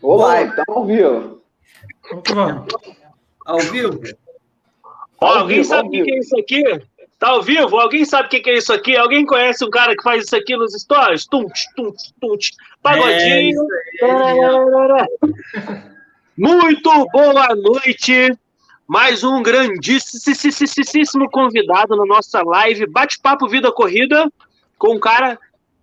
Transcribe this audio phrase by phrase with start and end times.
[0.00, 1.42] Olá, estamos ao vivo.
[3.44, 4.00] Ao vivo?
[5.20, 6.62] Ao alguém vivo, sabe o que, é isso aqui?
[7.18, 7.76] Tá ao vivo?
[7.76, 8.96] Alguém sabe o que, que é isso aqui?
[8.96, 11.26] Alguém conhece um cara que faz isso aqui nos stories?
[11.26, 12.52] Tunch, tunch, tunch.
[12.80, 13.60] Pagodinho.
[16.36, 18.38] Muito boa noite.
[18.86, 24.30] Mais um grandíssimo convidado na nossa live Bate-Papo Vida Corrida
[24.78, 25.38] com um cara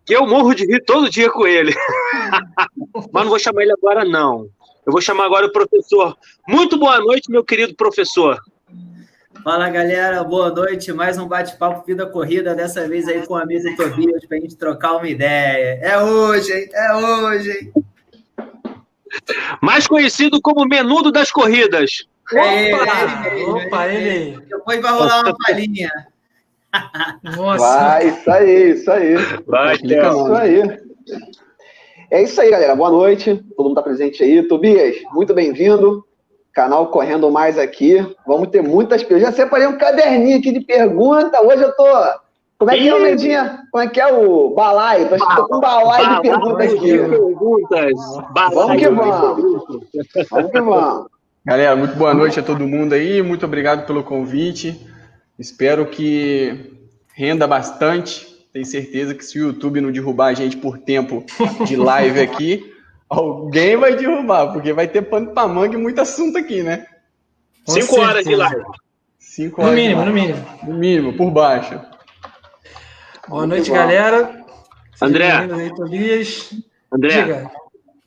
[0.05, 1.73] que eu morro de rir todo dia com ele.
[3.11, 4.47] Mas não vou chamar ele agora, não.
[4.85, 6.15] Eu vou chamar agora o professor.
[6.47, 8.39] Muito boa noite, meu querido professor.
[9.43, 10.93] Fala galera, boa noite.
[10.93, 14.93] Mais um bate-papo Vida Corrida, dessa vez aí com o amigo Tobias, pra gente trocar
[14.93, 15.79] uma ideia.
[15.81, 16.69] É hoje, hein?
[16.71, 17.73] É hoje, hein?
[19.61, 22.07] mais conhecido como Menudo das Corridas.
[22.33, 22.71] É é
[23.33, 24.45] ele, opa, é ele aí.
[24.47, 25.91] Depois vai rolar uma palhinha.
[27.37, 27.77] Nossa.
[27.77, 29.15] Vai, isso aí, isso aí.
[29.45, 30.79] Vai, Fica isso aí.
[32.11, 32.75] É isso aí, galera.
[32.75, 33.43] Boa noite.
[33.55, 34.43] Todo mundo tá presente aí.
[34.47, 36.05] Tobias, muito bem-vindo.
[36.53, 38.05] Canal Correndo Mais aqui.
[38.25, 39.35] Vamos ter muitas perguntas.
[39.35, 41.41] Já separei um caderninho aqui de pergunta.
[41.41, 41.85] Hoje eu tô.
[42.57, 42.99] Como é que é!
[42.99, 43.59] Medinha?
[43.71, 45.09] Como é que é o balaio?
[45.09, 46.97] Tô, tô com um balaio de pergunta aqui.
[46.97, 47.93] perguntas.
[48.53, 49.65] Vamos que vamos.
[50.31, 51.07] Vamos que vamos.
[51.45, 54.83] Galera, muito boa noite a todo mundo aí, muito obrigado pelo convite.
[55.37, 56.73] Espero que
[57.13, 58.25] renda bastante.
[58.53, 61.25] Tenho certeza que se o YouTube não derrubar a gente por tempo
[61.65, 62.73] de live aqui,
[63.09, 66.85] alguém vai derrubar, porque vai ter pano pra manga e muito assunto aqui, né?
[67.65, 68.43] Com Cinco horas de certeza.
[68.43, 68.65] live.
[69.19, 70.45] Cinco No horas de mínimo, no mínimo.
[70.63, 71.81] No mínimo, por baixo.
[73.27, 73.75] Boa noite, bom.
[73.75, 74.45] galera.
[75.01, 75.31] André.
[75.31, 75.69] André,
[77.25, 77.51] Diga,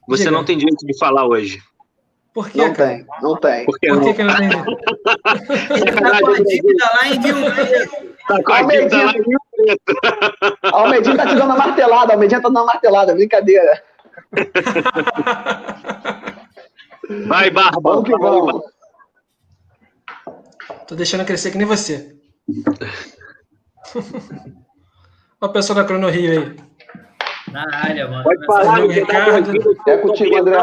[0.07, 0.31] você diga.
[0.31, 1.61] não tem direito de falar hoje.
[2.35, 2.89] Por quê, Não cara?
[2.91, 3.65] tem, não tem.
[3.65, 4.05] Por que Por não?
[4.05, 4.55] que, que não entendi?
[5.71, 7.97] Ele tá com a dívida lá em Rio Preto.
[8.29, 9.97] Tá com a dívida lá em Rio Preto.
[10.63, 12.13] A Almedinha tá te dando uma martelada.
[12.13, 13.15] A Almedinha tá dando uma martelada.
[13.15, 13.83] Brincadeira.
[17.27, 17.81] Vai, Barba.
[17.83, 18.63] Vamos que vamos.
[20.87, 22.15] Tô deixando crescer que nem você.
[25.41, 26.57] Olha o pessoal da Crono Rio aí.
[27.53, 28.25] Na área, mano.
[28.25, 29.53] Pode falar, que Ricardo.
[29.87, 30.59] É contigo, André.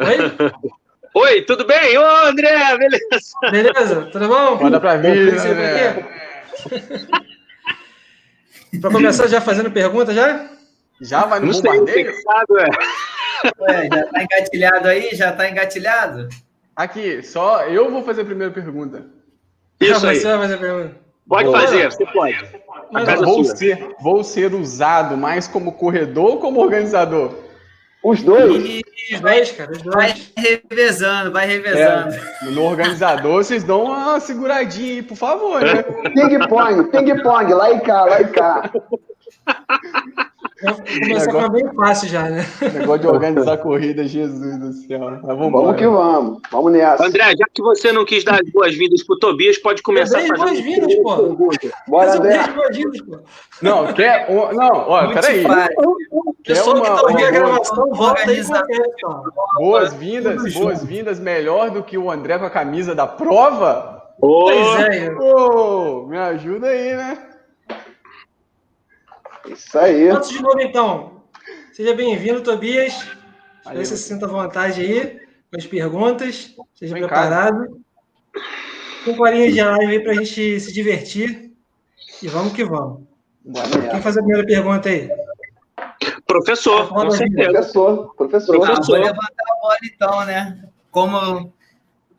[0.00, 0.16] Oi?
[1.14, 1.98] Oi, tudo bem?
[1.98, 3.04] Ô, André, beleza?
[3.50, 4.08] Beleza?
[4.10, 4.56] Tudo bom?
[4.62, 6.04] Manda pra vir, né?
[6.70, 6.90] quê?
[8.80, 10.48] Pra começar já fazendo pergunta já?
[11.00, 12.06] Já vai no Não bombardeio?
[12.06, 12.68] pensado, é.
[13.60, 15.10] Ué, já tá engatilhado aí?
[15.14, 16.28] Já tá engatilhado?
[16.74, 19.04] Aqui, só eu vou fazer a primeira pergunta.
[19.80, 20.16] Isso aí.
[20.16, 20.96] Você vai fazer a pergunta.
[21.28, 21.60] Pode Boa.
[21.60, 22.38] fazer, você pode.
[23.24, 23.56] Vou sua.
[23.56, 27.34] ser, vou ser usado mais como corredor ou como organizador?
[28.04, 28.64] Os dois.
[28.64, 28.82] E
[29.14, 30.32] Os vai, dois, cara, os vai dois.
[30.36, 32.14] revezando, vai revezando.
[32.14, 35.82] É, no organizador, vocês dão uma seguradinha aí, por favor, né?
[35.82, 37.52] Ping-pong, ping-pong.
[37.54, 38.70] Lá e cá, lá e cá.
[40.62, 42.46] Vou começar com uma bem fácil já, né?
[42.74, 45.00] Negócio de organizar corrida, Jesus do céu.
[45.22, 46.40] Mas vamos Vamos que vamos.
[46.50, 47.06] Vamos nessa.
[47.06, 51.34] André, já que você não quis dar as boas-vindas pro Tobias, pode começar boas-vindas, pô.
[51.34, 51.58] Bora,
[51.88, 52.42] Mas eu André.
[52.44, 53.18] dei boas-vindas, pô.
[53.60, 54.30] Não, quer.
[54.30, 55.44] Não, olha, peraí.
[56.44, 58.42] Pessoal que tá ouvindo a gravação, volta aí
[59.58, 64.02] boas-vindas, boas-vindas melhor do que o André com a camisa da prova?
[64.18, 67.18] Pois é, Pô, me ajuda aí, né?
[69.46, 70.08] Isso aí.
[70.08, 71.22] Antes de novo, então,
[71.72, 72.92] seja bem-vindo, Tobias.
[73.58, 75.20] Espero que você se sinta à vontade aí
[75.50, 76.54] com as perguntas.
[76.74, 77.80] Seja Tô em preparado.
[79.04, 81.52] Cinco horinhas de live aí pra gente se divertir.
[82.22, 83.02] E vamos que vamos.
[83.44, 83.68] Bora.
[83.90, 85.10] Quem faz a primeira pergunta aí?
[86.26, 87.50] professor, com certeza.
[87.50, 88.54] Professor, professor.
[88.54, 88.98] Ah, vou Professor.
[88.98, 90.64] levantar a bola então, né?
[90.90, 91.52] Como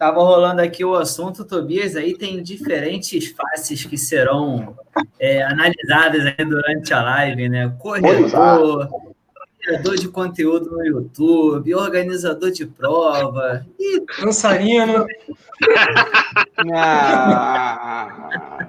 [0.03, 4.75] estava rolando aqui o assunto, Tobias, aí tem diferentes faces que serão
[5.17, 7.73] é, analisadas aí durante a live, né?
[7.79, 8.89] Corredor,
[9.61, 13.65] criador de conteúdo no YouTube, organizador de prova.
[13.79, 15.07] E Dançarino.
[16.75, 18.67] Ah,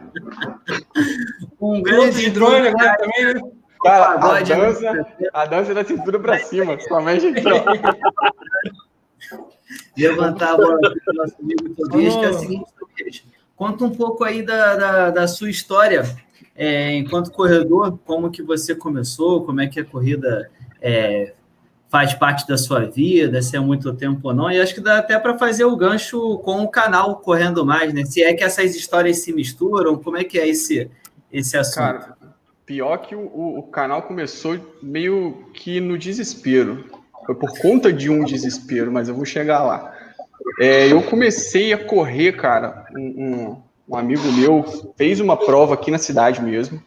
[1.61, 3.41] um grande de drone agora também, né?
[3.83, 8.83] cara, a dança, a dança da cintura pra cima, somente ó.
[9.97, 13.23] levantar a bola para o nosso amigo Tobias, que é seguinte, Tobias,
[13.56, 16.03] conta um pouco aí da, da, da sua história
[16.56, 20.50] é, enquanto corredor, como que você começou, como é que a corrida
[20.81, 21.35] é,
[21.88, 24.99] faz parte da sua vida, se é muito tempo ou não, e acho que dá
[24.99, 28.05] até para fazer o gancho com o canal Correndo Mais, né?
[28.05, 30.88] Se é que essas histórias se misturam, como é que é esse,
[31.32, 31.75] esse assunto?
[31.77, 32.17] Cara,
[32.65, 36.85] pior que o- o canal começou meio que no desespero.
[37.25, 39.93] Foi por conta de um desespero, mas eu vou chegar lá.
[40.61, 42.87] É, eu comecei a correr, cara.
[42.97, 44.65] Um, um- um amigo meu
[44.97, 46.82] fez uma prova aqui na cidade mesmo.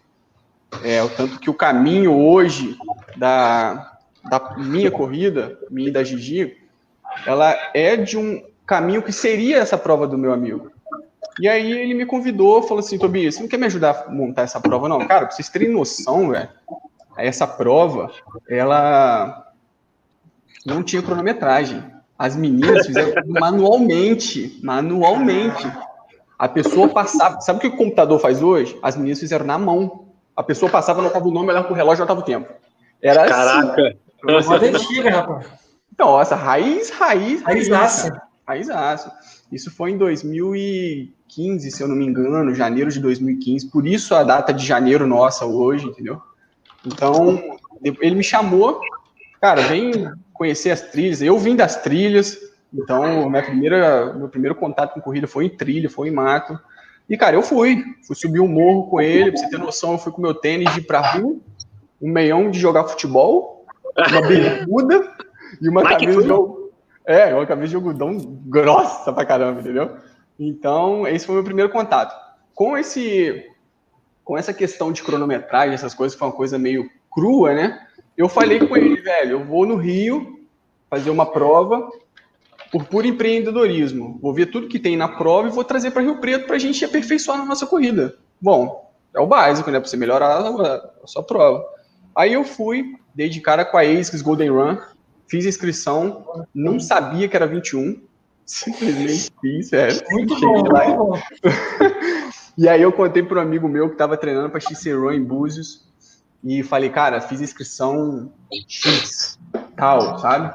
[0.84, 2.75] É, o tanto que o caminho hoje
[3.16, 3.94] da,
[4.30, 6.57] da minha corrida, minha e da Gigi,
[7.25, 10.72] ela é de um caminho que seria essa prova do meu amigo.
[11.40, 14.42] E aí ele me convidou, falou assim, Tobias, você não quer me ajudar a montar
[14.42, 15.07] essa prova, não?
[15.07, 16.50] Cara, pra vocês terem noção, velho,
[17.16, 18.12] essa prova,
[18.50, 19.46] ela
[20.68, 21.84] não tinha cronometragem.
[22.19, 25.72] As meninas fizeram manualmente, manualmente.
[26.38, 27.40] A pessoa passava.
[27.42, 28.78] Sabe o que o computador faz hoje?
[28.81, 30.08] As meninas fizeram na mão.
[30.36, 32.52] A pessoa passava, anotava o nome, olhava pro relógio, anotava o tempo.
[33.02, 33.34] Era assim.
[33.34, 33.98] Caraca.
[34.28, 35.48] Antiga, rapaz.
[35.94, 37.69] Então, essa raiz, raiz, raiz.
[37.69, 38.22] Raizaça.
[38.48, 39.12] Raizaço.
[39.52, 43.69] Isso foi em 2015, se eu não me engano, janeiro de 2015.
[43.69, 46.22] Por isso a data de janeiro nossa hoje, entendeu?
[46.86, 47.42] Então,
[47.81, 48.80] ele me chamou,
[49.42, 51.22] cara, vem conhecer as trilhas.
[51.22, 52.38] Eu vim das trilhas,
[52.74, 56.57] então minha primeira, meu primeiro contato com corrida foi em trilha, foi em mato.
[57.10, 57.84] E, cara, eu fui.
[58.06, 60.72] Fui subir um morro com ele, pra você ter noção, eu fui com meu tênis
[60.74, 61.38] de ir pra rua,
[62.01, 63.66] um meião de jogar futebol,
[64.10, 65.13] uma bermuda
[65.62, 66.31] e uma Mike camisa de, Fury.
[66.31, 66.57] al-
[67.06, 69.95] é, uma camisa de algodão grossa pra caramba, entendeu?
[70.38, 72.13] Então, esse foi o meu primeiro contato.
[72.54, 73.45] Com esse
[74.24, 77.87] com essa questão de cronometragem, essas coisas que foi uma coisa meio crua, né?
[78.18, 80.40] Eu falei com ele, velho, eu vou no Rio
[80.90, 81.88] fazer uma prova
[82.72, 84.18] por puro empreendedorismo.
[84.19, 86.60] Vou ver tudo que tem na prova e vou trazer para Rio Preto para a
[86.60, 88.18] gente aperfeiçoar na nossa corrida.
[88.42, 89.80] Bom, é o básico, né?
[89.80, 91.64] Para você melhorar a, sua prova.
[92.16, 94.78] Aí eu fui, dei de cara com a ASICS Golden Run,
[95.28, 98.02] fiz a inscrição, não sabia que era 21,
[98.44, 100.02] simplesmente fiz, velho.
[100.10, 100.86] Muito bom, lá
[102.58, 105.88] e aí eu contei para um amigo meu que estava treinando para XC em Búzios
[106.44, 108.31] e falei, cara, fiz inscrição
[108.68, 109.39] X,
[109.75, 110.54] tal, sabe?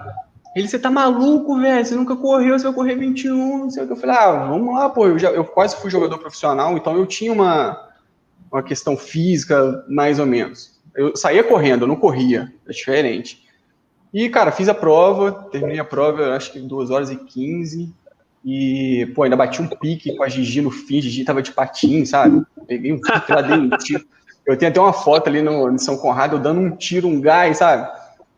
[0.54, 1.84] Ele, você tá maluco, velho?
[1.84, 3.92] Você nunca correu, você vai correr 21, não sei o que.
[3.92, 5.06] Eu falei, ah, vamos lá, pô.
[5.06, 7.88] Eu, já, eu quase fui jogador profissional, então eu tinha uma,
[8.50, 10.78] uma questão física, mais ou menos.
[10.94, 13.42] Eu saía correndo, eu não corria, é diferente.
[14.12, 17.90] E, cara, fiz a prova, terminei a prova, acho que 2 horas e 15.
[18.44, 21.52] E, pô, ainda bati um pique com a Gigi no fim, a Gigi tava de
[21.52, 22.44] patins, sabe?
[22.66, 23.78] Peguei um pique lá dentro.
[24.46, 27.20] Eu tenho até uma foto ali no, em São Conrado, eu dando um tiro, um
[27.20, 27.88] gás, sabe?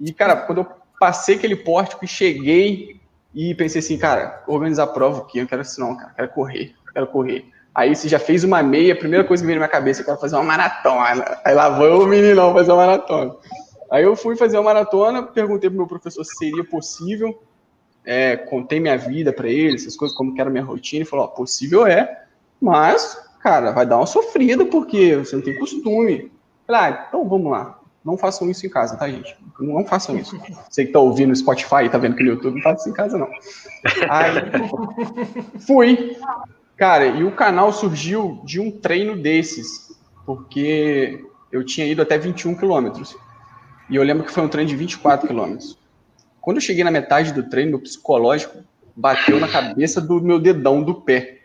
[0.00, 0.66] E, cara, quando eu
[1.00, 3.00] passei aquele pórtico e cheguei
[3.34, 6.28] e pensei assim, cara, organizar a prova aqui, eu não quero isso não, cara, quero
[6.28, 7.44] correr, quero correr.
[7.74, 10.04] Aí você já fez uma meia, a primeira coisa que veio na minha cabeça, eu
[10.04, 11.38] quero fazer uma maratona.
[11.44, 13.34] Aí lá vai o meninão fazer uma maratona.
[13.90, 17.42] Aí eu fui fazer uma maratona, perguntei pro meu professor se seria possível,
[18.04, 21.24] é, contei minha vida para ele, essas coisas, como que era minha rotina, e falou,
[21.24, 22.24] ó, possível é,
[22.60, 26.32] mas, cara, vai dar uma sofrida, porque você não tem costume.
[26.66, 27.78] Falei, ah, então vamos lá.
[28.02, 29.36] Não façam isso em casa, tá, gente?
[29.60, 30.40] Não façam isso.
[30.68, 32.94] Você que tá ouvindo no Spotify tá vendo aqui no YouTube, não faça isso em
[32.94, 33.28] casa, não.
[34.08, 36.16] Aí, fui.
[36.74, 39.94] Cara, e o canal surgiu de um treino desses,
[40.24, 43.14] porque eu tinha ido até 21 quilômetros.
[43.90, 45.78] E eu lembro que foi um treino de 24 quilômetros.
[46.40, 48.58] Quando eu cheguei na metade do treino, meu psicológico
[48.96, 51.43] bateu na cabeça do meu dedão do pé.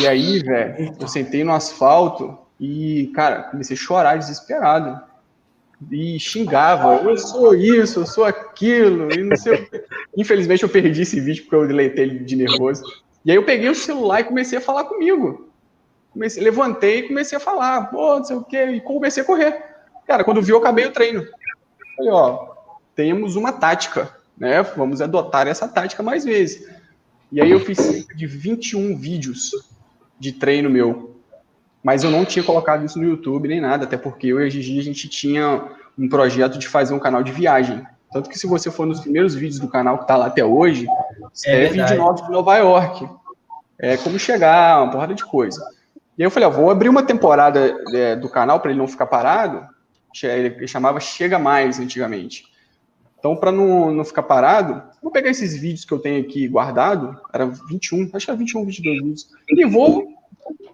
[0.00, 5.00] E aí, velho, eu sentei no asfalto e, cara, comecei a chorar desesperado.
[5.90, 9.68] E xingava, eu sou isso, eu sou aquilo, e não sei o.
[10.16, 12.84] Infelizmente eu perdi esse vídeo porque eu deletei ele de nervoso.
[13.24, 15.50] E aí eu peguei o celular e comecei a falar comigo.
[16.12, 19.62] Comecei, levantei e comecei a falar, pô, não sei o quê, e comecei a correr.
[20.06, 21.26] Cara, quando viu, eu acabei o treino.
[21.96, 22.54] Falei, ó,
[22.94, 24.62] temos uma tática, né?
[24.62, 26.68] Vamos adotar essa tática mais vezes.
[27.30, 29.71] E aí eu fiz cerca de 21 vídeos
[30.22, 31.16] de treino meu.
[31.82, 34.48] Mas eu não tinha colocado isso no YouTube nem nada, até porque eu e a
[34.48, 35.64] Gigi a gente tinha
[35.98, 37.84] um projeto de fazer um canal de viagem.
[38.12, 40.86] Tanto que se você for nos primeiros vídeos do canal que tá lá até hoje,
[41.44, 43.08] É é, vídeo nosso de Nova York.
[43.76, 45.60] É como chegar, uma porrada de coisa.
[46.16, 48.86] E aí eu falei, ó, vou abrir uma temporada é, do canal para ele não
[48.86, 49.66] ficar parado.
[50.22, 52.44] Ele chamava Chega Mais antigamente.
[53.22, 57.16] Então, para não, não ficar parado, vou pegar esses vídeos que eu tenho aqui guardado,
[57.32, 60.08] era 21, acho que era 21, 22 vídeos, e vou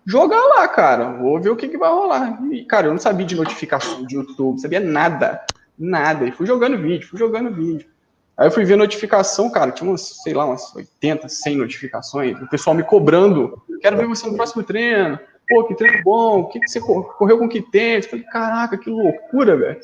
[0.06, 1.12] jogar lá, cara.
[1.12, 2.42] Vou ver o que, que vai rolar.
[2.50, 5.42] E, cara, eu não sabia de notificação de YouTube, sabia nada,
[5.78, 6.24] nada.
[6.24, 7.86] E fui jogando vídeo, fui jogando vídeo.
[8.34, 12.40] Aí eu fui ver notificação, cara, tinha umas, sei lá, umas 80, 100 notificações.
[12.40, 13.60] O pessoal me cobrando.
[13.82, 15.20] Quero ver você no próximo treino.
[15.46, 16.40] Pô, que treino bom.
[16.40, 18.06] O que, que você cor- correu com que tênis?
[18.06, 19.80] Falei, caraca, que loucura, velho.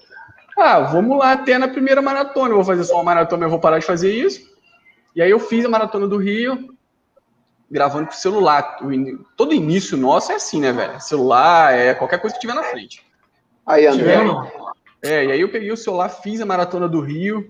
[0.56, 2.50] Ah, vamos lá até na primeira maratona.
[2.50, 4.40] Eu vou fazer só uma maratona, eu vou parar de fazer isso.
[5.14, 6.74] E aí eu fiz a maratona do Rio,
[7.70, 8.78] gravando com o celular.
[9.36, 11.00] Todo início nosso é assim, né, velho?
[11.00, 13.02] Celular, é qualquer coisa que tiver na frente.
[13.66, 14.18] Aí, André.
[15.02, 17.46] É, e aí eu peguei o celular, fiz a maratona do Rio,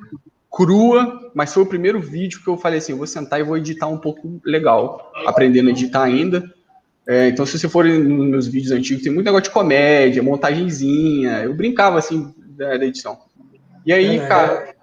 [0.50, 3.56] crua, mas foi o primeiro vídeo que eu falei assim, eu vou sentar e vou
[3.56, 6.52] editar um pouco legal, aprendendo a editar ainda.
[7.06, 11.42] É, então, se você for nos meus vídeos antigos, tem muito negócio de comédia, montagenzinha,
[11.44, 13.18] eu brincava assim da, da edição.
[13.84, 14.26] E aí, é.
[14.26, 14.74] cara,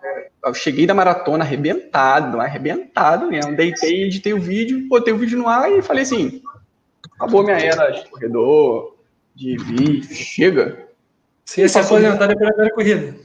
[0.45, 3.55] eu cheguei da maratona arrebentado, arrebentado mesmo.
[3.55, 6.41] Deitei, editei o vídeo, botei o vídeo no ar e falei assim:
[7.15, 8.97] acabou minha era de corredor,
[9.35, 10.87] de vídeo, chega.
[11.45, 13.15] Você ia se aposentar da primeira corrida?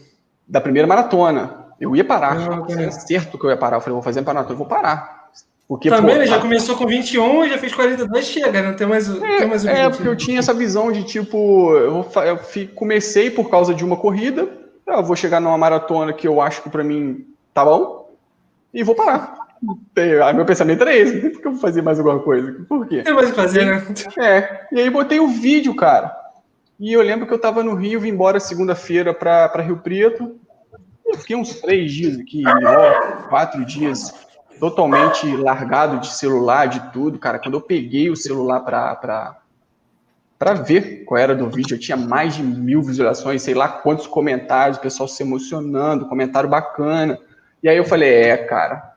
[0.48, 1.66] Da primeira maratona.
[1.78, 2.36] Eu ia parar.
[2.36, 3.76] Ah, certo que eu ia parar.
[3.76, 5.25] Eu falei, vou fazer maratona, eu vou parar.
[5.68, 8.76] Porque, Também, pô, ele já começou com 21 e já fez 42, chega, não né?
[8.76, 12.06] tem mais, é, tem mais um É, porque eu tinha essa visão de tipo, eu,
[12.24, 14.48] eu comecei por causa de uma corrida,
[14.86, 18.14] eu vou chegar numa maratona que eu acho que para mim tá bom
[18.72, 19.34] e vou parar.
[20.24, 22.64] Aí meu pensamento era esse, por que eu vou fazer mais alguma coisa?
[22.68, 23.02] Por quê?
[23.02, 23.82] Tem mais o que fazer, né?
[24.20, 26.14] É, e aí botei o vídeo, cara.
[26.78, 30.36] E eu lembro que eu tava no Rio, vim embora segunda-feira para Rio Preto.
[31.04, 34.25] Eu fiquei uns três dias aqui, ó, quatro dias
[34.58, 37.38] totalmente largado de celular, de tudo, cara.
[37.38, 39.38] Quando eu peguei o celular para
[40.38, 44.06] para ver qual era do vídeo, eu tinha mais de mil visualizações, sei lá quantos
[44.06, 47.18] comentários, o pessoal se emocionando, comentário bacana.
[47.62, 48.92] E aí eu falei, é, cara,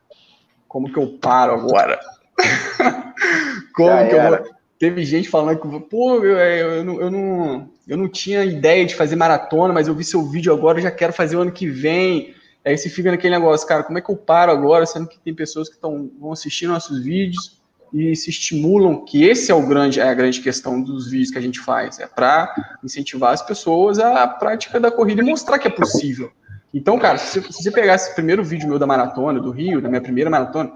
[0.67, 1.97] como que eu paro agora?
[3.73, 4.37] como Já que era.
[4.37, 4.59] eu vou...
[4.77, 8.95] Teve gente falando que, pô, eu, eu, não, eu, não, eu não tinha ideia de
[8.95, 11.67] fazer maratona, mas eu vi seu vídeo agora, eu já quero fazer o ano que
[11.67, 12.33] vem.
[12.65, 15.33] Aí você fica naquele negócio, cara, como é que eu paro agora, sendo que tem
[15.33, 17.59] pessoas que tão, vão assistir nossos vídeos
[17.93, 21.37] e se estimulam, que esse é o grande, é a grande questão dos vídeos que
[21.37, 25.67] a gente faz, é para incentivar as pessoas à prática da corrida e mostrar que
[25.67, 26.31] é possível.
[26.73, 29.89] Então, cara, se, se você pegar esse primeiro vídeo meu da maratona, do Rio, da
[29.89, 30.73] minha primeira maratona,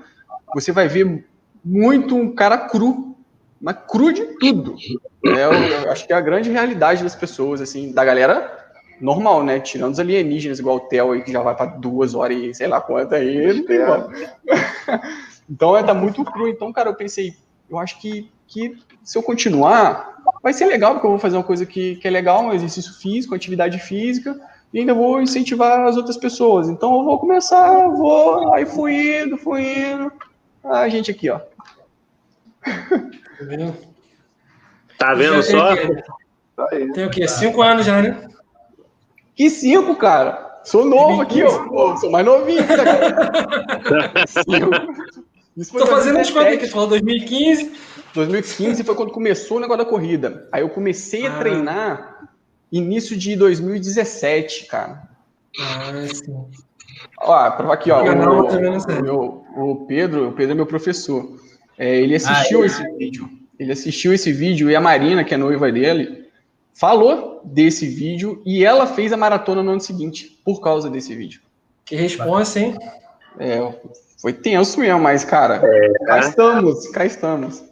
[0.55, 1.27] você vai ver
[1.63, 3.15] muito um cara cru,
[3.61, 4.75] mas cru de tudo.
[5.25, 8.62] É, eu, eu acho que é a grande realidade das pessoas, assim, da galera
[8.99, 9.59] normal, né?
[9.59, 12.67] Tirando os alienígenas, igual o Theo aí, que já vai para duas horas e sei
[12.67, 13.79] lá quanto aí, não tem
[15.49, 16.47] Então é, tá muito cru.
[16.47, 17.35] Então, cara, eu pensei,
[17.69, 21.43] eu acho que, que se eu continuar, vai ser legal, porque eu vou fazer uma
[21.43, 24.39] coisa que, que é legal, um exercício físico, atividade física,
[24.73, 26.69] e ainda vou incentivar as outras pessoas.
[26.69, 30.11] Então eu vou começar, vou, aí fui indo, fui indo.
[30.63, 31.39] Ah, a gente aqui, ó.
[32.63, 33.75] Tá vendo,
[34.97, 35.75] tá vendo só?
[36.93, 37.27] Tem o quê?
[37.27, 38.29] Cinco anos já, né?
[39.35, 40.61] Que cinco, cara?
[40.63, 41.95] Sou novo aqui, ó.
[41.97, 42.65] sou mais novinho.
[42.67, 44.25] Cara.
[45.71, 47.71] Tô fazendo as contas aqui, tu falou 2015.
[48.13, 50.47] 2015 foi quando começou o negócio da corrida.
[50.51, 51.39] Aí eu comecei a ah.
[51.39, 52.29] treinar
[52.71, 55.03] início de 2017, cara.
[55.59, 56.35] Ah, sim.
[57.19, 58.03] Ó, prova aqui, ó.
[58.03, 61.37] O, o, meu, o Pedro, o Pedro é meu professor.
[61.77, 62.65] É, ele assistiu ah, é.
[62.65, 63.29] esse vídeo.
[63.59, 66.22] Ele assistiu esse vídeo e a Marina, que é noiva dele,
[66.73, 71.41] falou desse vídeo e ela fez a maratona no ano seguinte, por causa desse vídeo.
[71.85, 72.77] Que responsa, hein?
[73.39, 73.59] É,
[74.21, 76.19] foi tenso mesmo, mas, cara, é, cá né?
[76.21, 77.63] estamos, cá estamos.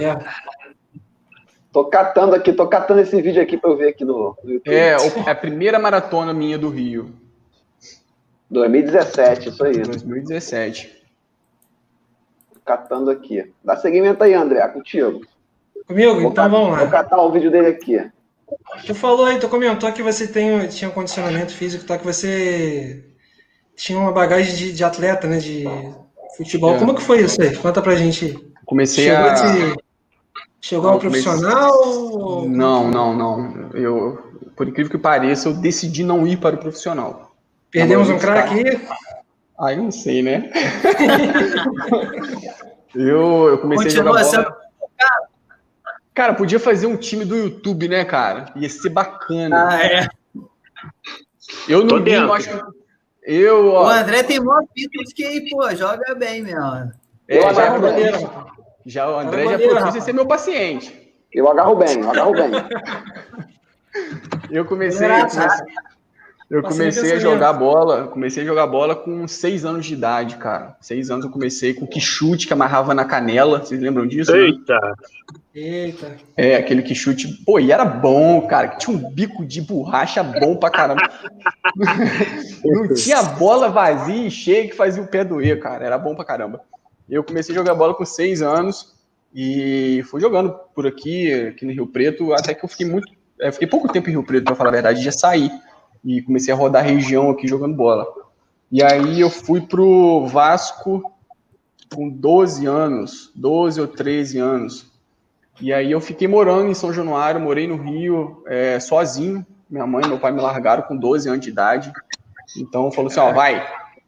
[0.00, 0.52] é.
[1.72, 4.74] Tô catando aqui, tô catando esse vídeo aqui para eu ver aqui no, no YouTube.
[4.74, 7.14] É, é, a primeira maratona minha do Rio.
[8.50, 9.80] 2017, isso aí.
[9.80, 11.02] 2017.
[12.66, 13.50] Catando aqui.
[13.64, 15.22] Dá seguimento aí, André, contigo.
[15.92, 16.20] Comigo?
[16.20, 16.78] Vou então vamos lá.
[16.78, 18.00] Vou catar o vídeo dele aqui.
[18.86, 21.98] Tu falou aí, tu comentou que você tem, tinha um condicionamento físico, tá?
[21.98, 23.04] Que você
[23.76, 25.38] tinha uma bagagem de, de atleta, né?
[25.38, 25.64] De
[26.36, 26.74] futebol.
[26.74, 26.78] É.
[26.78, 27.56] Como que foi isso aí?
[27.56, 28.38] Conta pra gente.
[28.64, 29.32] Comecei Chegou a.
[29.32, 29.76] Esse...
[30.60, 31.72] Chegou ao profissional?
[31.72, 32.48] Ou...
[32.48, 33.70] Não, não, não.
[33.74, 34.18] Eu,
[34.56, 37.32] por incrível que pareça, eu decidi não ir para o profissional.
[37.70, 38.80] Perdemos um craque aí?
[39.58, 40.50] Ah, eu não sei, né?
[42.94, 44.61] eu, eu comecei Continua a jogar bola...
[46.14, 48.52] Cara, podia fazer um time do YouTube, né, cara?
[48.56, 49.68] Ia ser bacana.
[49.68, 50.08] Ah, é.
[51.68, 52.60] Eu não, vi, acho.
[53.22, 53.86] Eu, ó...
[53.86, 56.92] O André tem mó fita de aí, pô, joga bem mesmo.
[57.28, 57.78] É, eu já, é
[58.84, 61.14] já o André já propôs ser meu paciente.
[61.32, 62.50] Eu agarro bem, eu agarro bem.
[64.50, 65.66] eu comecei, eu comecei,
[66.52, 70.76] eu comecei a jogar bola, comecei a jogar bola com seis anos de idade, cara.
[70.82, 73.60] Seis anos eu comecei com que chute que amarrava na canela.
[73.60, 74.36] Vocês lembram disso?
[74.36, 74.74] Eita!
[74.74, 74.92] Né?
[75.54, 76.14] Eita.
[76.36, 77.42] É, aquele que chute.
[77.46, 78.68] Pô, e era bom, cara.
[78.76, 81.00] Tinha um bico de borracha bom pra caramba.
[82.62, 85.86] Não tinha bola vazia e cheia que fazia o pé doer, cara.
[85.86, 86.60] Era bom pra caramba.
[87.08, 88.92] Eu comecei a jogar bola com seis anos
[89.34, 93.10] e fui jogando por aqui, aqui no Rio Preto, até que eu fiquei muito.
[93.38, 95.50] Eu é, fiquei pouco tempo em Rio Preto, pra falar a verdade, já saí
[96.04, 98.06] e comecei a rodar a região aqui jogando bola.
[98.70, 101.12] E aí eu fui pro Vasco
[101.94, 104.90] com 12 anos, 12 ou 13 anos.
[105.60, 109.46] E aí eu fiquei morando em São Januário, morei no Rio é, sozinho.
[109.68, 111.92] Minha mãe e meu pai me largaram com 12 anos de idade.
[112.56, 113.66] Então falou assim, ó, vai,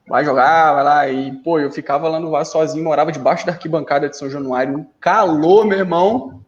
[0.09, 1.09] vai jogar, vai lá.
[1.09, 4.79] E, pô, eu ficava lá no Vasco sozinho, morava debaixo da arquibancada de São Januário,
[4.79, 6.41] um calor, meu irmão.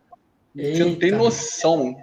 [0.54, 1.96] Você não tem noção.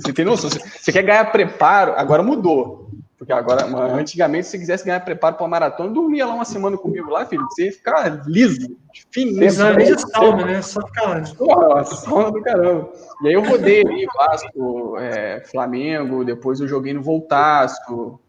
[0.00, 0.50] Você tem noção?
[0.50, 1.92] Você quer ganhar preparo?
[1.96, 2.90] Agora mudou.
[3.16, 6.76] Porque agora, antigamente, se você quisesse ganhar preparo para uma maratona, dormia lá uma semana
[6.76, 7.46] comigo lá, filho.
[7.48, 8.76] Você ia ficar liso,
[9.10, 9.42] fininho.
[9.42, 10.60] Exatamente sauna, né?
[10.60, 11.22] Só ficar lá.
[11.22, 12.92] Porra, sauna do caramba.
[13.22, 18.20] E aí eu rodei ali, Vasco, é, Flamengo, depois eu joguei no Voltasco.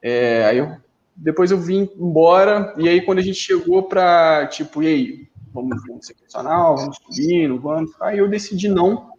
[0.00, 0.76] É, aí eu,
[1.16, 5.82] depois eu vim embora, e aí quando a gente chegou para, tipo, e aí, vamos,
[5.86, 7.90] vamos ser profissional, vamos subir, não vamos?
[8.00, 9.13] Aí eu decidi não,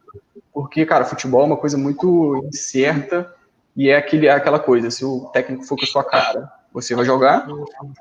[0.54, 3.34] porque, cara, futebol é uma coisa muito incerta,
[3.76, 7.06] e é aquele, aquela coisa, se o técnico for com a sua cara, você vai
[7.06, 7.48] jogar.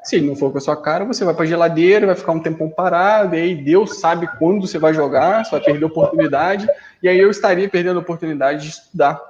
[0.02, 2.40] Se ele não for com a sua cara, você vai para geladeira, vai ficar um
[2.40, 6.68] tempão parado, e aí Deus sabe quando você vai jogar, você vai perder a oportunidade,
[7.02, 9.20] e aí eu estaria perdendo a oportunidade de estudar.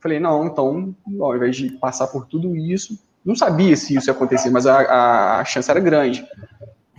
[0.00, 4.12] Falei, não, então, ao invés de passar por tudo isso, não sabia se isso ia
[4.12, 6.26] acontecer, mas a, a chance era grande.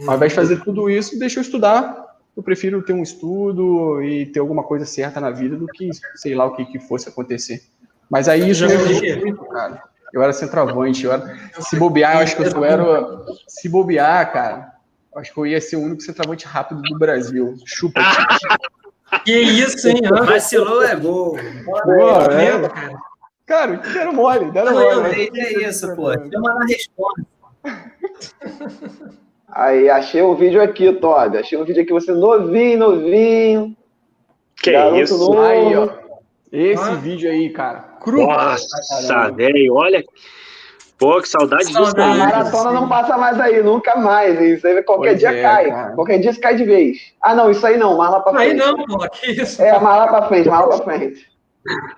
[0.08, 2.05] Ao invés de fazer tudo isso, deixa eu estudar.
[2.36, 6.36] Eu prefiro ter um estudo e ter alguma coisa certa na vida do que, sei
[6.36, 7.62] lá, o que, que fosse acontecer.
[8.10, 9.82] Mas aí isso me ajudou muito, cara.
[10.14, 11.36] Eu era centroavante, eu era...
[11.60, 13.26] se bobear, eu acho que eu era.
[13.48, 14.74] Se bobear, cara,
[15.14, 17.56] eu acho que eu ia ser o único centroavante rápido do Brasil.
[17.66, 18.02] Chupa.
[19.24, 20.02] que isso, hein?
[20.26, 21.38] Vacilou é gol.
[21.64, 21.78] Pô,
[22.32, 22.70] é.
[23.46, 25.30] Cara, cara deram mole, deram mole.
[25.34, 26.12] É isso, pô.
[26.12, 27.26] Chama na resposta.
[29.56, 31.38] Aí, achei um vídeo aqui, Todd.
[31.38, 33.78] Achei um vídeo aqui, você novinho, novinho.
[34.62, 34.72] Que
[35.02, 35.18] isso?
[35.18, 35.40] Novo.
[35.40, 35.88] Aí, ó.
[36.52, 36.96] Esse ah.
[36.96, 37.80] vídeo aí, cara.
[38.02, 38.28] Cru.
[38.28, 40.04] Nossa, velho, olha.
[40.98, 44.40] Pô, que saudade disso A maratona não passa mais aí, nunca mais.
[44.42, 45.70] Isso aí qualquer pois dia é, cai.
[45.70, 45.94] Cara.
[45.94, 46.98] Qualquer dia cai de vez.
[47.22, 48.52] Ah, não, isso aí não, mais lá pra frente.
[48.52, 49.62] Aí não, pô, que isso?
[49.62, 51.30] É, mais lá pra frente, mais lá pra frente.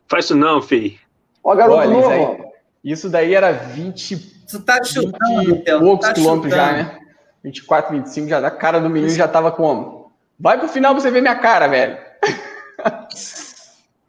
[0.07, 0.95] Faz isso não, filho.
[1.43, 2.11] Ó, garoto Olha, novo.
[2.11, 2.51] Isso, aí,
[2.83, 4.17] isso daí era 20,
[4.49, 7.06] tu tá chutando, 20 e poucos tá quilômetros já, né?
[7.43, 8.45] 24, 25 já.
[8.45, 10.11] A cara do menino já tava como?
[10.39, 11.97] Vai pro final pra você ver minha cara, velho.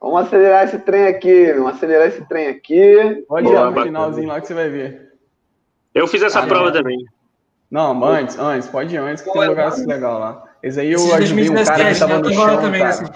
[0.00, 3.24] Vamos acelerar esse trem aqui, vamos acelerar esse trem aqui.
[3.28, 5.12] Pode ir no finalzinho lá que você vai ver.
[5.92, 7.04] Eu fiz essa ah, prova também.
[7.68, 10.44] Não, antes, antes, pode ir antes, que tem um lugar assim legal lá.
[10.62, 13.12] Esse aí eu ajudei um cara que tava no chão, também cara.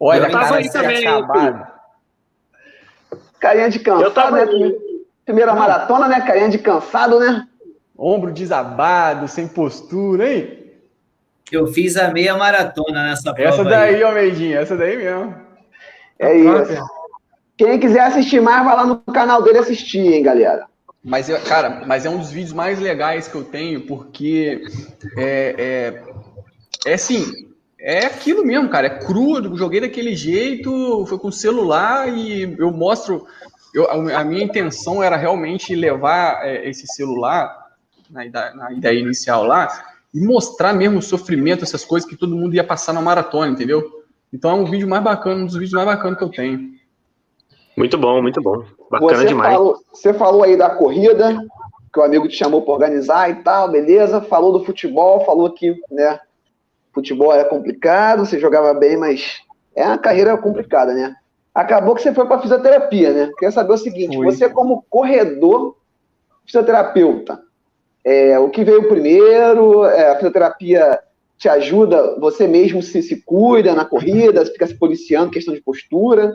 [0.00, 1.66] Olha, eu cara, aí também, acabado.
[3.38, 4.46] Carinha de cansado, né?
[5.24, 5.60] Primeira Não.
[5.60, 6.20] maratona, né?
[6.20, 7.46] Carinha de cansado, né?
[8.02, 10.58] Ombro desabado, sem postura, hein?
[11.52, 13.50] Eu fiz a meia maratona nessa prova.
[13.50, 15.34] Essa daí, Almeidinha, essa daí mesmo.
[16.18, 16.82] É isso.
[17.58, 20.64] Quem quiser assistir mais, vai lá no canal dele assistir, hein, galera.
[21.04, 24.62] Mas, cara, mas é um dos vídeos mais legais que eu tenho, porque
[25.18, 27.26] é, é, é assim,
[27.78, 28.86] é aquilo mesmo, cara.
[28.86, 33.26] É cru, joguei daquele jeito, foi com celular e eu mostro.
[33.74, 37.59] Eu, a minha intenção era realmente levar é, esse celular
[38.10, 39.68] na ideia, na ideia inicial lá
[40.12, 43.82] e mostrar mesmo o sofrimento, essas coisas que todo mundo ia passar na maratona, entendeu?
[44.32, 46.70] Então é um vídeo mais bacana, um dos vídeos mais bacanas que eu tenho.
[47.76, 48.64] Muito bom, muito bom.
[48.90, 49.54] Bacana você demais.
[49.54, 51.38] Falou, você falou aí da corrida,
[51.92, 54.20] que o amigo te chamou para organizar e tal, beleza.
[54.20, 56.20] Falou do futebol, falou que, né,
[56.92, 59.40] futebol era complicado, você jogava bem, mas
[59.74, 61.14] é uma carreira complicada, né?
[61.54, 63.30] Acabou que você foi para fisioterapia, né?
[63.34, 65.76] Queria saber o seguinte: você, como corredor,
[66.44, 67.40] fisioterapeuta,
[68.04, 69.84] é, o que veio primeiro?
[69.84, 70.98] É, a fisioterapia
[71.40, 76.34] te ajuda, você mesmo se, se cuida na corrida, fica se policiando, questão de postura?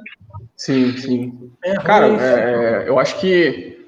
[0.58, 1.52] Sim, sim.
[1.64, 3.86] É, Cara, é, eu acho que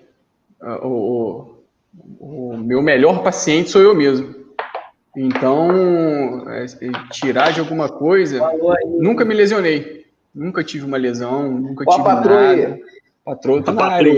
[0.62, 1.56] uh, o,
[2.20, 4.36] o, meu melhor paciente sou eu mesmo.
[5.16, 6.66] Então, é,
[7.12, 8.40] tirar de alguma coisa,
[9.00, 10.06] nunca me lesionei.
[10.36, 12.80] Nunca tive uma lesão, nunca tive patroa nada.
[13.26, 14.14] Patroa, tá na área.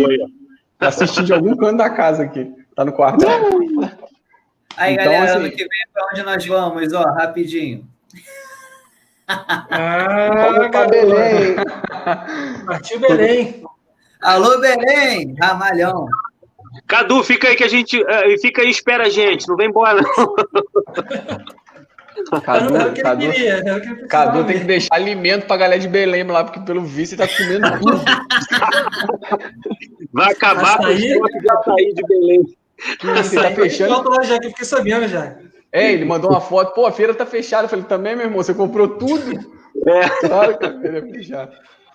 [0.78, 2.59] Tá assistindo de algum canto da casa aqui.
[2.80, 3.26] Tá no quarto.
[4.78, 5.40] Aí, então, galera, assim...
[5.40, 7.86] ano que vem para onde nós vamos, ó, rapidinho.
[9.28, 11.58] Ah, para Belém.
[12.66, 13.66] Partiu Belém.
[14.22, 16.08] Alô, Belém, Ramalhão.
[16.88, 18.02] Cadu, fica aí que a gente.
[18.02, 19.46] Uh, fica aí e espera a gente.
[19.50, 20.36] Não vem embora, não.
[22.42, 23.26] Cadu, Cadu,
[24.08, 27.30] Cadu tem que deixar alimento pra galera de Belém lá, porque pelo visto ele tá
[27.36, 28.00] comendo tudo.
[30.14, 32.58] Vai acabar com o açaí de Belém.
[33.18, 34.10] Você tá fechando.
[34.10, 35.38] Lá já que eu fiquei sabendo já.
[35.72, 37.66] É, ele mandou uma foto, pô, a feira tá fechada.
[37.66, 39.60] Eu falei, também, meu irmão, você comprou tudo?
[39.88, 40.10] É.
[40.28, 41.52] Claro que a feira é fechada.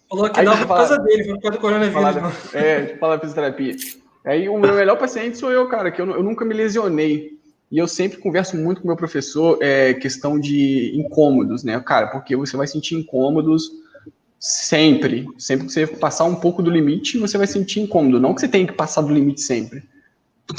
[0.09, 1.95] Falou que Aí, não foi por causa dele, foi por causa do coronavírus.
[1.95, 3.77] Falar, é, deixa eu falar fisioterapia.
[4.25, 7.35] Aí o meu melhor paciente sou eu, cara, que eu, eu nunca me lesionei.
[7.71, 12.07] E eu sempre converso muito com meu professor é, questão de incômodos, né, cara?
[12.07, 13.71] Porque você vai sentir incômodos
[14.39, 15.27] sempre.
[15.39, 18.21] Sempre que você passar um pouco do limite, você vai sentir incômodo.
[18.21, 19.83] Não que você tenha que passar do limite sempre.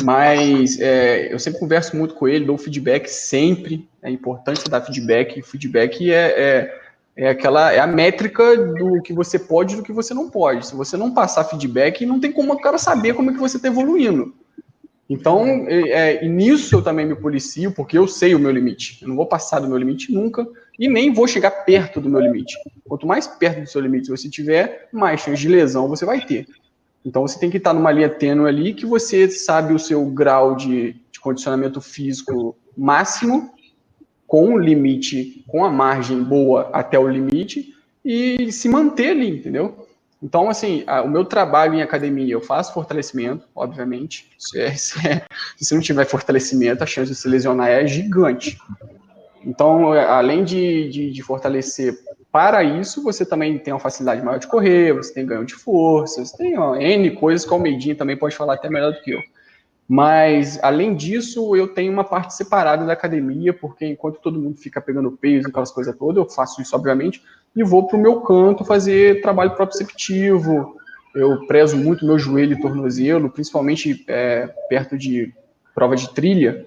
[0.03, 3.87] Mas é, eu sempre converso muito com ele, dou feedback sempre.
[4.01, 5.41] É importante dar feedback.
[5.41, 6.85] Feedback é, é
[7.17, 10.67] é aquela é a métrica do que você pode e do que você não pode.
[10.67, 13.55] Se você não passar feedback, não tem como o cara saber como é que você
[13.55, 14.35] está evoluindo.
[15.09, 18.97] Então, é, é, nisso eu também me policio, porque eu sei o meu limite.
[19.01, 20.45] Eu não vou passar do meu limite nunca
[20.77, 22.57] e nem vou chegar perto do meu limite.
[22.83, 26.47] Quanto mais perto do seu limite você tiver, mais chance de lesão você vai ter.
[27.05, 30.55] Então, você tem que estar numa linha tênue ali que você sabe o seu grau
[30.55, 33.53] de, de condicionamento físico máximo,
[34.25, 39.87] com o limite, com a margem boa até o limite, e se manter ali, entendeu?
[40.21, 44.31] Então, assim, a, o meu trabalho em academia, eu faço fortalecimento, obviamente.
[44.39, 45.25] Se, é, se, é,
[45.57, 48.57] se, não tiver fortalecimento, a chance de se lesionar é gigante.
[49.45, 51.95] Então, é, além de, de, de, fortalecer
[52.31, 56.25] para isso, você também tem uma facilidade maior de correr, você tem ganho de força,
[56.25, 59.11] você tem ó, N coisas que o Almeidinha também pode falar até melhor do que
[59.11, 59.21] eu.
[59.87, 64.81] Mas, além disso, eu tenho uma parte separada da academia, porque enquanto todo mundo fica
[64.81, 67.21] pegando peso, aquelas coisas todas, eu faço isso, obviamente,
[67.55, 70.75] e vou para o meu canto fazer trabalho proprioceptivo.
[71.13, 75.31] Eu prezo muito meu joelho e tornozelo, principalmente é, perto de
[75.75, 76.65] prova de trilha,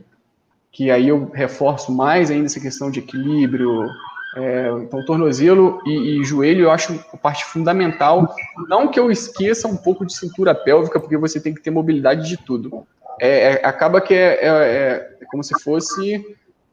[0.71, 3.89] que aí eu reforço mais ainda essa questão de equilíbrio.
[4.37, 8.35] É, então, tornozelo e, e, joelho eu acho a parte fundamental.
[8.69, 12.29] Não que eu esqueça um pouco de cintura pélvica, porque você tem que ter mobilidade
[12.29, 12.87] de tudo.
[13.21, 16.25] É, é acaba que é, é, é como se fosse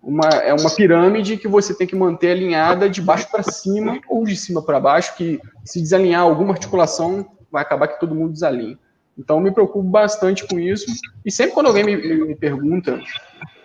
[0.04, 4.24] uma, é uma pirâmide que você tem que manter alinhada de baixo para cima ou
[4.24, 8.78] de cima para baixo, que se desalinhar alguma articulação, vai acabar que todo mundo desalinha.
[9.18, 10.86] Então, me preocupo bastante com isso.
[11.26, 13.02] E sempre quando alguém me, me pergunta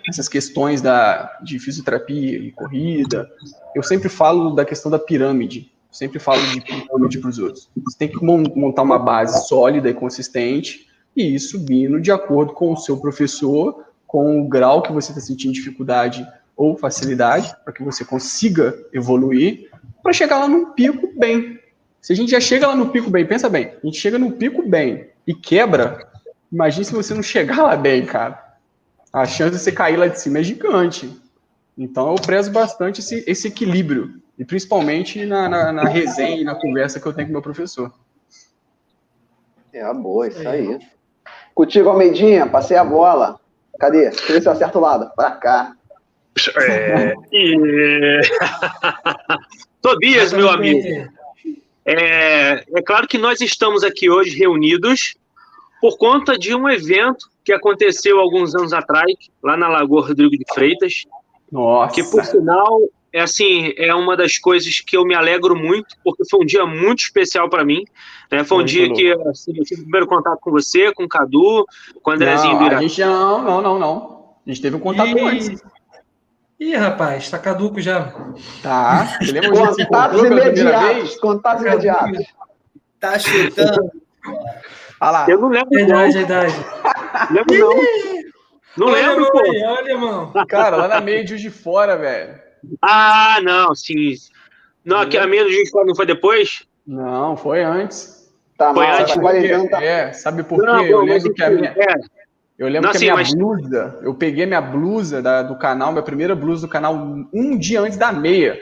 [0.08, 3.30] essas questões da, de fisioterapia e corrida,
[3.74, 5.72] eu sempre falo da questão da pirâmide.
[5.90, 7.68] Sempre falo de pirâmide para os outros.
[7.84, 10.86] Você tem que montar uma base sólida e consistente
[11.16, 15.20] e ir subindo de acordo com o seu professor com o grau que você está
[15.20, 19.70] sentindo dificuldade ou facilidade, para que você consiga evoluir,
[20.02, 21.60] para chegar lá num pico bem.
[22.00, 24.32] Se a gente já chega lá no pico bem, pensa bem, a gente chega no
[24.32, 26.10] pico bem e quebra,
[26.50, 28.49] imagine se você não chegar lá bem, cara.
[29.12, 31.10] A chance de você cair lá de cima é gigante.
[31.76, 36.54] Então eu prezo bastante esse, esse equilíbrio, e principalmente na, na, na resenha e na
[36.54, 37.92] conversa que eu tenho com meu professor.
[39.72, 40.78] É, boa, isso aí.
[41.54, 43.40] Contigo, Almeidinha, passei a bola.
[43.78, 44.10] Cadê?
[44.10, 45.10] Deixa eu ver se eu acerto o lado.
[45.14, 45.74] Pra cá.
[46.56, 48.20] É, e...
[49.80, 51.10] Tobias, meu amigo.
[51.84, 55.16] É, é claro que nós estamos aqui hoje reunidos
[55.80, 60.44] por conta de um evento que aconteceu alguns anos atrás, lá na Lagoa Rodrigo de
[60.54, 61.04] Freitas.
[61.50, 61.92] Nossa.
[61.92, 62.80] Que, por sinal,
[63.12, 66.64] é assim, é uma das coisas que eu me alegro muito, porque foi um dia
[66.64, 67.84] muito especial para mim.
[68.30, 68.44] Né?
[68.44, 69.22] Foi um muito dia louco.
[69.22, 71.66] que assim, eu tive o primeiro contato com você, com o Cadu,
[72.00, 74.34] com o Andrezinho não, do A gente não, não, não, não.
[74.46, 75.20] A gente teve um contato e...
[75.20, 75.60] antes.
[76.60, 78.12] Ih, rapaz, tá caduco já.
[78.62, 79.18] Tá.
[79.88, 81.16] Contatos imediatos.
[81.16, 82.26] Contatos imediatos.
[83.00, 83.90] Tá chutando.
[85.00, 85.26] Olha lá.
[85.28, 85.70] Eu não lembro.
[85.70, 86.54] Verdade, verdade.
[87.30, 87.76] Lembro não.
[88.76, 89.38] Não olha, lembro, pô.
[89.38, 90.32] Olha, irmão.
[90.48, 92.38] Cara, lá na meio de fora, velho.
[92.80, 94.14] Ah, não, sim.
[94.84, 96.66] Não, a meia do Juiz não foi depois?
[96.86, 98.30] Não, foi antes.
[98.56, 99.70] Tá, foi antes.
[99.70, 99.82] Tá...
[99.82, 100.92] É, sabe por quê?
[100.92, 101.74] eu lembro que a minha...
[101.76, 102.20] É.
[102.58, 103.34] Eu lembro não, que a minha mas...
[103.34, 106.94] blusa, eu peguei minha blusa da, do canal, minha primeira blusa do canal,
[107.32, 108.60] um dia antes da meia.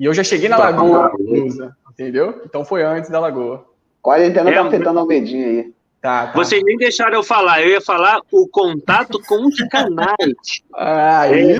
[0.00, 2.42] E eu já cheguei na lagoa com a blusa, entendeu?
[2.44, 3.64] Então foi antes da lagoa.
[4.00, 5.72] Quarentena é, tá afetando o medinho aí.
[6.02, 6.32] Tá, tá.
[6.32, 7.62] Vocês nem deixaram eu falar.
[7.62, 10.12] Eu ia falar o contato com os canais.
[10.74, 11.58] Ah, é.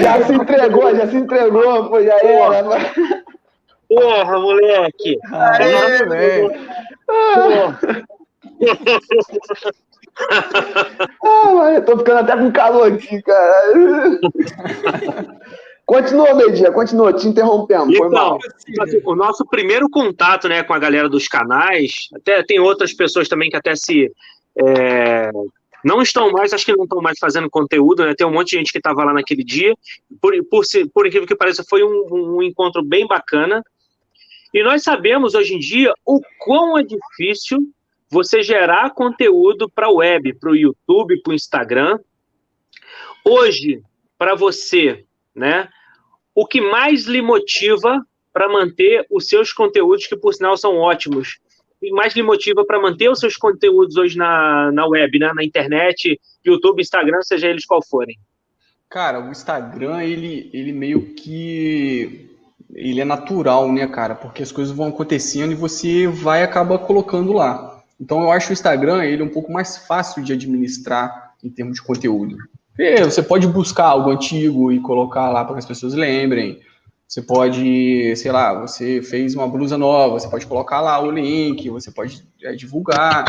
[0.00, 2.64] Já se entregou, já se entregou, pô, já era.
[3.88, 5.18] Porra, moleque.
[5.32, 6.52] Aê, velho.
[11.22, 13.72] ah, mano, eu tô ficando até com calor aqui, cara.
[15.88, 17.90] Continua, Medinha, continua, te interrompendo.
[17.90, 18.38] Então,
[18.78, 23.26] assim, o nosso primeiro contato né, com a galera dos canais, até tem outras pessoas
[23.26, 24.12] também que até se.
[24.54, 25.30] É,
[25.82, 28.12] não estão mais, acho que não estão mais fazendo conteúdo, né?
[28.14, 29.74] Tem um monte de gente que estava lá naquele dia.
[30.20, 33.64] Por, por, por incrível que pareça, foi um, um encontro bem bacana.
[34.52, 37.60] E nós sabemos hoje em dia o quão é difícil
[38.10, 41.98] você gerar conteúdo para a web, para o YouTube, para o Instagram.
[43.24, 43.80] Hoje,
[44.18, 45.66] para você, né,
[46.40, 48.00] o que mais lhe motiva
[48.32, 51.40] para manter os seus conteúdos, que por sinal são ótimos,
[51.82, 55.32] e mais lhe motiva para manter os seus conteúdos hoje na, na web, né?
[55.34, 58.16] na internet, YouTube, Instagram, seja eles qual forem?
[58.88, 62.30] Cara, o Instagram, ele, ele meio que.
[62.72, 64.14] Ele é natural, né, cara?
[64.14, 67.82] Porque as coisas vão acontecendo e você vai acaba colocando lá.
[68.00, 71.82] Então eu acho o Instagram ele um pouco mais fácil de administrar em termos de
[71.82, 72.36] conteúdo.
[73.04, 76.60] Você pode buscar algo antigo e colocar lá para que as pessoas lembrem.
[77.08, 81.70] Você pode, sei lá, você fez uma blusa nova, você pode colocar lá o link,
[81.70, 83.24] você pode é, divulgar.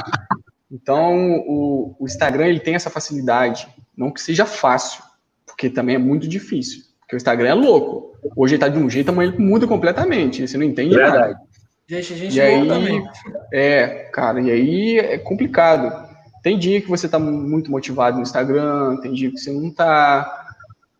[0.69, 5.01] Então, o, o, Instagram ele tem essa facilidade, não que seja fácil,
[5.47, 6.83] porque também é muito difícil.
[6.99, 8.13] Porque o Instagram é louco.
[8.35, 10.45] Hoje ele tá de um jeito, amanhã ele muda completamente.
[10.45, 11.17] Você não entende Verdade.
[11.17, 11.39] nada.
[11.87, 13.03] Gente, a gente e aí, também.
[13.51, 16.08] É, cara, e aí é complicado.
[16.41, 20.47] Tem dia que você tá muito motivado no Instagram, tem dia que você não tá.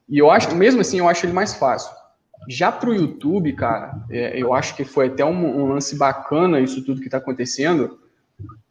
[0.07, 1.91] E eu acho, mesmo assim, eu acho ele mais fácil.
[2.47, 6.83] Já pro YouTube, cara, é, eu acho que foi até um, um, lance bacana isso
[6.83, 7.99] tudo que tá acontecendo.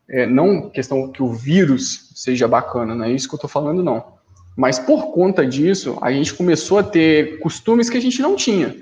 [0.09, 3.83] É, não questão que o vírus seja bacana, não é isso que eu tô falando,
[3.83, 4.19] não.
[4.57, 8.75] Mas por conta disso, a gente começou a ter costumes que a gente não tinha.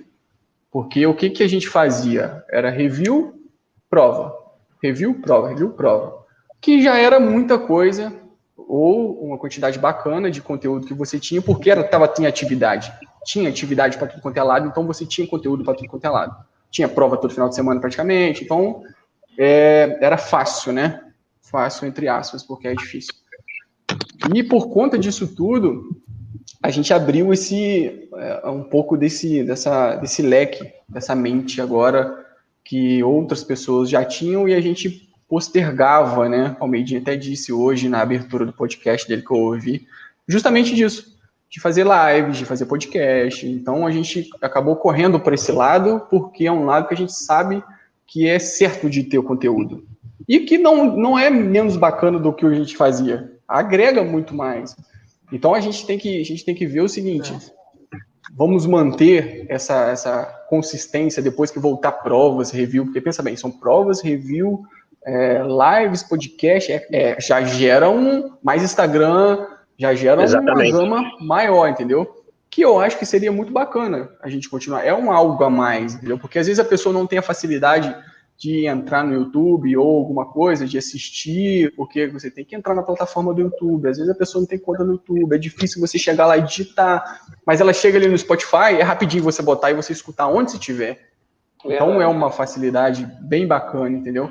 [0.70, 2.44] Porque o que, que a gente fazia?
[2.48, 3.34] Era review,
[3.90, 4.34] prova.
[4.82, 6.25] Review, prova, review, prova.
[6.60, 8.12] Que já era muita coisa,
[8.56, 12.92] ou uma quantidade bacana de conteúdo que você tinha, porque era, tava, tinha atividade.
[13.24, 16.10] Tinha atividade para tudo quanto é lado, então você tinha conteúdo para tudo quanto é
[16.10, 16.36] lado.
[16.70, 18.82] Tinha prova todo final de semana praticamente, então
[19.38, 21.00] é, era fácil, né?
[21.40, 23.14] Fácil, entre aspas, porque é difícil.
[24.34, 25.96] E por conta disso tudo,
[26.62, 32.24] a gente abriu esse é, um pouco desse, dessa, desse leque, dessa mente agora
[32.64, 36.56] que outras pessoas já tinham e a gente postergava, né?
[36.60, 39.86] Almeida até disse hoje na abertura do podcast dele que eu ouvi,
[40.26, 41.16] justamente disso,
[41.50, 43.46] de fazer lives, de fazer podcast.
[43.46, 47.12] Então a gente acabou correndo por esse lado porque é um lado que a gente
[47.12, 47.62] sabe
[48.06, 49.84] que é certo de ter o conteúdo
[50.28, 54.76] e que não, não é menos bacana do que a gente fazia agrega muito mais.
[55.32, 57.32] Então a gente tem que, a gente tem que ver o seguinte:
[58.34, 64.00] vamos manter essa, essa consistência depois que voltar provas, review, porque pensa bem, são provas,
[64.00, 64.64] review,
[65.06, 69.46] é, lives, podcast, é, é, já geram mais Instagram,
[69.78, 70.72] já geram Exatamente.
[70.72, 72.24] uma gama maior, entendeu?
[72.50, 74.84] Que eu acho que seria muito bacana a gente continuar.
[74.84, 76.18] É um algo a mais, entendeu?
[76.18, 77.94] Porque às vezes a pessoa não tem a facilidade
[78.36, 82.82] de entrar no YouTube ou alguma coisa, de assistir, porque você tem que entrar na
[82.82, 83.88] plataforma do YouTube.
[83.88, 86.42] Às vezes a pessoa não tem conta no YouTube, é difícil você chegar lá e
[86.42, 90.50] digitar, mas ela chega ali no Spotify, é rapidinho você botar e você escutar onde
[90.50, 91.10] você estiver.
[91.64, 94.30] Então é uma facilidade bem bacana, entendeu?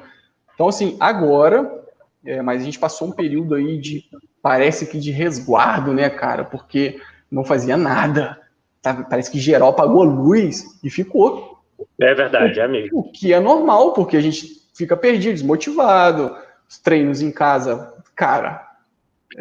[0.55, 1.83] Então, assim, agora,
[2.25, 4.05] é, mas a gente passou um período aí de,
[4.41, 8.41] parece que de resguardo, né, cara, porque não fazia nada.
[8.81, 9.03] Tá?
[9.03, 11.55] Parece que geral pagou a luz e ficou
[11.99, 12.99] é verdade, é mesmo.
[12.99, 16.35] O que é normal, porque a gente fica perdido, desmotivado.
[16.67, 18.67] Os treinos em casa, cara,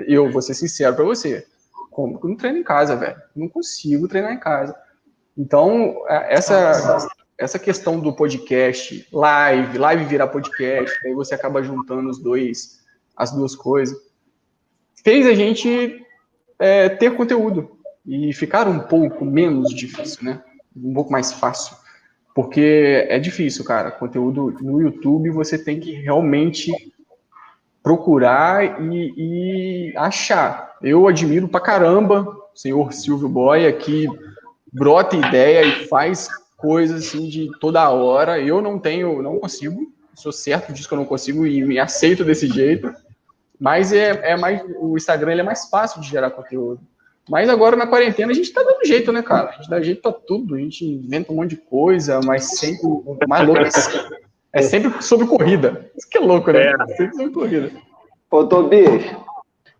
[0.06, 1.46] eu vou ser sincero para você.
[1.90, 3.16] Como que eu não treino em casa, velho?
[3.34, 4.76] Não consigo treinar em casa.
[5.36, 12.08] Então, é, essa, essa questão do podcast, live, live virar podcast, aí você acaba juntando
[12.08, 12.80] os dois,
[13.16, 13.96] as duas coisas,
[15.02, 16.04] fez a gente
[16.58, 20.42] é, ter conteúdo e ficar um pouco menos difícil, né?
[20.76, 21.76] Um pouco mais fácil.
[22.34, 23.90] Porque é difícil, cara.
[23.90, 26.72] Conteúdo no YouTube você tem que realmente
[27.82, 30.76] procurar e, e achar.
[30.82, 34.08] Eu admiro pra caramba o senhor Silvio Boia, que
[34.72, 36.28] brota ideia e faz
[36.64, 38.40] coisas assim de toda hora.
[38.40, 39.92] Eu não tenho, não consigo.
[40.14, 42.90] Sou certo disso que eu não consigo e me aceito desse jeito.
[43.60, 46.80] Mas é, é mais o Instagram ele é mais fácil de gerar conteúdo.
[47.28, 49.50] Mas agora na quarentena a gente tá dando jeito, né, cara?
[49.50, 52.88] A gente dá jeito pra tudo, a gente inventa um monte de coisa, mas sempre
[53.28, 53.62] mais louco.
[54.52, 55.90] É sempre sobre corrida.
[55.96, 56.62] Isso que é louco, né?
[56.62, 56.86] É.
[56.96, 57.70] Sempre sobre corrida.
[58.30, 59.04] Ô, Tobias,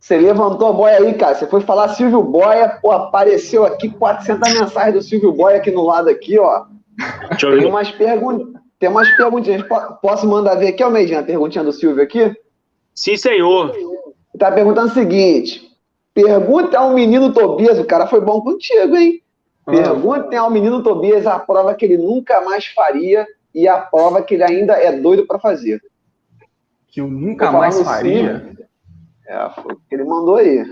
[0.04, 1.34] você levantou a boia aí, cara.
[1.34, 5.82] Você foi falar Silvio Boia, pô, apareceu aqui 400 mensagens do Silvio Boia aqui no
[5.82, 6.66] lado aqui, ó.
[7.40, 8.60] Tem umas perguntas.
[8.78, 9.64] Tem umas perguntinhas.
[10.02, 12.36] Posso mandar ver aqui, Almeidinha, a perguntinha do Silvio aqui?
[12.94, 13.74] Sim, senhor.
[14.38, 15.74] Tá perguntando o seguinte:
[16.12, 19.22] Pergunta ao menino Tobias, o cara foi bom contigo, hein?
[19.66, 19.72] Ah.
[19.72, 24.34] Perguntem ao menino Tobias a prova que ele nunca mais faria e a prova que
[24.34, 25.80] ele ainda é doido para fazer.
[26.88, 28.52] Que eu nunca mais faria?
[29.26, 30.64] É, foi o que ele mandou aí.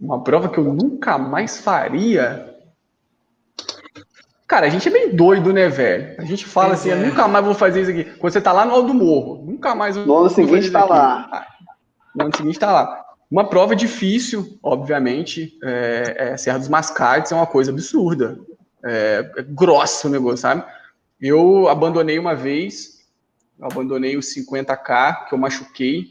[0.00, 2.52] Uma prova que eu nunca mais faria?
[4.46, 6.14] Cara, a gente é bem doido, né, velho?
[6.18, 6.92] A gente fala assim, é.
[6.92, 8.04] eu nunca mais vou fazer isso aqui.
[8.18, 10.84] Quando você tá lá no alto do morro, nunca mais vou No ano seguinte tá
[10.84, 11.46] lá.
[12.14, 13.02] No ano seguinte tá lá.
[13.30, 18.38] Uma prova difícil, obviamente, é, é Serra dos Mascates é uma coisa absurda.
[18.84, 20.62] É, é grossa o negócio, sabe?
[21.18, 23.06] Eu abandonei uma vez,
[23.58, 26.08] abandonei o 50K, que eu machuquei,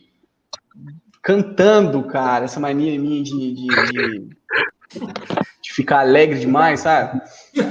[1.21, 4.29] cantando, cara, essa mania minha de, de, de,
[5.61, 7.21] de ficar alegre demais, sabe?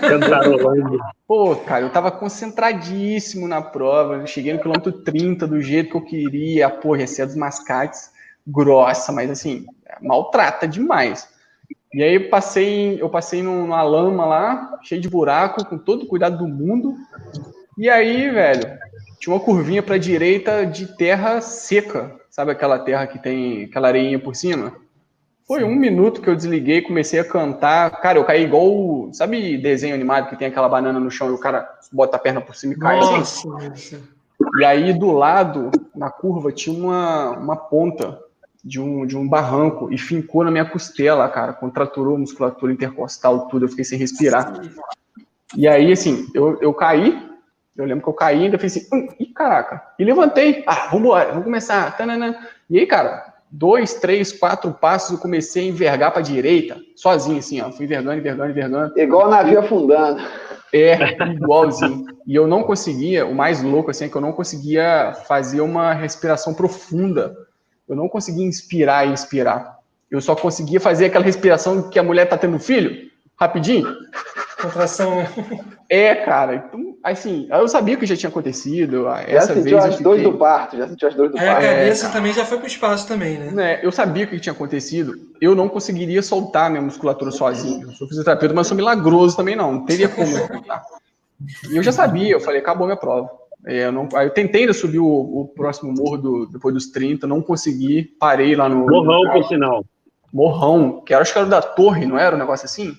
[0.01, 0.99] Cantarolando.
[1.27, 6.05] Pô, cara, eu tava concentradíssimo na prova, cheguei no quilômetro 30 do jeito que eu
[6.05, 8.11] queria, porra, ia ser dos mascates
[8.47, 9.67] grossa, mas assim,
[10.01, 11.29] maltrata demais.
[11.93, 16.07] E aí eu passei, eu passei numa lama lá, cheio de buraco, com todo o
[16.07, 16.95] cuidado do mundo.
[17.77, 18.79] E aí, velho,
[19.21, 22.19] tinha uma curvinha para direita de terra seca.
[22.31, 24.73] Sabe aquela terra que tem aquela areinha por cima?
[25.47, 28.01] Foi um minuto que eu desliguei, comecei a cantar.
[28.01, 29.13] Cara, eu caí igual.
[29.13, 32.41] Sabe desenho animado que tem aquela banana no chão e o cara bota a perna
[32.41, 33.49] por cima e cai assim?
[33.49, 34.01] Nossa.
[34.59, 38.19] E aí do lado, na curva, tinha uma, uma ponta
[38.65, 41.53] de um, de um barranco e fincou na minha costela, cara.
[41.53, 43.67] Contraturou a musculatura intercostal, tudo.
[43.67, 44.63] Eu fiquei sem respirar.
[45.55, 47.30] E aí, assim, eu, eu caí.
[47.77, 49.83] Eu lembro que eu caí e ainda fiz assim, hum, ih, caraca.
[49.99, 50.63] E levantei.
[50.67, 51.97] Ah, vambora, vamos começar.
[51.97, 52.39] Tanana.
[52.69, 57.61] E aí, cara, dois, três, quatro passos, eu comecei a envergar para direita, sozinho, assim,
[57.61, 57.71] ó.
[57.71, 58.99] Fui envergando, envergando, envergando.
[58.99, 60.23] Igual o navio afundando.
[60.73, 62.07] É, igualzinho.
[62.27, 65.93] E eu não conseguia, o mais louco, assim, é que eu não conseguia fazer uma
[65.93, 67.35] respiração profunda.
[67.89, 69.79] Eu não conseguia inspirar e expirar.
[70.11, 73.87] Eu só conseguia fazer aquela respiração que a mulher tá tendo filho, rapidinho.
[74.61, 75.17] Contração.
[75.17, 75.29] Né?
[75.93, 76.55] É, cara.
[76.55, 79.09] Então, assim, eu sabia que já tinha acontecido.
[79.09, 81.65] Essa já sentiu as dores do parto, já sentiu as dores do é, parto.
[81.65, 83.51] A cabeça é, também já foi pro espaço também, né?
[83.51, 83.81] né?
[83.83, 85.15] Eu sabia o que tinha acontecido.
[85.41, 87.89] Eu não conseguiria soltar minha musculatura sozinho.
[87.89, 89.73] Eu sou fisioterapeuta, mas sou milagroso também não.
[89.73, 90.85] Não teria como soltar.
[91.69, 93.29] E eu já sabia, eu falei, acabou minha prova.
[93.67, 97.27] É, eu, não, eu tentei ainda subir o, o próximo morro do, depois dos 30,
[97.27, 98.87] não consegui, parei lá no.
[98.87, 99.85] Morrão, por sinal.
[100.33, 102.97] Morrão, que era, acho que era da torre, não era um negócio assim?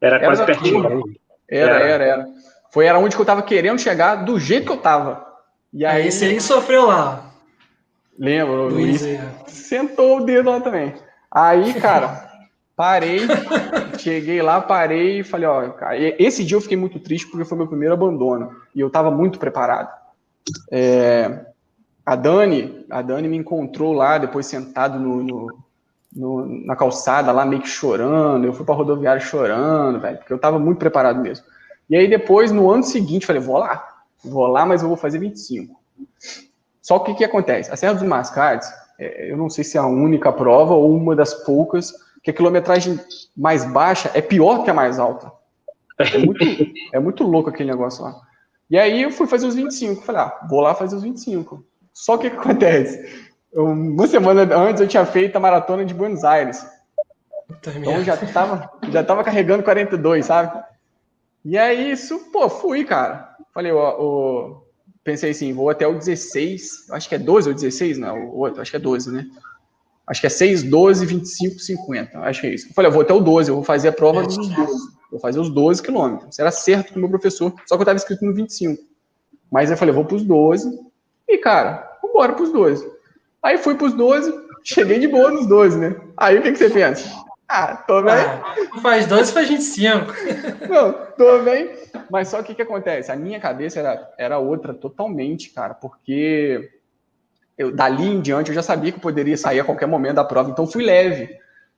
[0.00, 1.04] Era, era quase pertinho.
[1.48, 2.26] Era, era, era.
[2.72, 5.24] Foi era onde que eu tava querendo chegar do jeito que eu tava.
[5.72, 7.30] E aí, esse aí sofreu lá.
[8.18, 9.30] Lembro, Luiz, Luiz é.
[9.46, 10.94] sentou o dedo lá também.
[11.30, 12.30] Aí, cara,
[12.74, 13.20] parei,
[13.98, 15.62] cheguei lá, parei e falei, ó,
[16.18, 19.38] esse dia eu fiquei muito triste porque foi meu primeiro abandono e eu tava muito
[19.38, 19.90] preparado.
[20.70, 21.46] É,
[22.04, 25.65] a Dani, a Dani me encontrou lá depois sentado no, no
[26.16, 28.46] no, na calçada lá, meio que chorando.
[28.46, 31.44] Eu fui para rodoviária chorando, velho, porque eu tava muito preparado mesmo.
[31.88, 33.86] E aí depois, no ano seguinte, falei, vou lá,
[34.24, 35.78] vou lá, mas eu vou fazer 25.
[36.80, 37.70] Só que o que acontece?
[37.70, 41.14] A Serra dos Mascates, é, eu não sei se é a única prova ou uma
[41.14, 42.98] das poucas, que a quilometragem
[43.36, 45.30] mais baixa é pior que a mais alta.
[45.98, 46.44] É muito,
[46.92, 48.16] é muito louco aquele negócio lá.
[48.68, 50.02] E aí eu fui fazer os 25.
[50.02, 51.64] Falei, ah, vou lá fazer os 25.
[51.92, 53.30] Só que o que acontece?
[53.62, 56.66] Uma semana antes eu tinha feito a maratona de Buenos Aires.
[57.50, 60.62] Então já tava, já tava carregando 42, sabe?
[61.44, 63.36] E aí, isso, pô, fui, cara.
[63.54, 64.60] Falei, ó, ó,
[65.04, 68.60] pensei assim, vou até o 16, acho que é 12 ou 16, não, o outro,
[68.60, 69.26] acho que é 12, né?
[70.06, 72.68] Acho que é 6, 12, 25, 50, acho que é isso.
[72.68, 74.56] Eu falei, eu vou até o 12, eu vou fazer a prova dos 12,
[75.10, 76.38] vou fazer os 12 quilômetros.
[76.38, 78.82] Era certo com o meu professor, só que eu tava escrito no 25.
[79.50, 80.78] Mas eu falei, eu vou pros 12,
[81.28, 82.84] e cara, vambora pros 12.
[83.46, 85.94] Aí fui para os 12, cheguei de boa nos 12, né?
[86.16, 87.08] Aí o que, que você pensa?
[87.48, 88.12] Ah, tô bem.
[88.12, 90.06] Ah, faz 12, faz 25.
[90.68, 91.70] Não, tô bem.
[92.10, 93.12] Mas só o que, que acontece?
[93.12, 96.72] A minha cabeça era, era outra totalmente, cara, porque
[97.56, 100.24] eu, dali em diante eu já sabia que eu poderia sair a qualquer momento da
[100.24, 101.28] prova, então fui leve.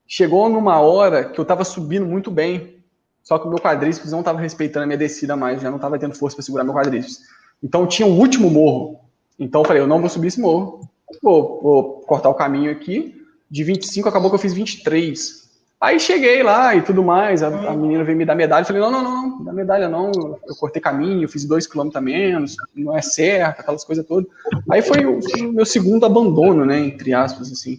[0.07, 2.83] Chegou numa hora que eu tava subindo muito bem,
[3.22, 5.98] só que o meu quadríceps não tava respeitando a minha descida mais, já não tava
[5.98, 7.20] tendo força para segurar meu quadríceps.
[7.62, 9.00] Então tinha o último morro.
[9.38, 10.88] Então eu falei, eu não vou subir esse morro,
[11.23, 13.14] vou, vou cortar o caminho aqui.
[13.51, 15.49] De 25 acabou que eu fiz 23.
[15.81, 18.62] Aí cheguei lá e tudo mais, a, a menina veio me dar medalha.
[18.62, 20.11] Eu falei, não, não, não, não dá medalha não.
[20.47, 24.29] Eu cortei caminho, fiz dois quilômetros a menos, não é certo, aquelas coisas todas.
[24.68, 27.79] Aí foi o, o, meu segundo abandono, né, entre aspas, assim.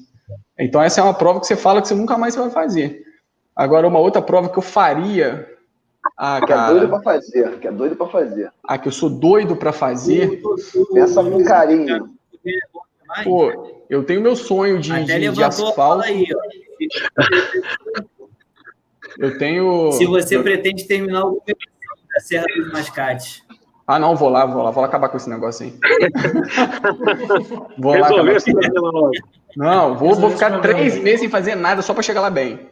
[0.57, 3.03] Então essa é uma prova que você fala que você nunca mais vai fazer.
[3.53, 5.45] Agora, uma outra prova que eu faria...
[6.17, 8.51] Ah, que é doido pra fazer, que é doido pra fazer.
[8.63, 10.41] Ah, que eu sou doido pra fazer?
[10.93, 12.09] Pensa com carinho.
[13.23, 16.03] Pô, eu tenho meu sonho de, de, de asfalto.
[16.03, 16.25] Aí,
[19.17, 19.91] eu tenho.
[19.93, 20.43] Se você eu...
[20.43, 23.43] pretende terminar o da Serra dos Mascates.
[23.85, 25.73] Ah, não, vou lá, vou lá, vou lá acabar com esse negócio aí.
[27.77, 28.35] vou lá acabar
[29.57, 32.69] Não, vou, vou ficar três meses sem fazer nada só para chegar lá bem.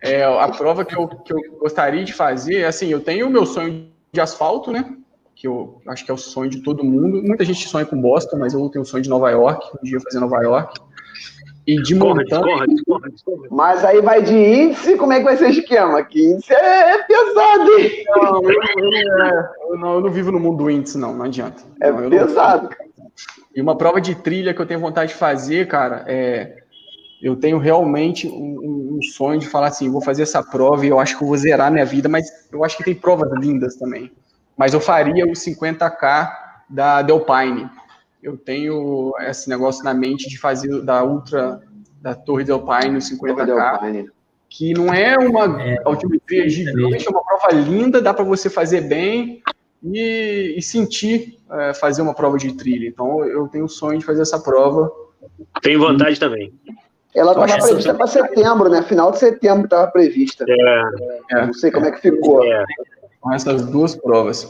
[0.00, 3.44] É, a prova que eu, que eu gostaria de fazer, assim, eu tenho o meu
[3.44, 4.96] sonho de asfalto, né?
[5.34, 7.22] Que eu acho que é o sonho de todo mundo.
[7.22, 10.00] Muita gente sonha com Boston, mas eu tenho o sonho de Nova York, um dia
[10.00, 10.80] fazer Nova York.
[11.66, 12.66] E de montanha.
[13.50, 16.04] Mas aí vai de índice, como é que vai ser o esquema?
[16.04, 18.04] Que índice é, é pesado, hein?
[18.06, 21.24] Não, eu, eu, é, eu, não, eu não vivo no mundo do índice, não, não
[21.24, 21.62] adianta.
[21.80, 22.68] É não, pesado.
[22.98, 23.10] Não...
[23.56, 26.62] E uma prova de trilha que eu tenho vontade de fazer, cara, é.
[27.22, 31.00] Eu tenho realmente um, um sonho de falar assim: vou fazer essa prova e eu
[31.00, 34.12] acho que eu vou zerar minha vida, mas eu acho que tem provas lindas também
[34.56, 36.32] mas eu faria os 50k
[36.68, 37.68] da Delpine.
[38.22, 41.60] Eu tenho esse negócio na mente de fazer da Ultra,
[42.00, 43.44] da Torre Delpine, os 50k.
[43.44, 44.10] Delpine.
[44.48, 48.82] que não é uma é, altimetria gigante, é uma prova linda, dá para você fazer
[48.82, 49.42] bem
[49.82, 52.86] e, e sentir é, fazer uma prova de trilha.
[52.86, 54.90] Então eu tenho o sonho de fazer essa prova.
[55.62, 56.18] Tenho vontade e...
[56.18, 56.52] também.
[57.14, 58.82] Ela estava prevista para setembro, né?
[58.82, 60.44] Final de setembro estava prevista.
[60.48, 60.82] É.
[61.30, 61.46] é.
[61.46, 62.44] Não sei como é que ficou.
[62.44, 62.64] É.
[63.24, 64.46] Com essas duas provas.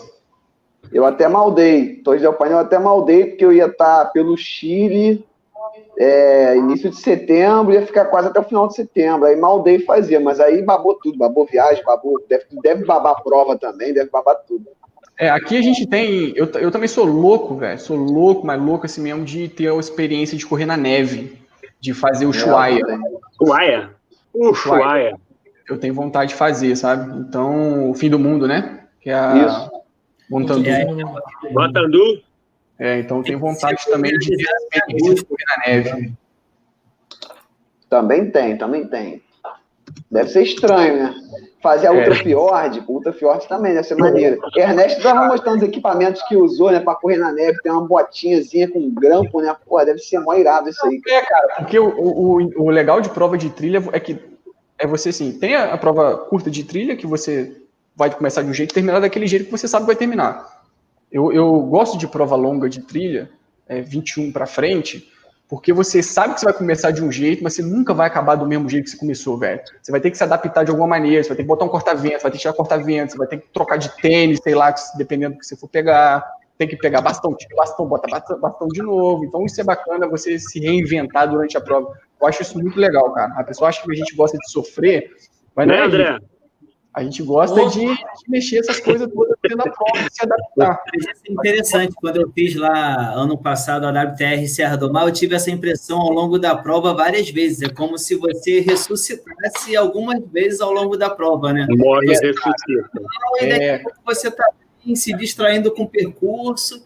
[0.93, 2.01] Eu até maldei.
[2.03, 5.25] Torres del Paine eu até maldei, porque eu ia estar tá pelo Chile
[5.97, 9.27] é, início de setembro, ia ficar quase até o final de setembro.
[9.27, 13.95] Aí maldei fazia, mas aí babou tudo, babou viagem, babou, deve, deve babar prova também,
[13.95, 14.67] deve babar tudo.
[15.17, 16.33] É, aqui a gente tem.
[16.35, 17.79] Eu, eu também sou louco, velho.
[17.79, 21.39] Sou louco, mas louco assim mesmo de ter a experiência de correr na neve,
[21.79, 22.83] de fazer o Chuaia.
[23.39, 23.91] Chuaia?
[24.33, 25.17] O Chuaia.
[25.69, 27.19] Eu tenho vontade de fazer, sabe?
[27.21, 28.85] Então, o fim do mundo, né?
[29.01, 29.47] Que é a.
[29.47, 29.71] Isso.
[30.29, 30.71] Montandu.
[31.51, 32.23] Montandu.
[32.79, 36.13] É, então tem vontade também de ver a experiência de correr na neve.
[37.89, 39.23] Também tem, também tem.
[40.11, 41.15] Deve ser estranho, né?
[41.63, 41.99] Fazer a é.
[41.99, 44.41] Ultra Fjord, Ultra Fjord também deve ser maneiro.
[44.57, 47.59] Ernesto estava mostrando os equipamentos que usou, né, para correr na neve.
[47.63, 49.55] Tem uma botinhazinha com grampo, né?
[49.67, 51.01] Pô, deve ser mó irado isso aí.
[51.07, 54.34] É, cara, porque o, o, o legal de prova de trilha é que
[54.85, 57.57] é você, assim, tem a, a prova curta de trilha, que você
[57.97, 60.63] vai começar de um jeito e terminar daquele jeito que você sabe que vai terminar.
[61.11, 63.31] Eu, eu gosto de prova longa de trilha,
[63.67, 65.11] é, 21 para frente,
[65.49, 68.35] porque você sabe que você vai começar de um jeito, mas você nunca vai acabar
[68.35, 69.61] do mesmo jeito que você começou, velho.
[69.81, 71.69] Você vai ter que se adaptar de alguma maneira, você vai ter que botar um
[71.69, 74.75] corta-vento, vai ter que tirar corta-vento, você vai ter que trocar de tênis, sei lá,
[74.97, 76.27] dependendo do que você for pegar.
[76.57, 79.25] Tem que pegar bastão, tira bastão, bota bastão de novo.
[79.25, 81.93] Então isso é bacana você se reinventar durante a prova.
[82.21, 83.35] Eu acho isso muito legal, cara.
[83.37, 85.11] A pessoa acha que a gente gosta de sofrer,
[85.55, 86.19] mas não, é, André?
[86.95, 87.97] A gente gosta de, de,
[88.29, 90.81] mexer essas coisas todas dentro da prova, se adaptar.
[91.29, 95.35] É interessante, quando eu fiz lá ano passado a WTR Serra do Mar, eu tive
[95.35, 97.63] essa impressão ao longo da prova várias vezes.
[97.63, 101.67] É como se você ressuscitasse algumas vezes ao longo da prova, né?
[101.69, 102.91] Morre e ressuscita.
[103.41, 103.83] E é.
[104.05, 104.49] você está
[104.95, 106.83] se distraindo com o percurso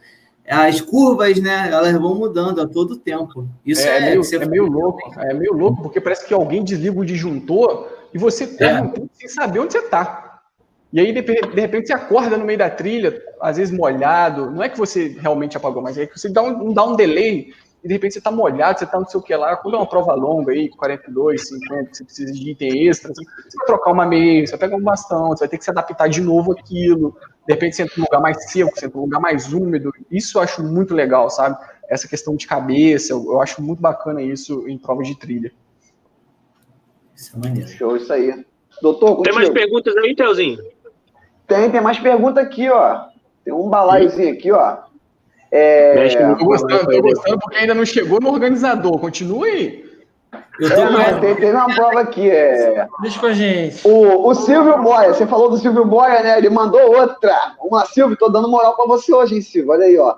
[0.49, 3.47] as curvas, né, elas vão mudando a todo tempo.
[3.65, 6.99] Isso é, é, meio, é meio louco, é meio louco, porque parece que alguém desliga
[6.99, 8.81] o disjuntor e você corre é.
[8.81, 10.41] um tempo sem saber onde você está.
[10.91, 14.51] E aí, de, de, repente, você acorda no meio da trilha, às vezes molhado.
[14.51, 17.53] Não é que você realmente apagou, mas é que você dá um, dá um delay
[17.85, 19.55] e de repente você está molhado, você está não sei o que lá.
[19.57, 23.23] Quando é uma prova longa aí, 42, 50, você precisa de item extra, você
[23.57, 26.09] vai trocar uma meia, você vai pegar um bastão, você vai ter que se adaptar
[26.09, 27.15] de novo aquilo.
[27.49, 29.91] De repente você entra num lugar mais seco, você entra num lugar mais úmido.
[30.11, 31.57] Isso eu acho muito legal, sabe?
[31.89, 35.51] Essa questão de cabeça, eu, eu acho muito bacana isso em prova de trilha.
[37.17, 37.67] Isso é maneiro.
[37.71, 38.45] Show, isso aí.
[38.83, 39.23] Doutor, contigo.
[39.25, 40.59] Tem mais perguntas aí, Telzinho?
[41.47, 43.07] Tem, tem mais pergunta aqui, ó.
[43.43, 44.81] Tem um balaiozinho aqui, ó.
[45.51, 46.35] É...
[46.37, 48.99] Tô gostando, tô gostando porque ainda não chegou no organizador.
[48.99, 49.88] Continue aí.
[50.61, 52.29] Eu tô é, tem, tem uma prova aqui.
[52.29, 52.87] É...
[53.01, 53.87] Deixa com a gente.
[53.87, 56.39] O, o Silvio Boia, você falou do Silvio Boia, né?
[56.39, 57.55] Ele mandou outra.
[57.61, 59.73] Uma, Silvio, tô dando moral pra você hoje, hein, Silvio?
[59.73, 60.17] Olha aí, ó.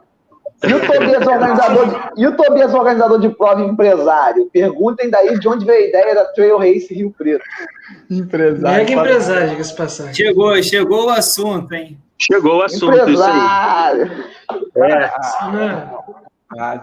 [0.62, 4.50] E o Tobias, organizador de, e o Tobias, organizador de prova empresário?
[4.52, 7.44] Perguntem daí de onde veio a ideia da Trail Race Rio Preto.
[8.10, 8.78] Empresário.
[8.78, 10.14] Mega empresário, diga-se passagem.
[10.14, 11.98] Chegou, chegou o assunto, hein?
[12.18, 14.04] Chegou o assunto, empresário.
[14.04, 14.92] isso aí.
[14.92, 15.10] É.
[16.58, 16.82] Ah,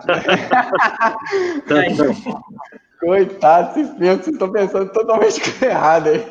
[2.99, 6.19] Coitado, vocês pensam, vocês estão pensando totalmente errado aí.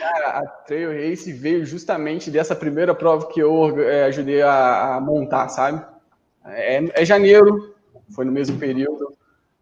[0.00, 5.00] Cara, a Trail Race veio justamente dessa primeira prova que eu é, ajudei a, a,
[5.00, 5.84] montar, sabe?
[6.46, 7.74] É, é, janeiro,
[8.14, 9.12] foi no mesmo período.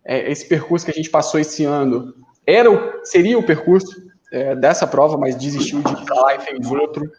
[0.05, 2.15] É, esse percurso que a gente passou esse ano
[2.47, 6.41] era o, seria o percurso é, dessa prova, mas desistiu de ir pra lá e
[6.41, 7.11] fez outro.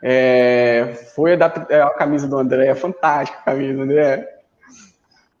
[0.00, 4.35] É, foi a, da, é, a camisa do André, fantástica a camisa, André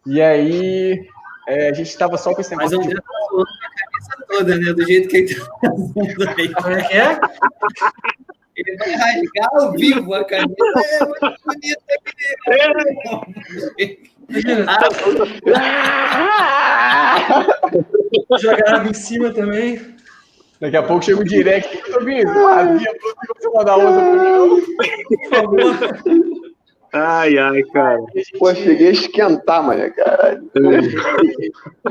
[0.06, 1.08] e aí,
[1.48, 2.78] é, a gente estava só com esse negócio.
[2.78, 4.72] Mas o André tá falando a cabeça toda, né?
[4.72, 6.54] Do jeito que ele tá fazendo aí.
[6.54, 7.20] Como é que é?
[8.56, 10.54] Ele vai rasgar ao vivo a camisa.
[10.88, 12.16] É muito bonita aqui.
[15.54, 17.46] Ah,
[18.40, 19.94] Jogar água em cima também.
[20.60, 21.76] Daqui a pouco chega o direct.
[21.92, 22.92] Tobias, havia
[23.38, 24.62] você mandar outra pra mim.
[25.08, 26.45] Por favor.
[26.98, 28.02] Ai, ai, cara.
[28.38, 30.50] Pô, cheguei a esquentar, mano, caralho.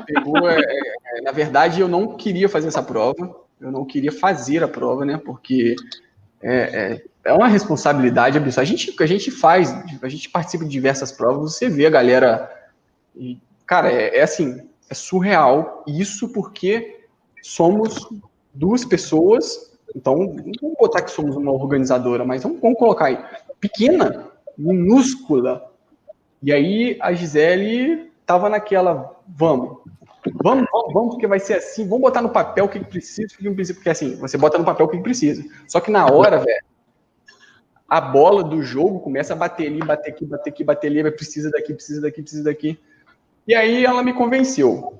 [0.05, 3.35] Pegou, é, é, na verdade, eu não queria fazer essa prova.
[3.61, 5.21] Eu não queria fazer a prova, né?
[5.23, 5.75] Porque
[6.41, 8.61] é, é, é uma responsabilidade absurda.
[8.63, 12.51] A gente, a gente faz, a gente participa de diversas provas, você vê a galera.
[13.15, 13.37] E,
[13.67, 15.83] cara, é, é assim, é surreal.
[15.85, 17.01] Isso porque
[17.43, 18.07] somos
[18.51, 19.71] duas pessoas.
[19.95, 23.23] Então, não vamos botar que somos uma organizadora, mas vamos, vamos colocar aí.
[23.59, 25.71] Pequena, minúscula.
[26.41, 29.77] E aí a Gisele tava naquela, vamos.
[30.43, 31.87] Vamos, vamos, vamos, porque vai ser assim.
[31.87, 33.75] Vamos botar no papel o que, que precisa, o que precisa.
[33.75, 35.43] Porque assim, você bota no papel o que, que precisa.
[35.67, 36.65] Só que na hora, velho,
[37.87, 41.51] a bola do jogo começa a bater ali, bater aqui, bater aqui, bater ali, precisa
[41.51, 42.79] daqui, precisa daqui, precisa daqui.
[43.47, 44.99] E aí ela me convenceu.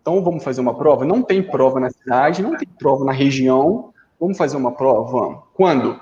[0.00, 1.04] Então vamos fazer uma prova?
[1.04, 3.92] Não tem prova na cidade, não tem prova na região.
[4.18, 5.10] Vamos fazer uma prova?
[5.10, 5.42] Vamos.
[5.52, 6.00] Quando?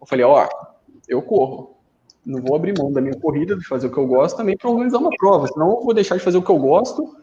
[0.00, 0.48] Eu falei, ó,
[1.06, 1.75] eu corro.
[2.26, 4.68] Não vou abrir mão da minha corrida, de fazer o que eu gosto também para
[4.68, 5.46] organizar uma prova.
[5.46, 7.16] Senão eu vou deixar de fazer o que eu gosto.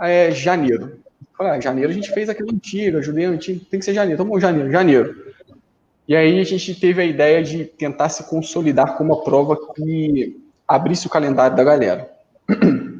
[0.00, 0.98] É janeiro.
[1.38, 4.22] ah, janeiro a gente fez aquela antiga, ajudei a antiga, tem que ser janeiro.
[4.22, 5.26] Então, janeiro, janeiro.
[6.08, 10.40] E aí a gente teve a ideia de tentar se consolidar com uma prova que
[10.66, 12.10] abrisse o calendário da galera.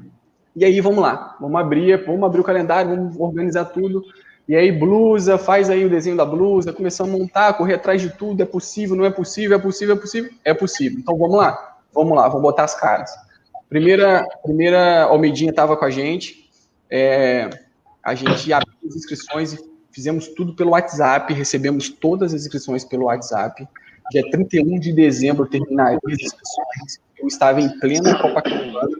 [0.58, 4.02] E aí vamos lá, vamos abrir, vamos abrir o calendário, vamos organizar tudo.
[4.48, 8.10] E aí blusa, faz aí o desenho da blusa, começamos a montar, correr atrás de
[8.10, 10.98] tudo, é possível, não é possível, é possível, é possível, é possível.
[11.00, 13.10] Então vamos lá, vamos lá, vamos botar as caras.
[13.68, 16.48] Primeira, primeira Almeidinha estava com a gente,
[16.88, 17.50] é,
[18.00, 19.58] a gente abriu as inscrições e
[19.90, 23.66] fizemos tudo pelo WhatsApp, recebemos todas as inscrições pelo WhatsApp.
[24.12, 27.00] Dia 31 de dezembro terminaria as inscrições.
[27.18, 28.96] Eu estava em plena Copacabana,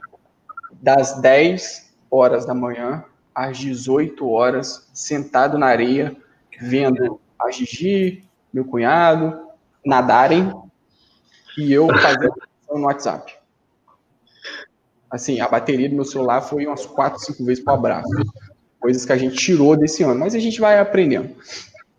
[0.81, 3.05] das 10 horas da manhã
[3.37, 6.17] às 18 horas, sentado na areia,
[6.59, 9.39] vendo a Gigi, meu cunhado,
[9.85, 10.51] nadarem
[11.55, 12.33] e eu fazendo
[12.67, 13.35] no WhatsApp.
[15.07, 18.09] Assim, a bateria do meu celular foi umas 4, 5 vezes para o abraço
[18.79, 21.35] coisas que a gente tirou desse ano, mas a gente vai aprendendo.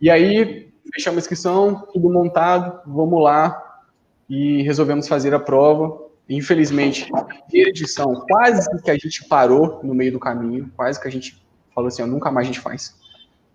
[0.01, 3.81] E aí, fechamos a inscrição, tudo montado, vamos lá,
[4.29, 6.01] e resolvemos fazer a prova.
[6.29, 7.09] Infelizmente,
[7.51, 11.87] edição, quase que a gente parou no meio do caminho, quase que a gente falou
[11.87, 12.95] assim, nunca mais a gente faz.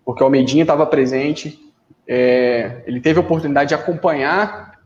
[0.03, 1.57] Porque o Almeidinha estava presente,
[2.05, 4.77] é, ele teve a oportunidade de acompanhar,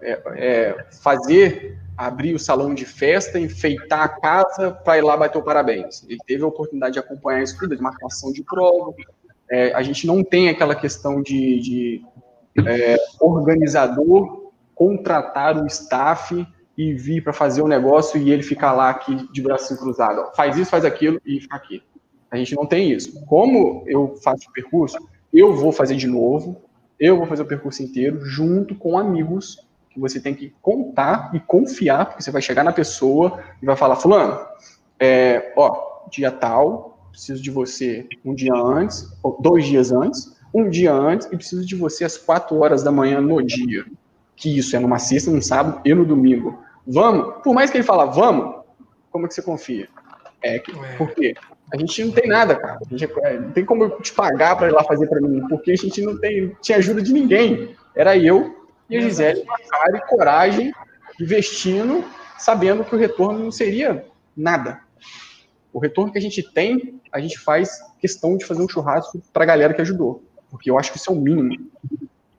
[0.00, 5.38] é, é, fazer abrir o salão de festa, enfeitar a casa para ir lá bater
[5.38, 6.04] o parabéns.
[6.08, 8.94] Ele teve a oportunidade de acompanhar isso tudo, de marcação de prova.
[9.50, 12.04] É, a gente não tem aquela questão de, de
[12.66, 18.72] é, organizador contratar o staff e vir para fazer o um negócio e ele ficar
[18.72, 20.34] lá aqui de braço cruzado.
[20.34, 21.82] faz isso, faz aquilo e fica aqui.
[22.30, 23.24] A gente não tem isso.
[23.26, 24.96] Como eu faço o percurso,
[25.32, 26.62] eu vou fazer de novo,
[26.98, 31.40] eu vou fazer o percurso inteiro junto com amigos que você tem que contar e
[31.40, 34.40] confiar, porque você vai chegar na pessoa e vai falar, fulano,
[34.98, 40.68] é, ó, dia tal, preciso de você um dia antes, ou dois dias antes, um
[40.68, 43.84] dia antes, e preciso de você às quatro horas da manhã no dia.
[44.36, 46.58] Que isso é numa sexta, num sábado e no domingo.
[46.86, 47.42] Vamos?
[47.42, 48.62] Por mais que ele fala, vamos,
[49.10, 49.88] como é que você confia?
[50.42, 50.96] É, que, é.
[50.96, 51.34] por quê?
[51.72, 52.78] A gente não tem nada, cara.
[52.84, 55.46] A gente, é, não tem como eu te pagar para ir lá fazer para mim,
[55.48, 57.74] porque a gente não tem, tinha ajuda de ninguém.
[57.94, 60.72] Era eu e a Gisele cara e coragem,
[61.20, 62.04] investindo,
[62.38, 64.04] sabendo que o retorno não seria
[64.36, 64.80] nada.
[65.72, 69.44] O retorno que a gente tem, a gente faz questão de fazer um churrasco para
[69.44, 71.70] a galera que ajudou, porque eu acho que isso é o mínimo.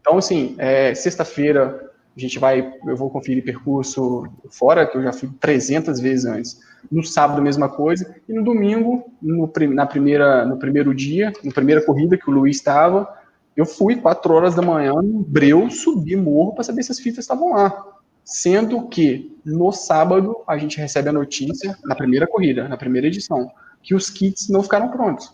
[0.04, 5.14] Então, assim, é, sexta-feira a gente vai, eu vou conferir percurso fora, que eu já
[5.14, 6.60] fui 300 vezes antes.
[6.91, 8.14] No sábado, a mesma coisa.
[8.28, 12.58] E no domingo, no, na primeira, no primeiro dia, na primeira corrida que o Luiz
[12.58, 13.08] estava,
[13.56, 17.24] eu fui quatro horas da manhã no Breu, subi morro para saber se as fitas
[17.24, 17.84] estavam lá.
[18.26, 23.49] Sendo que no sábado a gente recebe a notícia, na primeira corrida, na primeira edição,
[23.82, 25.34] que os kits não ficaram prontos.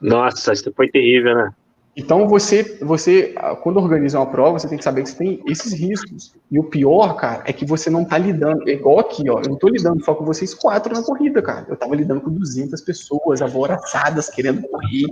[0.00, 1.52] Nossa, isso foi terrível, né?
[1.94, 5.74] Então você, você, quando organiza uma prova, você tem que saber que você tem esses
[5.74, 6.34] riscos.
[6.50, 8.66] E o pior, cara, é que você não tá lidando.
[8.68, 9.40] É igual aqui, ó.
[9.40, 11.66] Eu não tô lidando só com vocês quatro na corrida, cara.
[11.68, 15.06] Eu tava lidando com 200 pessoas alvoraçadas querendo correr.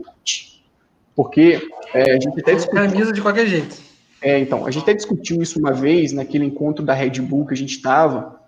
[1.14, 2.81] Porque é, a gente até discutiu.
[2.81, 3.76] Camisa de qualquer jeito.
[4.22, 7.55] É, então, a gente até discutiu isso uma vez naquele encontro da Red Bull que
[7.55, 8.41] a gente estava,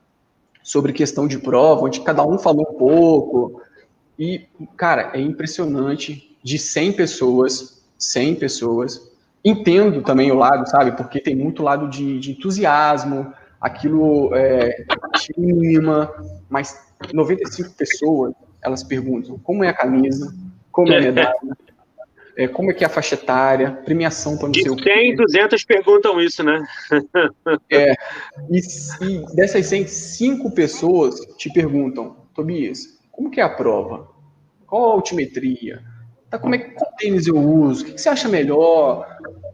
[0.63, 3.61] sobre questão de prova, onde cada um falou um pouco.
[4.19, 9.11] E, cara, é impressionante de 100 pessoas, 100 pessoas.
[9.45, 10.93] Entendo também o lado, sabe?
[10.93, 14.85] Porque tem muito lado de, de entusiasmo, aquilo é,
[15.37, 16.13] anima,
[16.49, 16.79] mas
[17.13, 20.33] 95 pessoas, elas perguntam como é a camisa,
[20.71, 21.35] como é a medalha,
[22.37, 24.93] é, como é que é a faixa etária, premiação para não sei o quê.
[24.93, 26.65] 100, 200 perguntam isso, né?
[27.71, 27.95] é,
[28.51, 28.61] e,
[29.01, 34.09] e dessas 100, 5 pessoas te perguntam, Tobias, como que é a prova?
[34.67, 35.83] Qual a altimetria?
[36.33, 37.83] Tá, como é que tênis eu uso?
[37.83, 39.07] O que, que você acha melhor?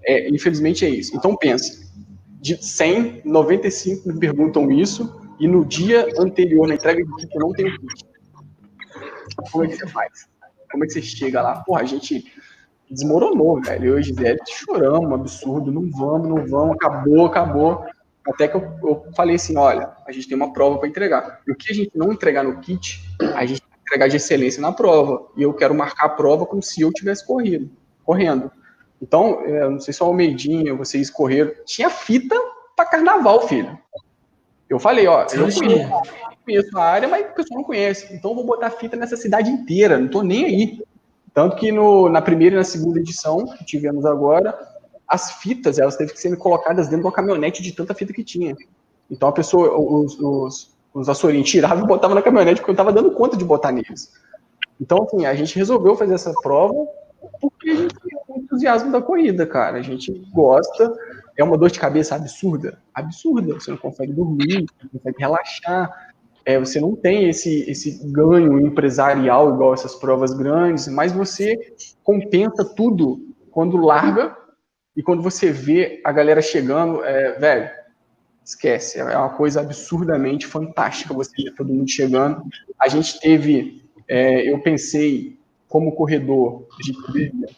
[0.06, 1.16] É, infelizmente é isso.
[1.16, 1.84] Então pensa,
[2.40, 7.40] de 100, 95 me perguntam isso, e no dia anterior, na entrega de kit, eu
[7.40, 8.06] não tenho kit.
[9.50, 10.28] Como é que você faz?
[10.70, 11.64] Como é que você chega lá?
[11.64, 12.32] Porra, a gente
[12.88, 13.94] desmoronou, velho.
[13.94, 17.84] Eu e Gisele choramos, absurdo, não vamos, não vamos, acabou, acabou.
[18.24, 21.40] Até que eu, eu falei assim, olha, a gente tem uma prova para entregar.
[21.44, 23.02] E o que a gente não entregar no kit,
[23.34, 25.26] a gente entregar de excelência na prova.
[25.36, 27.70] E eu quero marcar a prova como se eu tivesse corrido,
[28.04, 28.50] correndo.
[29.00, 31.52] Então, é, não sei se o Almeidinha, vocês correram.
[31.64, 32.36] Tinha fita
[32.76, 33.78] para carnaval, filho.
[34.68, 35.90] Eu falei, ó, eu conheço,
[36.44, 38.14] conheço, a área, mas o pessoal não conhece.
[38.14, 40.82] Então, eu vou botar fita nessa cidade inteira, não tô nem aí.
[41.32, 44.58] Tanto que no, na primeira e na segunda edição, que tivemos agora,
[45.06, 48.24] as fitas, elas teve que ser colocadas dentro de uma caminhonete de tanta fita que
[48.24, 48.54] tinha.
[49.10, 52.92] Então, a pessoa, os, os, os açourinhos tiravam e botavam na caminhonete, porque eu estava
[52.92, 54.12] dando conta de botar neles.
[54.80, 56.74] Então, assim, a gente resolveu fazer essa prova
[57.40, 59.78] porque a gente tem o entusiasmo da corrida, cara.
[59.78, 60.92] A gente gosta,
[61.36, 63.54] é uma dor de cabeça absurda, absurda.
[63.54, 66.12] Você não consegue dormir, não consegue relaxar,
[66.44, 72.64] é, você não tem esse, esse ganho empresarial igual essas provas grandes, mas você compensa
[72.64, 73.20] tudo
[73.50, 74.36] quando larga
[74.96, 77.70] e quando você vê a galera chegando, é, velho,
[78.48, 82.42] esquece, é uma coisa absurdamente fantástica você ver todo mundo chegando.
[82.80, 85.38] A gente teve, é, eu pensei
[85.68, 87.48] como corredor de trilha,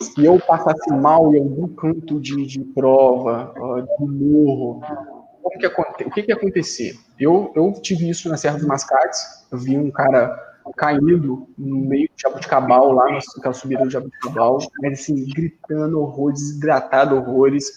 [0.00, 3.52] se eu passasse mal em algum canto de, de prova,
[3.98, 4.80] de morro,
[5.42, 5.66] como que,
[6.04, 6.98] o que, que ia acontecer?
[7.18, 10.34] Eu, eu tive isso na Serra dos Mascates, eu vi um cara
[10.76, 17.16] caindo no meio de Jabuticabal, lá naquela subida do Jabuticabal, mas assim, gritando horrores, desidratado
[17.16, 17.70] horrores,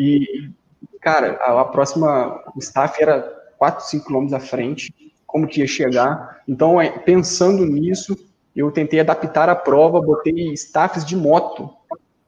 [0.00, 0.50] e,
[1.02, 3.20] cara, a, a próxima, staff era
[3.58, 4.94] 4, 5 quilômetros à frente,
[5.26, 8.16] como que ia chegar, então, é, pensando nisso,
[8.54, 11.70] eu tentei adaptar a prova, botei staffs de moto,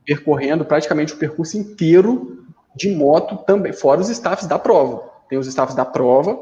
[0.05, 2.45] percorrendo praticamente o percurso inteiro
[2.75, 5.11] de moto também, fora os staffs da prova.
[5.29, 6.39] Tem os staffs da prova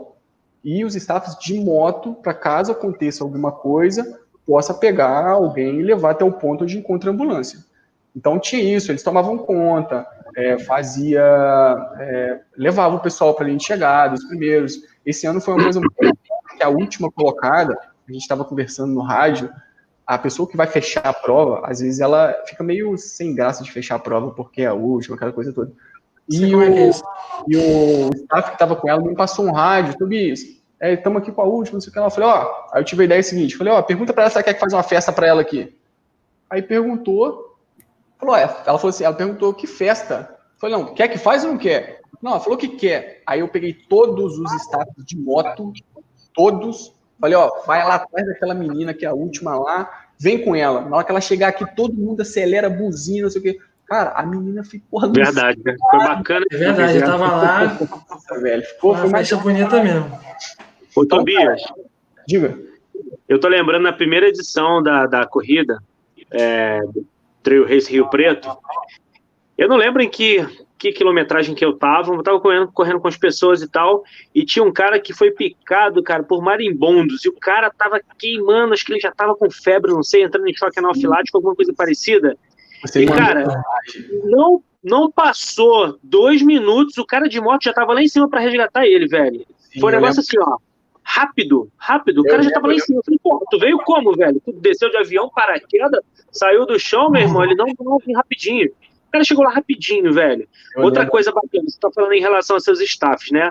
[0.65, 6.13] e os staffs de moto, para caso aconteça alguma coisa, possa pegar alguém e levar
[6.13, 7.61] até o ponto onde encontra a ambulância.
[8.15, 10.07] Então tinha isso, eles tomavam conta,
[10.37, 11.23] é, fazia,
[11.99, 14.79] é, levava o pessoal para a linha de chegada, os primeiros.
[15.05, 16.19] Esse ano foi uma coisa muito
[16.57, 17.77] que a última colocada,
[18.09, 19.51] a gente estava conversando no rádio,
[20.07, 23.71] a pessoa que vai fechar a prova, às vezes ela fica meio sem graça de
[23.71, 25.73] fechar a prova porque é a última, aquela coisa toda.
[26.29, 26.91] E o, é
[27.49, 30.41] e o staff que estava com ela me passou um rádio, Tobias,
[30.81, 31.99] estamos é, aqui com a última, não sei o que.
[31.99, 34.37] Ela falou, ó, aí eu tive a ideia seguinte, falei, ó, pergunta para ela se
[34.37, 35.77] ela quer que faz uma festa para ela aqui.
[36.51, 37.52] Aí perguntou,
[38.23, 40.29] falou, é, ela falou assim, ela perguntou que festa.
[40.31, 42.01] Eu falei, não, quer que faz ou não quer?
[42.23, 43.23] Não, ela falou que quer.
[43.27, 45.73] Aí eu peguei todos os staffs de moto,
[46.33, 50.55] todos, falei, ó, vai lá atrás daquela menina que é a última lá, vem com
[50.55, 50.83] ela.
[50.83, 53.59] Na hora que ela chegar aqui, todo mundo acelera, buzina, não sei o que.
[53.87, 55.77] Cara, a menina ficou Verdade, né?
[55.91, 56.47] Foi bacana.
[56.51, 57.79] É verdade, eu tava lá.
[58.09, 58.63] Nossa, velho.
[58.63, 60.19] Ficou, foi uma festa bonita mesmo.
[60.97, 61.61] Ô, Tobias.
[62.27, 62.59] Diga.
[63.29, 65.79] Eu tô lembrando na primeira edição da, da corrida,
[66.31, 66.81] é,
[67.43, 68.49] Trail Race Rio Preto.
[69.57, 70.47] Eu não lembro em que,
[70.79, 74.03] que quilometragem que eu tava, eu tava correndo, correndo com as pessoas e tal,
[74.35, 78.73] e tinha um cara que foi picado, cara, por marimbondos, e o cara tava queimando,
[78.73, 81.73] acho que ele já tava com febre, não sei, entrando em choque anafilático, alguma coisa
[81.73, 82.37] parecida.
[82.83, 83.63] Você e, cara,
[84.25, 88.41] não, não passou dois minutos, o cara de moto já tava lá em cima para
[88.41, 89.47] resgatar ele, velho.
[89.59, 90.57] Sim, Foi um negócio assim, ó.
[91.05, 92.21] Rápido, rápido.
[92.21, 92.99] O cara já tava lá em cima.
[92.99, 94.41] Eu falei, pô, tu veio como, velho?
[94.45, 96.01] Tu desceu de avião, paraquedas,
[96.33, 97.45] saiu do chão, meu irmão.
[97.45, 98.69] Ele não, não rapidinho.
[98.69, 100.49] O cara chegou lá rapidinho, velho.
[100.75, 103.51] Eu Outra coisa bacana, você tá falando em relação aos seus staffs, né?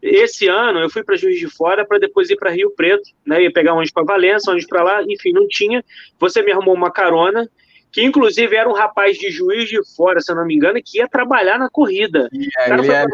[0.00, 3.42] Esse ano eu fui para Juiz de Fora para depois ir para Rio Preto, né?
[3.42, 5.84] Ia pegar ônibus para Valença, ônibus para lá, enfim, não tinha.
[6.20, 7.50] Você me arrumou uma carona
[7.90, 10.98] que inclusive era um rapaz de juiz de fora, se eu não me engano, que
[10.98, 12.28] ia trabalhar na corrida.
[12.32, 13.08] Yeah, ele, era,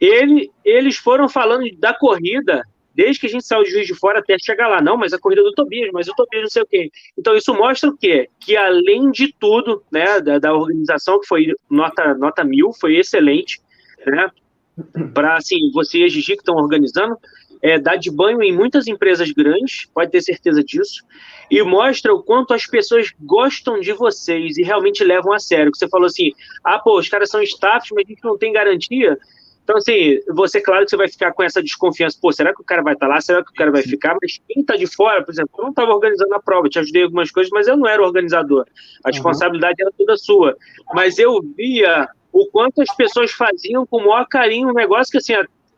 [0.00, 2.64] ele, eles foram falando da corrida
[2.98, 4.82] desde que a gente saiu de juiz de fora até chegar lá.
[4.82, 6.90] Não, mas a corrida do Tobias, mas o Tobias não sei o quê.
[7.16, 8.28] Então isso mostra o quê?
[8.40, 13.60] Que além de tudo, né, da, da organização, que foi nota, nota mil, foi excelente,
[14.04, 14.28] né?
[15.14, 17.16] Para, assim, vocês, Gigi, que estão organizando,
[17.62, 21.04] é, dá de banho em muitas empresas grandes, pode ter certeza disso
[21.48, 25.70] e mostra o quanto as pessoas gostam de vocês e realmente levam a sério.
[25.72, 26.32] Você falou assim,
[26.64, 29.16] ah, pô, os caras são staffs, mas a gente não tem garantia.
[29.68, 32.64] Então, assim, você, claro que você vai ficar com essa desconfiança, pô, será que o
[32.64, 33.20] cara vai estar tá lá?
[33.20, 34.16] Será que o cara vai ficar?
[34.22, 37.02] Mas quem está de fora, por exemplo, eu não estava organizando a prova, te ajudei
[37.02, 38.64] em algumas coisas, mas eu não era organizador.
[39.04, 39.88] A responsabilidade uhum.
[39.88, 40.56] era toda sua.
[40.94, 45.18] Mas eu via o quanto as pessoas faziam com o maior carinho um negócio que,
[45.18, 45.34] assim,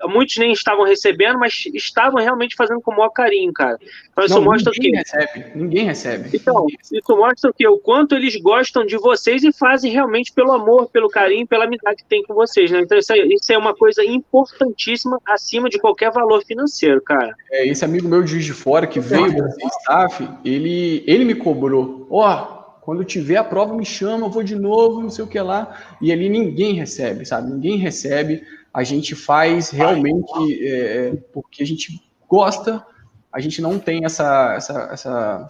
[0.09, 3.79] muitos nem estavam recebendo, mas estavam realmente fazendo com o maior carinho, cara.
[4.11, 4.99] Então isso Não, mostra ninguém que.
[4.99, 6.31] Recebe, ninguém recebe.
[6.33, 7.67] Então, isso mostra o que?
[7.67, 12.03] O quanto eles gostam de vocês e fazem realmente pelo amor, pelo carinho, pela amizade
[12.03, 12.81] que tem com vocês, né?
[12.81, 17.35] Então isso é, isso é uma coisa importantíssima acima de qualquer valor financeiro, cara.
[17.51, 19.49] É, esse amigo meu de Juiz de Fora que veio do
[19.81, 22.07] staff, ele, ele me cobrou.
[22.11, 25.29] Ó, oh, quando tiver a prova, me chama, eu vou de novo, não sei o
[25.29, 25.77] que lá.
[26.01, 27.51] E ali ninguém recebe, sabe?
[27.51, 28.43] Ninguém recebe
[28.73, 32.85] a gente faz realmente é, é, porque a gente gosta
[33.33, 35.49] a gente não tem essa, essa, essa,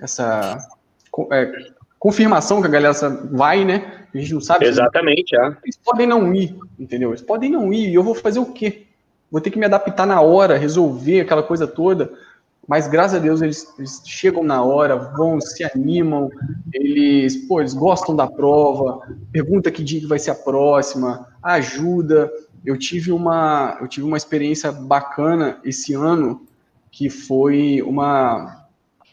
[0.00, 0.68] essa
[1.30, 1.52] é,
[1.98, 2.92] confirmação que a galera
[3.30, 4.06] vai, né?
[4.14, 4.66] A gente não sabe.
[4.66, 5.56] Exatamente, é.
[5.62, 7.10] Eles podem não ir, entendeu?
[7.10, 8.86] Eles podem não ir, e eu vou fazer o quê?
[9.30, 12.10] Vou ter que me adaptar na hora, resolver aquela coisa toda.
[12.66, 16.30] Mas graças a Deus eles, eles chegam na hora, vão, se animam,
[16.72, 19.00] eles, pô, eles gostam da prova,
[19.32, 22.30] pergunta que dia que vai ser a próxima, ajuda.
[22.64, 26.46] Eu tive uma, eu tive uma experiência bacana esse ano,
[26.90, 28.66] que foi uma,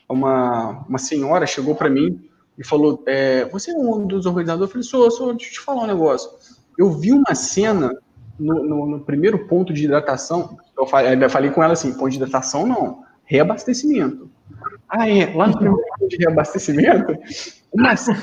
[0.10, 4.70] uma, uma senhora chegou para mim e falou: é, Você é um dos organizadores?
[4.70, 6.30] Eu falei: Sou, sou, deixa eu te falar um negócio.
[6.78, 7.98] Eu vi uma cena
[8.40, 10.58] no, no, no primeiro ponto de hidratação.
[10.78, 14.30] Eu falei, eu falei com ela assim: ponto de hidratação não, reabastecimento.
[14.88, 17.18] Ah, é, lá no primeiro ponto de reabastecimento,
[17.74, 18.18] uma cena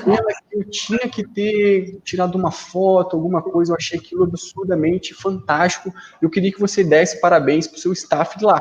[0.49, 5.93] que eu tinha que ter tirado uma foto, alguma coisa, eu achei aquilo absurdamente fantástico.
[6.21, 8.59] Eu queria que você desse parabéns pro seu staff de lá.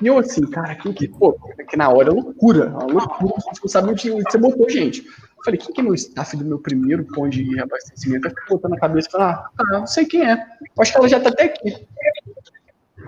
[0.00, 1.36] E eu assim, cara, quem que, pô,
[1.68, 3.34] que na hora é loucura, é loucura,
[3.66, 5.04] sabe onde você botou, gente.
[5.04, 8.28] Eu falei, quem que é meu staff do meu primeiro ponto de reabastecimento?
[8.28, 10.98] Eu fiquei botando na cabeça, falei, ah, tá, não sei quem é, eu acho que
[10.98, 11.86] ela já tá até aqui.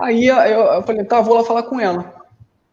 [0.00, 2.19] Aí eu, eu falei, tá, vou lá falar com ela.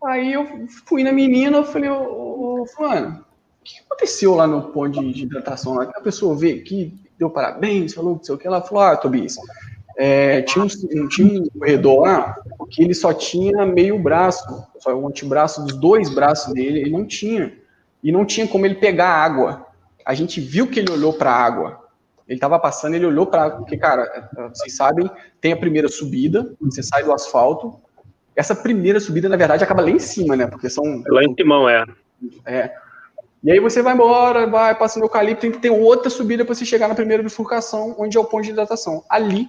[0.03, 3.25] Aí eu fui na menina, eu falei, ô, ô fulano,
[3.61, 5.75] o que aconteceu lá no ponto de, de hidratação?
[5.75, 5.83] Lá?
[5.83, 9.37] A pessoa veio aqui, deu parabéns, falou não sei o que, ela falou, ah, Tobias,
[9.97, 12.37] é, tinha, um, tinha um corredor lá
[12.69, 17.05] que ele só tinha meio braço, só o antebraço dos dois braços dele, ele não
[17.05, 17.53] tinha.
[18.03, 19.65] E não tinha como ele pegar água.
[20.05, 21.83] A gente viu que ele olhou para a água.
[22.27, 25.09] Ele estava passando, ele olhou para água, porque, cara, vocês sabem,
[25.41, 27.79] tem a primeira subida, você sai do asfalto.
[28.37, 30.45] Essa primeira subida, na verdade, acaba lá em cima, né?
[30.45, 31.03] Porque são.
[31.07, 31.85] Lá em cima, é.
[32.45, 32.71] É.
[33.43, 36.53] E aí você vai embora, vai passando o eucalipto, tem que ter outra subida para
[36.53, 39.03] você chegar na primeira bifurcação, onde é o ponto de hidratação.
[39.09, 39.47] Ali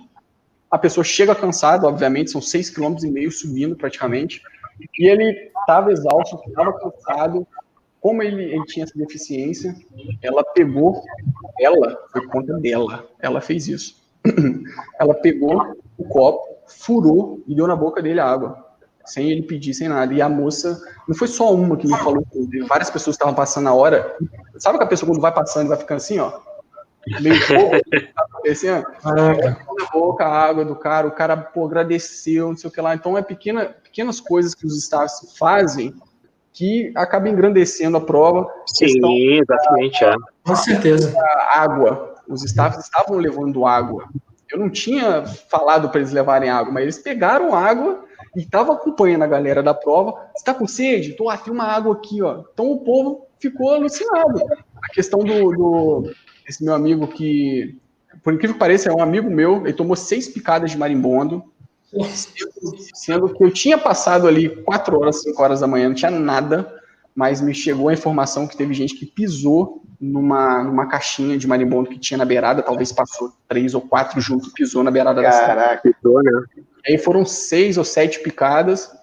[0.71, 4.43] a pessoa chega cansada, obviamente, são seis quilômetros e meio subindo praticamente,
[4.99, 7.47] e ele estava exausto, estava cansado,
[8.01, 9.75] como ele, ele, tinha essa deficiência,
[10.23, 11.03] ela pegou,
[11.61, 13.97] ela, foi conta dela, ela fez isso.
[15.01, 18.68] ela pegou o copo, furou e deu na boca dele água,
[19.09, 20.13] sem ele pedir, sem nada.
[20.13, 22.25] E a moça, não foi só uma que me falou,
[22.69, 24.17] várias pessoas estavam passando na hora.
[24.59, 26.41] Sabe que a pessoa quando vai passando vai ficando assim, ó?
[27.21, 27.77] meio pouco,
[28.51, 29.57] assim, na
[29.93, 32.95] boca a água do cara, o cara pô, agradeceu, não sei o que lá.
[32.95, 35.95] Então é pequena, pequenas coisas que os staffs fazem
[36.53, 38.49] que acabam engrandecendo a prova.
[38.67, 40.15] Sim, exatamente, é.
[40.45, 41.15] Com certeza.
[41.51, 42.15] Água.
[42.27, 44.09] Os staffs estavam levando água.
[44.51, 48.05] Eu não tinha falado para eles levarem água, mas eles pegaram água
[48.39, 50.13] e estavam acompanhando a galera da prova.
[50.13, 51.15] Você está com sede?
[51.15, 52.45] Tô, ah, tem uma água aqui, ó.
[52.53, 54.41] Então o povo ficou alucinado.
[54.81, 56.13] A questão do, do
[56.49, 57.77] esse meu amigo que,
[58.23, 61.43] por incrível que pareça, é um amigo meu, ele tomou seis picadas de marimbondo,
[62.95, 66.78] sendo que eu tinha passado ali quatro horas, cinco horas da manhã, não tinha nada,
[67.19, 71.91] mas me chegou a informação que teve gente que pisou numa, numa caixinha de marimbondo
[71.91, 75.47] que tinha na beirada, talvez passou três ou quatro juntos, pisou na beirada Caraca, da
[75.49, 76.31] Caraca, pisou, né?
[76.87, 78.97] E aí foram seis ou sete picadas,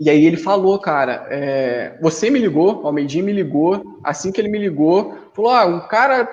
[0.00, 4.40] e aí ele falou, cara, é, você me ligou, o Almeidinho me ligou, assim que
[4.40, 6.26] ele me ligou, falou, ah, um cara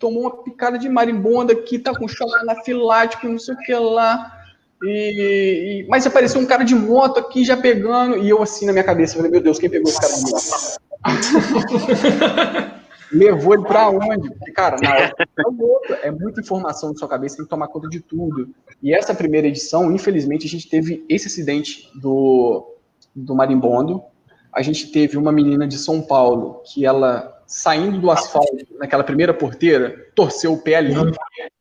[0.00, 4.33] tomou uma picada de marimbonda aqui, tá com choque anafilático, não sei o que lá.
[4.84, 8.72] E, e, mas apareceu um cara de moto aqui já pegando, e eu assim na
[8.72, 10.44] minha cabeça, falei, meu Deus, quem pegou esse cara de moto?
[13.12, 14.28] Levou ele pra onde?
[14.30, 15.14] Porque, cara, na hora
[16.02, 18.48] é muita informação na sua cabeça, tem que tomar conta de tudo.
[18.82, 22.74] E essa primeira edição, infelizmente, a gente teve esse acidente do,
[23.14, 24.02] do marimbondo.
[24.52, 29.32] A gente teve uma menina de São Paulo que ela saindo do asfalto naquela primeira
[29.32, 30.94] porteira, torceu o pé ali.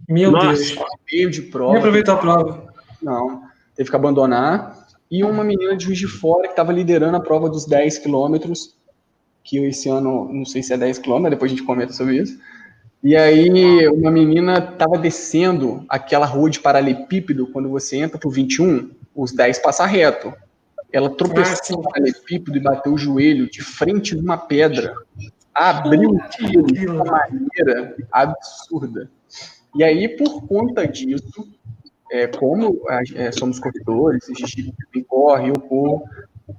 [0.09, 0.31] Meu.
[0.31, 0.75] Deus.
[1.11, 1.71] Meio de prova.
[1.73, 2.72] Nem aproveitou a prova.
[3.03, 3.43] Não,
[3.75, 4.87] teve que abandonar.
[5.11, 8.75] E uma menina de Juiz de Fora que estava liderando a prova dos 10 quilômetros,
[9.43, 12.39] que esse ano, não sei se é 10 quilômetros, depois a gente comenta sobre isso.
[13.03, 18.89] E aí, uma menina estava descendo aquela rua de paralelepípedo, quando você entra pro 21,
[19.13, 20.33] os 10 passa reto.
[20.91, 24.95] Ela tropeçou ah, no paralelepípedo e bateu o joelho de frente numa pedra
[25.53, 26.17] abriu
[26.65, 29.09] de uma maneira absurda.
[29.75, 31.47] E aí, por conta disso,
[32.13, 32.79] é, como
[33.15, 34.71] é, somos corredores, a gente
[35.07, 36.03] corre, eu corro,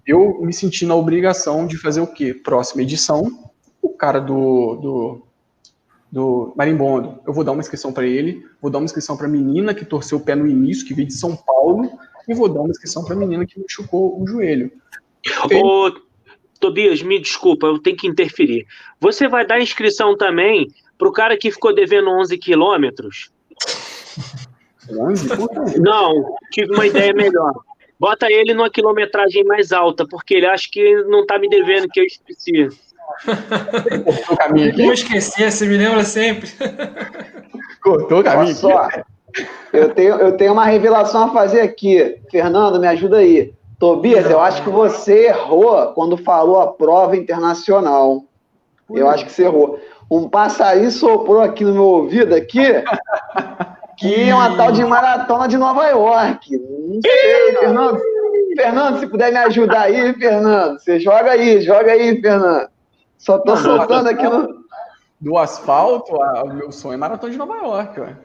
[0.04, 2.34] eu me senti na obrigação de fazer o quê?
[2.34, 5.26] Próxima edição, o cara do, do,
[6.10, 9.30] do marimbondo, eu vou dar uma inscrição para ele, vou dar uma inscrição para a
[9.30, 11.88] menina que torceu o pé no início, que veio de São Paulo,
[12.26, 14.72] e vou dar uma inscrição para a menina que machucou o joelho.
[15.52, 15.92] Ô,
[16.58, 18.66] Tobias, me desculpa, eu tenho que interferir.
[18.98, 20.66] Você vai dar inscrição também
[20.98, 23.33] para o cara que ficou devendo 11 quilômetros?
[24.90, 25.80] 11?
[25.80, 27.52] Não, tive uma ideia melhor.
[27.98, 32.00] Bota ele numa quilometragem mais alta, porque ele acha que não tá me devendo, que
[32.00, 32.68] eu esqueci.
[34.04, 34.84] Cortou o caminho aqui.
[34.84, 36.50] Eu esqueci, você me lembra sempre.
[37.82, 38.46] Cortou o caminho.
[38.46, 38.88] Olha só,
[39.72, 42.18] eu tenho, eu tenho uma revelação a fazer aqui.
[42.30, 43.54] Fernando, me ajuda aí.
[43.78, 48.24] Tobias, eu acho que você errou quando falou a prova internacional.
[48.90, 49.78] Eu acho que você errou.
[50.10, 52.60] Um passarinho soprou aqui no meu ouvido aqui
[53.96, 56.56] que é uma tal de maratona de Nova York.
[56.58, 58.00] Não sei, Fernando.
[58.56, 60.78] Fernando, se puder me ajudar aí, Fernando.
[60.78, 62.68] Você joga aí, joga aí, Fernando.
[63.18, 64.64] Só tô soltando aqui no.
[65.20, 68.16] Do asfalto, o meu sonho é maratona de Nova York, ué.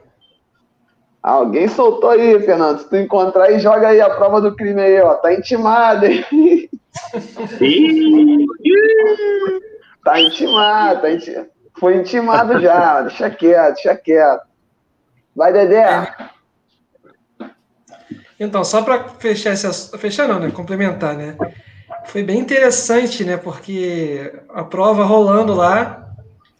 [1.22, 2.80] Alguém soltou aí, Fernando.
[2.80, 5.15] Se tu encontrar aí, joga aí a prova do crime aí, ó.
[5.15, 6.26] Tá intimado, hein?
[10.03, 11.47] tá intimado, tá intimado.
[11.80, 14.48] Foi intimado já, deixa quieto, deixa quieto.
[15.39, 16.13] Vai, Dedé.
[18.37, 20.51] Então, só para fechar esse fechar não, né?
[20.51, 21.37] Complementar, né?
[22.07, 23.37] Foi bem interessante, né?
[23.37, 26.13] Porque a prova rolando lá,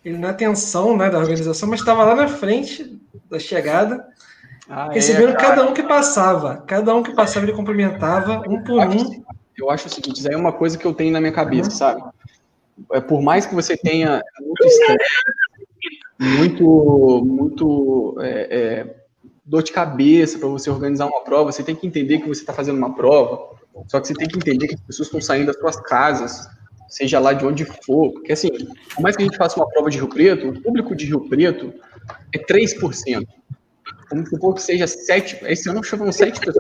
[0.04, 2.98] ele na tensão, né, da organização, mas estava lá na frente
[3.30, 4.08] da chegada,
[4.70, 8.64] ah, é, recebendo é, cada um que passava, cada um que passava ele cumprimentava um
[8.64, 9.22] por um.
[9.58, 11.70] Eu acho o seguinte, isso aí é uma coisa que eu tenho na minha cabeça,
[11.70, 12.02] sabe?
[12.94, 14.24] É, por mais que você tenha
[16.20, 18.96] muito muito, é, é,
[19.46, 21.52] dor de cabeça para você organizar uma prova.
[21.52, 23.56] Você tem que entender que você está fazendo uma prova,
[23.88, 26.48] só que você tem que entender que as pessoas estão saindo das suas casas,
[26.90, 28.12] seja lá de onde for.
[28.12, 28.50] Porque, assim,
[28.94, 31.22] por mais que a gente faça uma prova de Rio Preto, o público de Rio
[31.30, 31.74] Preto
[32.34, 33.26] é 3%.
[34.12, 35.44] Vamos supor que seja 7%.
[35.44, 36.58] Esse ano choveram 7 pessoas,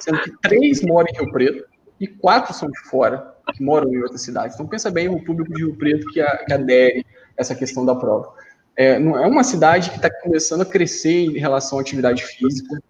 [0.00, 1.64] sendo que 3 moram em Rio Preto
[2.00, 4.54] e 4 são de fora, que moram em outra cidade.
[4.54, 7.94] Então, pensa bem o público de Rio Preto que, a, que adere essa questão da
[7.94, 8.32] prova
[8.76, 12.80] é, não é uma cidade que está começando a crescer em relação à atividade física.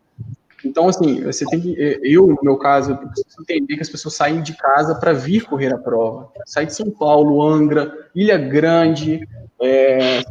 [0.64, 4.14] Então, assim, você tem que, é, eu, no meu caso, preciso entender que as pessoas
[4.14, 6.31] saem de casa para vir correr a prova.
[6.47, 9.26] Sai de São Paulo, Angra, Ilha Grande,
[9.61, 10.22] é,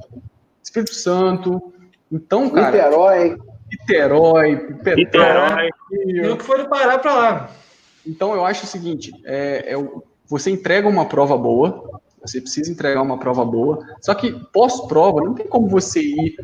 [0.63, 1.73] Espírito Santo.
[2.11, 2.71] Então, cara.
[2.71, 3.37] Niterói.
[3.71, 5.69] Niterói, Niterói.
[6.05, 7.51] E o que foi do Pará para lá.
[8.05, 9.87] Então, eu acho o seguinte: é, é,
[10.27, 13.85] você entrega uma prova boa, você precisa entregar uma prova boa.
[14.01, 16.35] Só que pós-prova, não tem como você ir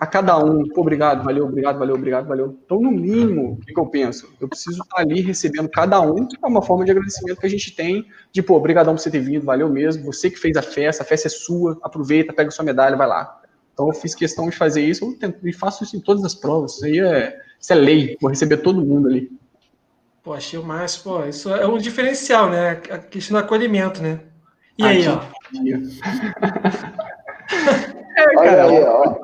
[0.00, 2.56] a cada um, obrigado, valeu, obrigado, valeu, obrigado, valeu.
[2.64, 4.32] Então, no mínimo, o que, que eu penso?
[4.40, 7.50] Eu preciso estar ali recebendo cada um, que é uma forma de agradecimento que a
[7.50, 10.62] gente tem, de, pô, obrigadão por você ter vindo, valeu mesmo, você que fez a
[10.62, 13.40] festa, a festa é sua, aproveita, pega sua medalha, vai lá.
[13.74, 16.34] Então, eu fiz questão de fazer isso, eu tento, e faço isso em todas as
[16.34, 19.32] provas, isso aí é, isso é lei, vou receber todo mundo ali.
[20.22, 24.20] Pô, achei o máximo, pô, isso é um diferencial, né, a questão do acolhimento, né.
[24.78, 25.20] E aí, ó.
[28.18, 29.14] É, Olha aí, ó.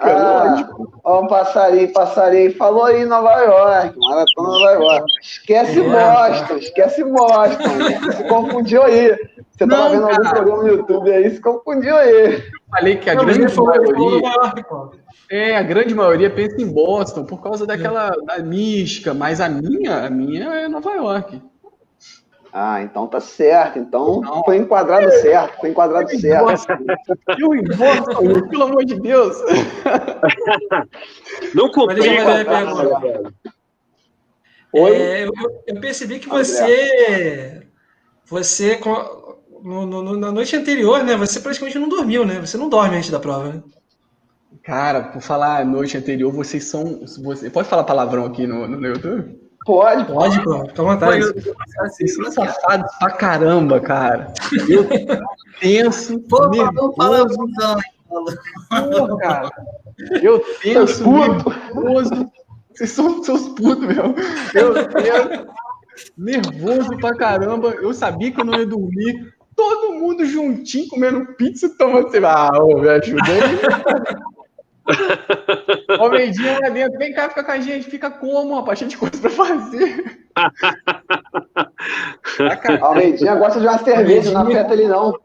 [0.00, 0.70] Ah,
[1.04, 2.56] ó, um passarinho, passarinho.
[2.56, 5.04] Falou aí Nova York, maratona Nova York.
[5.20, 7.70] Esquece é, Boston, esquece Boston.
[8.16, 9.14] Se confundiu aí.
[9.50, 10.16] Você tava vendo cara.
[10.16, 12.34] algum programa no YouTube aí, se confundiu aí.
[12.34, 14.32] Eu falei que a Não, grande maioria.
[15.30, 20.06] É, a grande maioria pensa em Boston por causa daquela da mística, mas a minha,
[20.06, 21.51] a minha é Nova York.
[22.52, 23.78] Ah, então tá certo.
[23.78, 24.44] Então não.
[24.44, 25.58] foi enquadrado certo.
[25.58, 26.66] Foi enquadrado eu certo.
[27.38, 29.38] Eu invoco, pelo amor de Deus.
[31.54, 32.10] Não complica.
[34.74, 34.96] Oi?
[34.96, 35.32] É, eu,
[35.66, 37.62] eu, percebi que você,
[38.24, 38.78] você
[39.62, 41.16] no, no, na noite anterior, né?
[41.16, 42.40] Você praticamente não dormiu, né?
[42.40, 43.62] Você não dorme antes da prova, né?
[44.62, 47.00] Cara, por falar noite anterior, vocês são.
[47.22, 49.41] Você, pode falar palavrão aqui no, no YouTube?
[49.64, 50.66] Pode, pode, pô.
[50.66, 51.24] Fica à vontade.
[51.78, 54.32] Vocês são safados pra caramba, cara.
[54.68, 54.86] Eu
[55.60, 56.18] penso.
[56.20, 56.50] Pô,
[59.18, 59.50] cara.
[60.22, 62.30] Eu penso nervoso.
[62.72, 64.14] Vocês são seus putos, meu.
[64.54, 65.46] Eu penso
[66.16, 67.68] nervoso pra caramba.
[67.70, 69.32] Eu sabia que eu não ia dormir.
[69.54, 72.08] Todo mundo juntinho comendo pizza, tomando.
[72.26, 73.22] Ah, ô, me ajudou.
[75.98, 78.96] Ó, Mendinho lá dentro, vem cá, fica com a gente, fica como, rapaz, cheio de
[78.96, 80.26] coisa pra fazer.
[82.80, 85.18] Ó, Mendinha gosta de uma cerveja, não afeta ele não.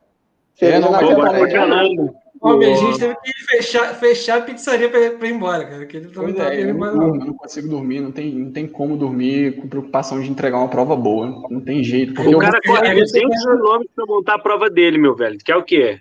[0.56, 2.12] Cerveja é, não, não afeta ele.
[2.40, 5.86] O Mendinho teve que fechar, fechar a pizzaria pra, pra ir embora, cara.
[5.86, 7.16] Que ele tá é, eu não, não.
[7.16, 10.96] não consigo dormir, não tem, não tem como dormir com preocupação de entregar uma prova
[10.96, 11.44] boa.
[11.50, 12.12] Não tem jeito.
[12.22, 15.38] O cara corre 200 km pra montar a prova dele, meu velho.
[15.44, 16.00] Que é o quê?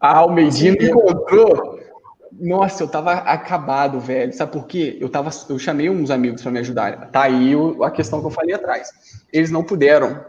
[0.00, 1.75] Ah, o me encontrou
[2.38, 4.32] nossa, eu tava acabado, velho.
[4.32, 4.96] Sabe por quê?
[5.00, 7.10] Eu, tava, eu chamei uns amigos para me ajudar.
[7.10, 8.90] Tá aí a questão que eu falei atrás.
[9.32, 10.24] Eles não puderam.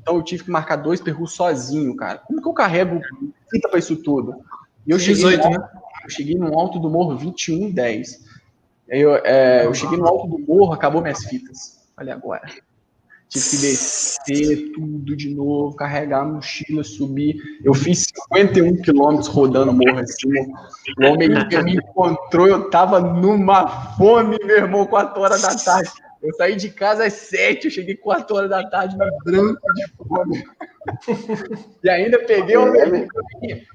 [0.00, 2.18] Então eu tive que marcar dois percursos sozinho, cara.
[2.18, 3.00] Como que eu carrego
[3.50, 4.42] fita para isso tudo?
[4.86, 5.68] E eu cheguei, 18, no, né?
[6.04, 8.24] eu cheguei no alto do morro 21 10.
[8.88, 11.80] Eu, é, eu cheguei no alto do morro, acabou minhas fitas.
[11.94, 12.48] Falei, agora.
[13.30, 17.36] Tive que descer tudo de novo, carregar a mochila, subir.
[17.64, 20.28] Eu fiz 51 quilômetros rodando morro assim.
[20.98, 25.90] O homem que me encontrou, eu tava numa fome, meu irmão, 4 horas da tarde.
[26.20, 29.86] Eu saí de casa às 7, eu cheguei 4 horas da tarde, mas branco de
[29.96, 30.44] fome.
[31.84, 33.06] E ainda peguei o é,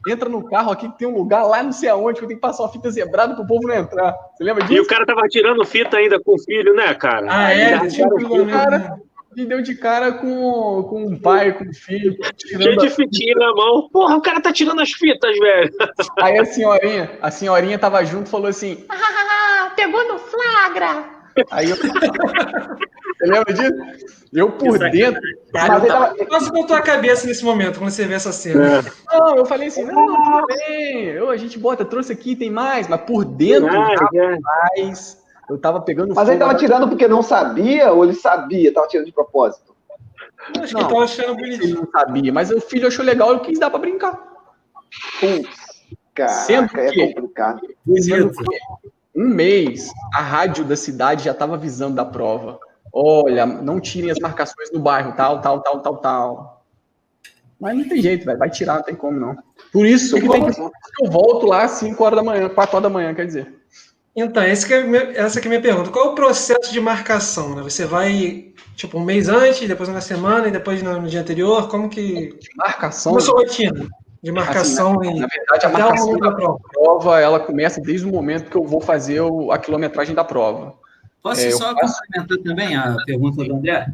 [0.10, 2.39] entra no carro aqui que tem um lugar lá não sei aonde, que eu tenho
[2.39, 4.14] que passar uma fita zebrada pro povo não entrar.
[4.36, 4.74] Você lembra disso?
[4.74, 7.26] E o cara tava tirando fita ainda com o filho, né, cara?
[7.30, 7.88] Ah, é?
[7.88, 8.99] Tinha um cara,
[9.36, 12.16] e deu de cara com, com um pai, com um filho.
[12.38, 13.90] Cheio de fitinha na mão.
[13.90, 15.72] Porra, o cara tá tirando as fitas, velho.
[16.22, 21.06] Aí a senhorinha, a senhorinha tava junto e falou assim: ah, pegou no flagra.
[21.52, 21.78] Aí eu.
[23.16, 23.74] Você lembra disso?
[24.34, 25.22] Eu por dentro.
[25.54, 26.26] Cara, eu tava...
[26.26, 28.80] Quase botou a cabeça nesse momento, quando você vê essa cena.
[28.80, 28.84] É.
[29.14, 31.06] Não, eu falei assim: não, tudo bem.
[31.06, 35.82] Eu, a gente bota, trouxe aqui, tem mais, mas por dentro, mais, rapaz, eu tava
[35.82, 39.76] pegando Mas ele tava tirando porque não sabia ou ele sabia, tava tirando de propósito?
[40.56, 41.64] Eu acho não, que ele tava achando bonitinho.
[41.64, 44.14] Ele não sabia, mas o filho achou legal e quis dar pra brincar.
[45.20, 47.62] Putz, caraca, é complicado.
[48.00, 48.43] Sendo que
[49.16, 52.60] um mês, a rádio da cidade já estava avisando da prova.
[52.91, 56.66] Olha, não tirem as marcações no bairro, tal, tal, tal, tal, tal.
[57.60, 58.38] Mas não tem jeito, velho.
[58.38, 59.36] Vai tirar, não tem como, não.
[59.72, 62.84] Por isso que, tem que eu volto lá às 5 horas da manhã, 4 horas
[62.84, 63.64] da manhã, quer dizer.
[64.16, 65.89] Então, esse que é, essa que é a minha pergunta.
[65.89, 67.53] Qual é o processo de marcação?
[67.53, 67.61] Né?
[67.63, 71.68] Você vai, tipo, um mês antes, depois na semana e depois no, dia anterior?
[71.68, 72.38] Como que...
[72.39, 73.11] De marcação?
[73.11, 73.88] Como é a sua rotina?
[74.24, 76.59] De marcação assim, na, na, verdade, a marcação da prova.
[76.72, 80.74] prova, ela começa desde o momento que eu vou fazer o, a quilometragem da prova.
[81.22, 81.99] Posso é, só faço...
[81.99, 83.88] complementar também a pergunta do André?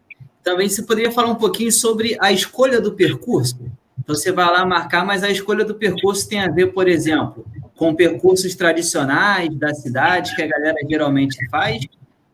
[0.44, 3.58] Também você poderia falar um pouquinho sobre a escolha do percurso?
[4.00, 7.46] Então, você vai lá marcar, mas a escolha do percurso tem a ver, por exemplo,
[7.82, 11.84] com percursos tradicionais da cidade que a galera geralmente faz?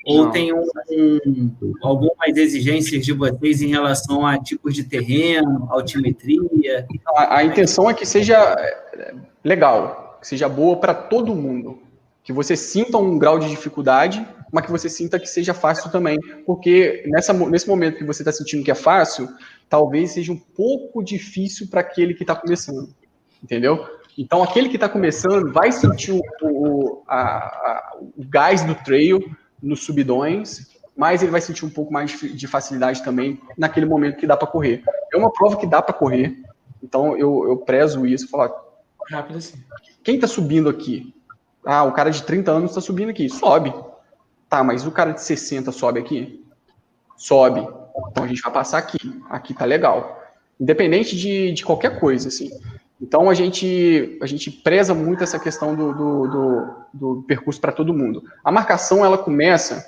[0.06, 0.32] Ou Não.
[0.32, 6.86] tem um, um, algumas exigências de vocês em relação a tipos de terreno, altimetria?
[7.16, 11.80] A, a intenção é que seja é, legal, que seja boa para todo mundo.
[12.26, 16.20] Que você sinta um grau de dificuldade, mas que você sinta que seja fácil também.
[16.46, 19.30] Porque nessa, nesse momento que você está sentindo que é fácil,
[19.70, 22.94] talvez seja um pouco difícil para aquele que está começando.
[23.42, 23.97] Entendeu?
[24.18, 29.24] Então, aquele que está começando vai sentir o, o, a, a, o gás do trail
[29.62, 34.26] nos subidões, mas ele vai sentir um pouco mais de facilidade também naquele momento que
[34.26, 34.84] dá para correr.
[35.14, 36.36] É uma prova que dá para correr,
[36.82, 38.28] então eu, eu prezo isso.
[38.28, 38.52] Falar,
[39.10, 39.64] rápido assim.
[40.04, 41.14] Quem está subindo aqui?
[41.64, 43.30] Ah, o cara de 30 anos está subindo aqui.
[43.30, 43.74] Sobe.
[44.50, 46.44] Tá, mas o cara de 60 sobe aqui?
[47.18, 47.60] Sobe.
[48.12, 49.22] Então a gente vai passar aqui.
[49.30, 50.24] Aqui tá legal.
[50.60, 52.50] Independente de, de qualquer coisa, assim.
[53.00, 57.72] Então a gente, a gente preza muito essa questão do, do, do, do percurso para
[57.72, 58.24] todo mundo.
[58.44, 59.86] A marcação ela começa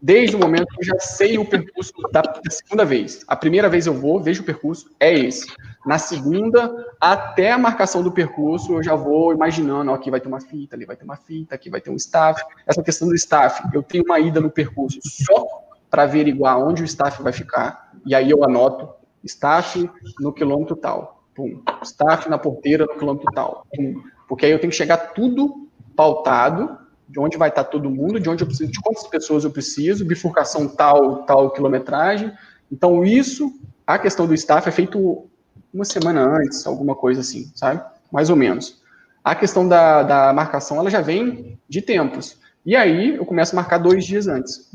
[0.00, 3.24] desde o momento que eu já sei o percurso da, da, segunda vez.
[3.26, 5.46] A primeira vez eu vou, vejo o percurso, é esse.
[5.84, 10.28] Na segunda, até a marcação do percurso, eu já vou imaginando, ó, aqui vai ter
[10.28, 12.42] uma fita, ali vai ter uma fita, aqui vai ter um staff.
[12.66, 15.46] Essa questão do staff, eu tenho uma ida no percurso só
[15.90, 18.88] para averiguar onde o staff vai ficar, e aí eu anoto
[19.24, 19.90] staff
[20.20, 21.62] no quilômetro tal Pum.
[21.84, 23.64] Staff na porteira no quilômetro tal.
[23.72, 24.02] Pum.
[24.28, 26.76] Porque aí eu tenho que chegar tudo pautado,
[27.08, 30.04] de onde vai estar todo mundo, de onde eu preciso, de quantas pessoas eu preciso,
[30.04, 32.32] bifurcação tal, tal quilometragem.
[32.72, 33.52] Então, isso,
[33.86, 35.28] a questão do staff é feito
[35.72, 37.82] uma semana antes, alguma coisa assim, sabe?
[38.10, 38.82] Mais ou menos.
[39.22, 42.36] A questão da, da marcação, ela já vem de tempos.
[42.66, 44.68] E aí, eu começo a marcar dois dias antes.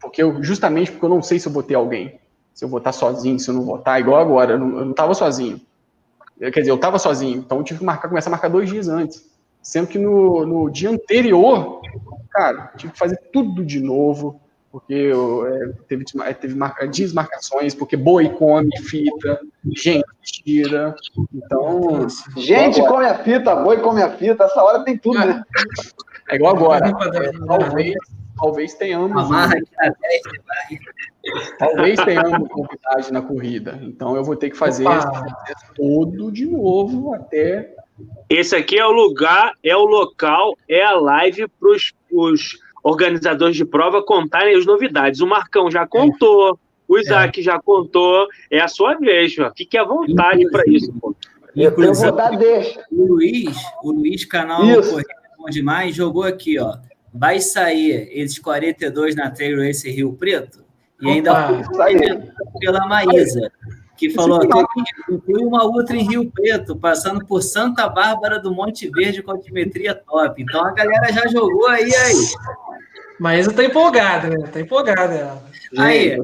[0.00, 2.18] Porque eu, justamente porque eu não sei se eu vou ter alguém.
[2.52, 5.14] Se eu vou estar sozinho, se eu não vou estar, igual agora, eu não estava
[5.14, 5.60] sozinho.
[6.40, 8.88] Quer dizer, eu estava sozinho, então eu tive que marcar, começar a marcar dois dias
[8.88, 9.28] antes.
[9.62, 11.82] Sendo que no, no dia anterior,
[12.30, 14.40] cara, tive que fazer tudo de novo,
[14.72, 19.40] porque eu, é, teve, é, teve marca, desmarcações, porque boi come fita,
[19.76, 20.94] gente tira.
[21.34, 22.06] Então.
[22.36, 25.42] Gente come a fita, boi come a fita, essa hora tem tudo, né?
[26.30, 26.88] É igual agora.
[26.88, 27.96] É, talvez,
[28.40, 29.24] talvez tenhamos.
[29.24, 29.94] Amarra aqui na
[31.58, 33.78] Talvez tenhamos novidade na corrida.
[33.82, 37.74] Então eu vou ter que fazer esse todo de novo até.
[38.28, 41.70] Esse aqui é o lugar, é o local, é a live para
[42.10, 45.20] os organizadores de prova contarem as novidades.
[45.20, 47.42] O Marcão já contou, o Isaac é.
[47.42, 48.26] já contou.
[48.50, 49.52] É a sua vez, ó.
[49.54, 50.92] fique à vontade para isso.
[51.00, 51.14] Pô.
[51.54, 52.82] Eu vou dar deixa.
[52.90, 56.76] O Luiz, o Luiz, canal Corrida Bom Demais, jogou aqui, ó.
[57.12, 60.64] Vai sair esses 42 na Trail Race Rio Preto?
[61.00, 61.94] E ainda foi
[62.60, 63.50] pela Maísa,
[63.96, 68.88] que falou que inclui uma outra em Rio Preto, passando por Santa Bárbara do Monte
[68.90, 70.42] Verde com altimetria top.
[70.42, 72.26] Então a galera já jogou aí, aí.
[73.18, 74.48] Mas eu tô empolgado, né?
[74.52, 75.42] Tá empolgado ela.
[75.78, 76.18] Aí,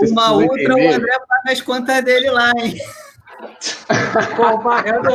[0.00, 0.92] uma outra, o.
[0.92, 2.74] André paga as contas dele lá, hein?
[4.36, 5.08] Pô, pagando,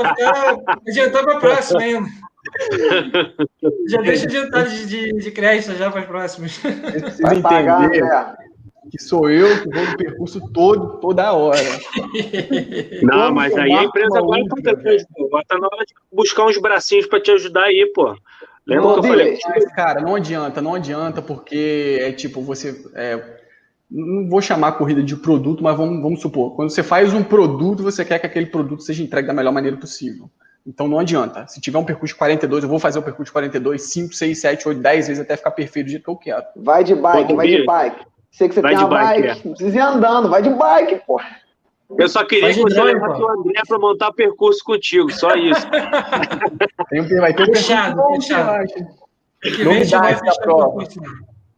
[0.87, 2.07] adiantou pra próxima ainda.
[3.89, 6.57] Já deixa adiantado de, de, de crédito já para as próximas.
[6.57, 8.35] Vocês precisam Vai pagar, entender né?
[8.89, 11.59] que sou eu que vou no percurso todo, toda hora.
[13.03, 14.71] Não, Vamos mas aí a empresa agora tá.
[15.19, 18.15] Agora tá na hora de buscar uns bracinhos pra te ajudar aí, pô.
[18.65, 19.37] Lembra Ô, que eu falei?
[19.75, 22.85] Cara, não adianta, não adianta, porque é tipo, você.
[22.95, 23.37] é,
[23.89, 27.23] não vou chamar a corrida de produto, mas vamos, vamos supor, quando você faz um
[27.23, 30.29] produto, você quer que aquele produto seja entregue da melhor maneira possível.
[30.67, 31.47] Então não adianta.
[31.47, 34.41] Se tiver um percurso de 42, eu vou fazer o percurso de 42, 5, 6,
[34.41, 36.43] 7, 8, 10 vezes até ficar perfeito do jeito que eu quero.
[36.57, 38.05] Vai de bike, vai de bike.
[38.31, 40.49] Sei que você vai tem de uma bike, bike, não precisa ir andando, vai de
[40.49, 41.21] bike, pô.
[41.97, 45.65] Eu só queria Vai que você levasse o André pra montar percurso contigo, só isso.
[46.89, 48.49] Tem um, vai ter um Fechado, fechado.
[48.49, 50.65] a Novidades da prova.
[50.69, 51.01] concurso.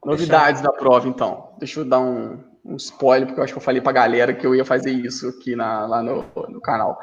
[0.06, 1.50] Novidades da prova, então.
[1.58, 4.46] Deixa eu dar um, um spoiler, porque eu acho que eu falei pra galera que
[4.46, 6.98] eu ia fazer isso aqui na- lá no, no canal.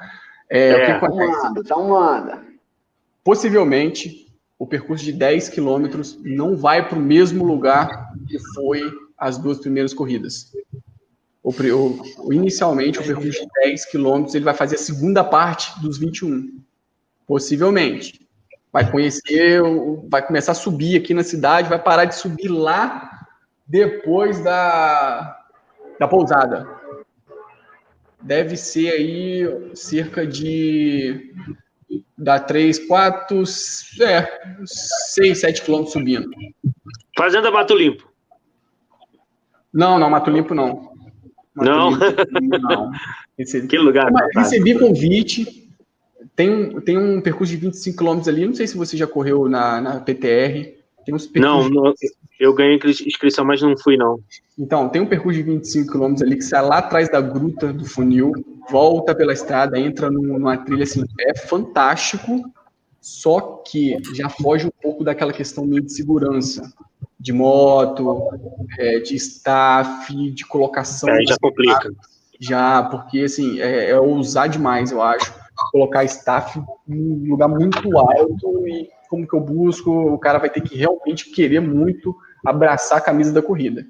[0.48, 0.90] É, o que É.
[0.92, 1.48] Acontece?
[1.58, 2.42] então manda.
[3.24, 4.26] Possivelmente,
[4.58, 8.80] o percurso de 10 quilômetros não vai para o mesmo lugar que foi
[9.18, 10.52] as duas primeiras corridas.
[11.42, 11.50] O,
[12.18, 16.60] o- inicialmente, o percurso de 10 quilômetros ele vai fazer a segunda parte dos 21.
[17.26, 18.26] Possivelmente.
[18.72, 19.60] Vai conhecer,
[20.08, 23.10] vai começar a subir aqui na cidade, vai parar de subir lá
[23.66, 25.38] depois da,
[25.98, 26.68] da pousada.
[28.26, 31.32] Deve ser aí cerca de
[32.18, 33.44] dá 3, 4,
[34.00, 34.28] é,
[34.64, 36.28] 6, 7 quilômetros subindo.
[37.16, 38.10] Fazenda Mato Limpo.
[39.72, 40.92] Não, não, Mato Limpo não.
[41.54, 41.90] Mato Não?
[41.90, 42.90] Limpo, não.
[43.38, 44.10] Recebi, Que lugar.
[44.10, 45.70] Mas recebi convite.
[46.34, 48.44] Tem, um- tem um percurso de 25 quilômetros ali.
[48.44, 50.74] Não sei se você já correu na, na PTR.
[51.04, 51.94] Tem uns Não, percursos- não,
[52.38, 54.18] eu ganhei inscri- inscrição, mas não fui, não.
[54.58, 57.84] Então, tem um percurso de 25 quilômetros ali que sai lá atrás da gruta do
[57.84, 58.32] funil,
[58.70, 62.42] volta pela estrada, entra num- numa trilha assim, é fantástico,
[63.00, 66.62] só que já foge um pouco daquela questão meio de segurança,
[67.18, 68.28] de moto,
[68.78, 71.10] é, de staff, de colocação.
[71.10, 71.92] Aí já complica.
[72.40, 75.32] Já, porque assim, é, é ousar demais, eu acho.
[75.72, 76.58] Colocar staff
[76.88, 80.76] em um lugar muito alto e como que eu busco, o cara vai ter que
[80.76, 82.14] realmente querer muito
[82.46, 83.84] abraçar a camisa da corrida.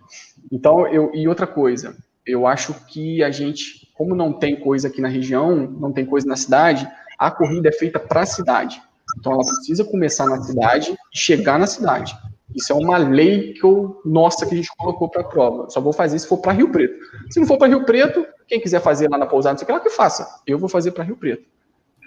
[0.50, 5.00] Então, eu, e outra coisa, eu acho que a gente, como não tem coisa aqui
[5.00, 6.88] na região, não tem coisa na cidade,
[7.18, 8.80] a corrida é feita para a cidade.
[9.18, 12.16] Então, ela precisa começar na cidade e chegar na cidade.
[12.54, 15.68] Isso é uma lei que eu, nossa, que a gente colocou para a prova.
[15.68, 16.94] Só vou fazer se for para Rio Preto.
[17.30, 19.66] Se não for para Rio Preto, quem quiser fazer lá na pousada, não sei o
[19.66, 20.40] que lá, que faça.
[20.46, 21.44] Eu vou fazer para Rio Preto.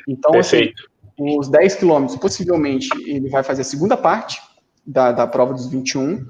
[0.08, 0.90] Então, assim, Perfeito.
[1.20, 4.42] os 10 quilômetros, possivelmente, ele vai fazer a segunda parte
[4.90, 6.26] da, da prova dos 21.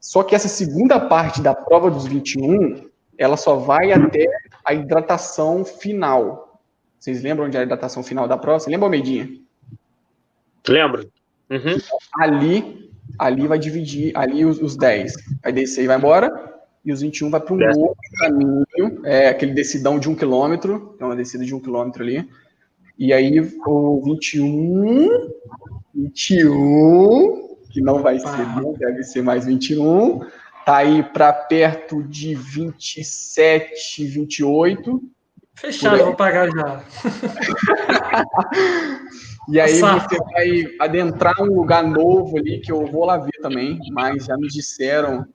[0.00, 2.88] Só que essa segunda parte da prova dos 21,
[3.18, 4.26] ela só vai até
[4.64, 6.60] a hidratação final.
[6.98, 8.58] Vocês lembram onde é a hidratação final da prova?
[8.58, 9.28] Você lembra, Almeidinha?
[10.66, 11.06] Lembra?
[11.50, 11.78] Uhum.
[12.18, 15.12] Ali, ali vai dividir, ali os, os 10.
[15.42, 18.66] Vai descer e vai embora, e os 21 vai para um outro caminho,
[19.04, 22.28] é aquele decidão de um quilômetro, é uma descida de um quilômetro ali.
[22.98, 25.30] E aí o 21,
[25.94, 30.20] 21, que não vai ser, não deve ser mais 21,
[30.64, 35.02] tá aí para perto de 27, 28.
[35.54, 36.82] Fechado, vou pagar já.
[39.50, 40.06] E aí Nossa.
[40.06, 44.36] você vai adentrar um lugar novo ali, que eu vou lá ver também, mas já
[44.36, 45.26] me disseram.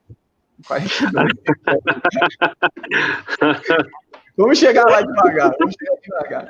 [0.68, 1.34] 42.
[4.38, 6.48] vamos chegar lá devagar, vamos chegar devagar.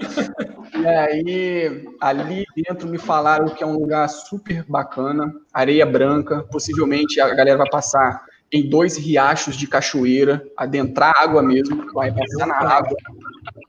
[0.79, 7.19] E aí, ali dentro me falaram que é um lugar super bacana, areia branca, possivelmente
[7.19, 12.55] a galera vai passar em dois riachos de cachoeira, adentrar água mesmo, vai passar na
[12.55, 12.95] água,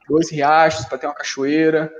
[0.07, 1.91] dois riachos para ter uma cachoeira,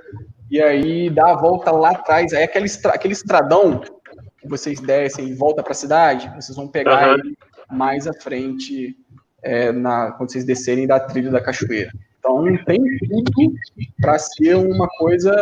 [0.50, 5.26] e aí dá a volta lá atrás, aí aquele, estra- aquele estradão que vocês descem
[5.26, 7.36] e volta para a cidade, vocês vão pegar ele
[7.68, 8.96] mais à frente,
[9.42, 11.90] é, na, quando vocês descerem da trilha da cachoeira.
[12.26, 13.54] Então tem tudo
[14.00, 15.32] para ser uma coisa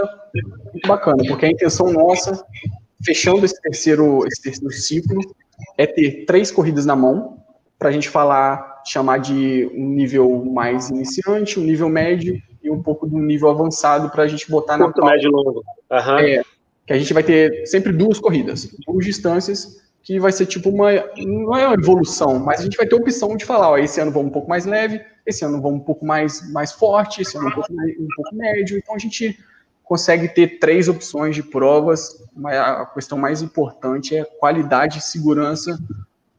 [0.72, 2.44] muito bacana, porque a intenção nossa,
[3.02, 5.20] fechando esse terceiro, esse terceiro ciclo,
[5.78, 7.38] é ter três corridas na mão,
[7.78, 12.82] para a gente falar, chamar de um nível mais iniciante, um nível médio e um
[12.82, 15.64] pouco do nível avançado para a gente botar na Curto, pauta médio e longo.
[15.90, 16.20] Aham.
[16.20, 16.42] É.
[16.86, 20.92] que a gente vai ter sempre duas corridas, duas distâncias, que vai ser tipo uma,
[21.16, 24.00] não é uma evolução, mas a gente vai ter a opção de falar, ó, esse
[24.00, 27.36] ano vamos um pouco mais leve, esse ano vamos um pouco mais, mais forte, esse
[27.36, 29.36] ano um pouco, um pouco médio, então a gente
[29.82, 35.76] consegue ter três opções de provas, mas a questão mais importante é qualidade segurança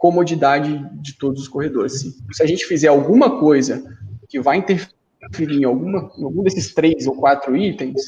[0.06, 2.00] comodidade de todos os corredores.
[2.00, 3.84] Se, se a gente fizer alguma coisa
[4.30, 8.02] que vai interferir em, alguma, em algum desses três ou quatro itens,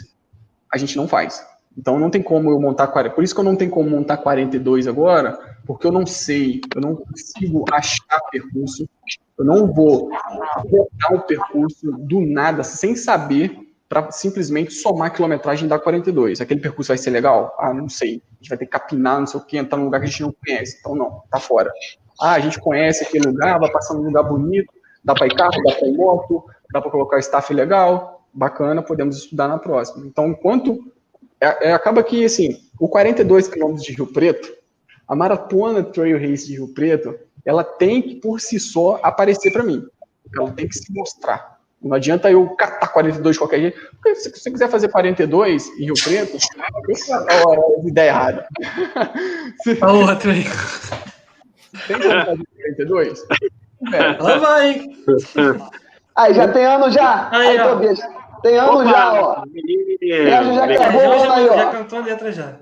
[0.71, 1.43] a gente não faz.
[1.75, 3.15] Então não tem como eu montar 40.
[3.15, 6.81] Por isso que eu não tenho como montar 42 agora, porque eu não sei, eu
[6.81, 8.87] não consigo achar percurso,
[9.37, 10.09] eu não vou
[10.69, 16.41] botar o percurso do nada, sem saber, para simplesmente somar quilometragem da 42.
[16.41, 17.55] Aquele percurso vai ser legal?
[17.57, 18.21] Ah, não sei.
[18.31, 20.09] A gente vai ter que capinar, não sei o quê, entrar num lugar que a
[20.09, 20.77] gente não conhece.
[20.79, 21.71] Então não, tá fora.
[22.19, 24.73] Ah, a gente conhece aquele lugar, vai passar num lugar bonito,
[25.03, 29.17] dá para ir carro, dá para ir moto, dá para colocar staff legal, bacana, podemos
[29.17, 30.05] estudar na próxima.
[30.05, 30.91] Então, enquanto
[31.39, 34.51] é, é, acaba que assim, o 42 quilômetros de Rio Preto,
[35.07, 37.15] a maratona Trail Race de Rio Preto,
[37.45, 39.85] ela tem que por si só aparecer para mim.
[40.37, 41.57] Ela tem que se mostrar.
[41.81, 43.79] Não adianta eu catar 42 de qualquer jeito.
[43.91, 46.37] Porque se você quiser fazer 42 em Rio Preto,
[47.29, 48.47] é a ideia errada.
[49.81, 50.43] A outra aí.
[51.87, 53.25] Tem como fazer 42?
[53.93, 54.21] É.
[54.23, 55.03] Lá vai, hein?
[56.15, 57.29] Aí, já tem ano já.
[57.31, 57.69] Aí, Aí.
[57.69, 57.99] Tobias.
[58.41, 59.43] Tem ano Opa, já, ó.
[60.03, 61.01] é, já É, acabou.
[61.01, 61.57] já, aí, já, ó.
[61.57, 62.55] já cantou a letra já.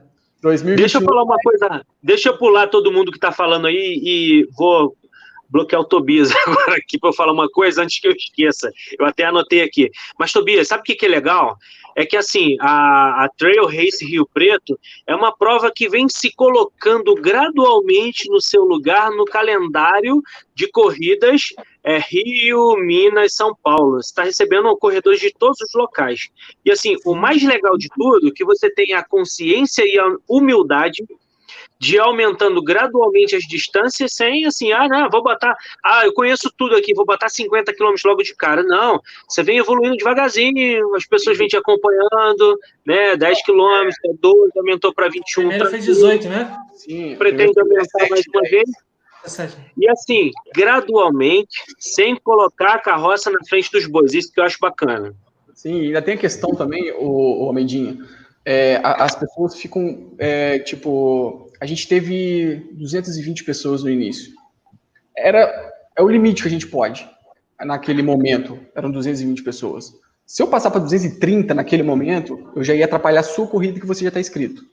[0.46, 0.76] 2021.
[0.76, 1.86] Deixa eu falar uma coisa.
[2.04, 4.96] Deixa eu pular todo mundo que tá falando aí e vou
[5.50, 8.72] bloquear o Tobias agora aqui para eu falar uma coisa antes que eu esqueça.
[9.00, 9.90] Eu até anotei aqui.
[10.20, 11.58] Mas, Tobias, sabe o que, que é legal?
[11.96, 14.78] É que, assim, a, a Trail Race Rio Preto
[15.08, 20.22] é uma prova que vem se colocando gradualmente no seu lugar no calendário
[20.54, 21.54] de corridas
[21.86, 24.02] é, Rio, Minas, São Paulo.
[24.02, 26.30] Você está recebendo corredores de todos os locais.
[26.66, 30.16] E, assim, o mais legal de tudo é que você tem a consciência e a
[30.28, 31.06] humildade
[31.78, 36.50] de ir aumentando gradualmente as distâncias sem assim, ah, não, vou botar, ah, eu conheço
[36.58, 38.64] tudo aqui, vou botar 50 quilômetros logo de cara.
[38.64, 44.94] Não, você vem evoluindo devagarzinho, as pessoas vêm te acompanhando, né, 10 quilômetros, 12, aumentou
[44.94, 45.50] para 21.
[45.50, 46.58] Primeiro foi 18, né?
[46.74, 48.70] Sim, Pretende aumentar mais uma vez.
[49.26, 49.58] 17.
[49.78, 54.58] E assim, gradualmente, sem colocar a carroça na frente dos bois, isso que eu acho
[54.60, 55.14] bacana.
[55.54, 57.98] Sim, ainda tem a questão também, o, o Almeidinha,
[58.46, 64.34] é, as pessoas ficam, é, tipo, a gente teve 220 pessoas no início.
[65.18, 67.10] Era, é o limite que a gente pode,
[67.60, 69.94] naquele momento, eram 220 pessoas.
[70.26, 73.86] Se eu passar para 230 naquele momento, eu já ia atrapalhar a sua corrida que
[73.86, 74.64] você já está inscrito.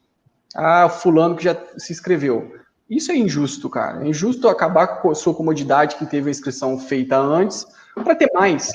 [0.54, 2.52] Ah, fulano que já se inscreveu.
[2.92, 4.04] Isso é injusto, cara.
[4.04, 8.30] É injusto acabar com a sua comodidade que teve a inscrição feita antes para ter
[8.34, 8.70] mais.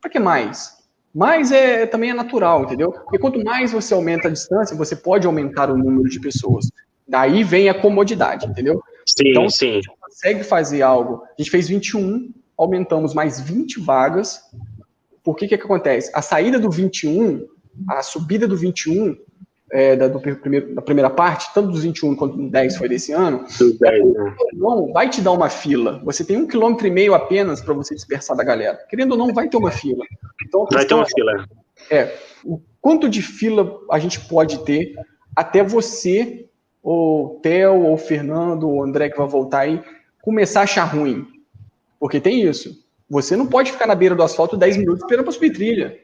[0.00, 0.78] Para que mais?
[1.14, 2.90] Mais é também é natural, entendeu?
[2.90, 6.70] Porque quanto mais você aumenta a distância, você pode aumentar o número de pessoas.
[7.06, 8.82] Daí vem a comodidade, entendeu?
[9.04, 9.82] Sim, Então, sim.
[10.00, 11.22] consegue fazer algo.
[11.24, 14.40] A gente fez 21, aumentamos mais 20 vagas.
[15.22, 16.10] Por que que, que acontece?
[16.14, 17.46] A saída do 21,
[17.90, 19.18] a subida do 21,
[19.74, 23.10] é, da, do primeiro, da primeira parte, tanto dos 21 quanto do 10 foi desse
[23.10, 24.36] ano, Dos 10, né?
[24.52, 26.00] não vai te dar uma fila.
[26.04, 28.78] Você tem um quilômetro e meio apenas para você dispersar da galera.
[28.88, 30.04] Querendo ou não, vai ter uma fila.
[30.46, 31.44] Então, Vai ter uma fila.
[31.90, 34.94] é o quanto de fila a gente pode ter
[35.34, 36.46] até você,
[36.80, 39.82] ou Theo, ou Fernando, ou André que vai voltar aí,
[40.22, 41.26] começar a achar ruim.
[41.98, 42.80] Porque tem isso.
[43.10, 45.98] Você não pode ficar na beira do asfalto 10 minutos esperando para subir trilha.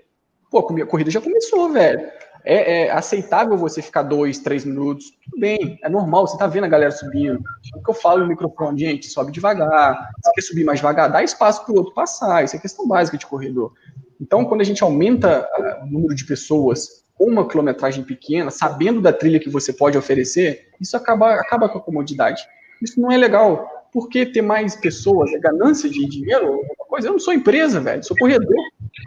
[0.51, 2.01] Pô, a corrida já começou, velho.
[2.45, 5.11] É, é aceitável você ficar dois, três minutos.
[5.25, 6.27] Tudo bem, é normal.
[6.27, 7.41] Você tá vendo a galera subindo.
[7.75, 10.11] É o que eu falo no microfone, gente, sobe devagar.
[10.25, 12.45] Se quer subir mais devagar, dá espaço para o outro passar.
[12.45, 13.73] Isso é questão básica de corredor.
[14.21, 19.01] Então, quando a gente aumenta ah, o número de pessoas com uma quilometragem pequena, sabendo
[19.01, 22.43] da trilha que você pode oferecer, isso acaba, acaba com a comodidade.
[22.83, 23.69] Isso não é legal.
[23.93, 25.33] Por que ter mais pessoas?
[25.33, 26.47] É ganância de dinheiro?
[26.47, 27.09] Alguma coisa?
[27.09, 28.05] Eu não sou empresa, velho.
[28.05, 28.55] Sou corredor.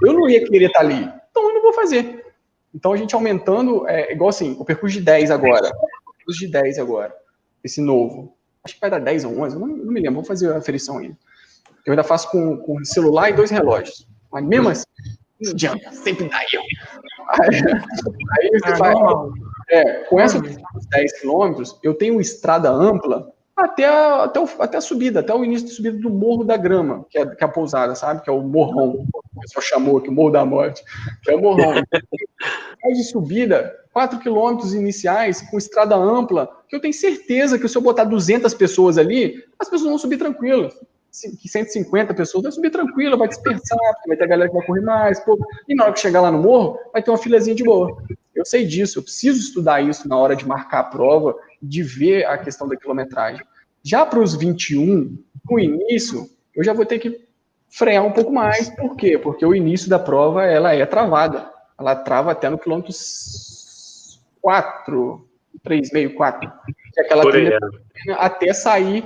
[0.03, 1.10] Eu não ia querer estar ali.
[1.31, 2.22] Então, eu não vou fazer.
[2.73, 5.67] Então, a gente aumentando, é igual assim, o percurso de 10 agora.
[6.07, 7.15] O percurso de 10 agora.
[7.63, 8.35] Esse novo.
[8.63, 9.55] Acho que vai dar 10 ou 11.
[9.55, 10.13] eu Não, não me lembro.
[10.15, 11.17] Vamos fazer a aferição ainda.
[11.85, 14.07] Eu ainda faço com, com celular e dois relógios.
[14.31, 14.85] Mas mesmo assim,
[15.41, 15.91] não adianta.
[15.91, 16.63] Sempre dá erro.
[17.41, 17.61] Aí,
[18.39, 19.31] aí você Ah, normal.
[19.69, 24.49] é, com essa distância de 10 quilômetros, eu tenho estrada ampla até a, até, o-
[24.59, 27.43] até a subida, até o início da subida do Morro da Grama, que é, que
[27.43, 28.21] é a pousada, sabe?
[28.21, 29.05] Que é o Morrão.
[29.35, 30.84] O pessoal chamou aqui, o Morro da Morte,
[31.23, 31.73] que é o Morrão.
[32.85, 37.77] Aí de subida, 4 quilômetros iniciais, com estrada ampla, que eu tenho certeza que se
[37.77, 40.73] eu botar 200 pessoas ali, as pessoas vão subir tranquilas.
[41.11, 43.77] Cin- 150 pessoas vai subir tranquila, vai dispersar,
[44.07, 45.38] vai ter a galera que vai correr mais, pô.
[45.69, 47.95] e na hora que chegar lá no morro, vai ter uma filazinha de boa.
[48.35, 52.26] Eu sei disso, eu preciso estudar isso na hora de marcar a prova, de ver
[52.26, 53.45] a questão da quilometragem.
[53.81, 55.18] Já para os 21,
[55.49, 57.26] no início, eu já vou ter que
[57.69, 58.69] frear um pouco mais.
[58.69, 59.18] Por quê?
[59.18, 61.49] Porque o início da prova ela é travada.
[61.80, 62.94] Ela trava até no quilômetro
[64.41, 65.27] 4,
[65.65, 66.52] 3,5, 4.
[66.94, 67.57] Que é aquela trilha
[68.07, 68.14] é.
[68.14, 69.06] até sair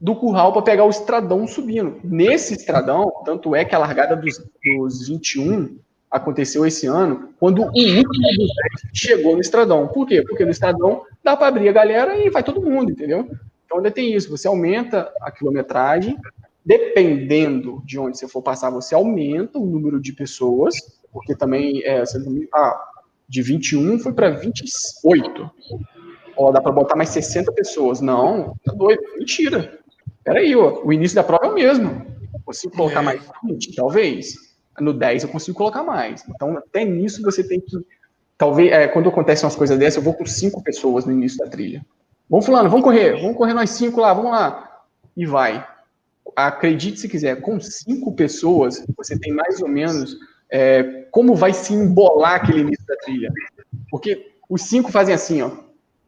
[0.00, 2.00] do curral para pegar o estradão subindo.
[2.02, 5.78] Nesse estradão, tanto é que a largada dos, dos 21
[6.10, 8.50] aconteceu esse ano, quando o último dos 10
[8.94, 9.88] chegou no estradão.
[9.88, 10.22] Por quê?
[10.22, 13.28] Porque no estradão dá para abrir a galera e vai todo mundo, entendeu?
[13.64, 16.16] Então ainda tem isso, você aumenta a quilometragem,
[16.64, 20.74] dependendo de onde você for passar, você aumenta o número de pessoas,
[21.12, 22.02] porque também é,
[22.54, 22.84] ah,
[23.28, 25.50] de 21 foi para 28.
[26.36, 28.00] Ó, dá para botar mais 60 pessoas.
[28.00, 29.78] Não, tá doido, mentira.
[30.24, 32.06] Peraí, ó, o início da prova é o mesmo.
[32.44, 33.04] Consigo colocar é.
[33.04, 34.47] mais 20, talvez.
[34.82, 36.24] No 10 eu consigo colocar mais.
[36.28, 37.76] Então, até nisso você tem que.
[38.36, 41.48] Talvez, é, quando acontecem umas coisas dessas, eu vou com cinco pessoas no início da
[41.48, 41.84] trilha.
[42.30, 44.82] Vamos fulano, vamos correr, vamos correr nós cinco lá, vamos lá.
[45.16, 45.66] E vai.
[46.36, 50.16] Acredite se quiser, com cinco pessoas, você tem mais ou menos
[50.50, 53.32] é, como vai se embolar aquele início da trilha.
[53.90, 55.50] Porque os cinco fazem assim, ó.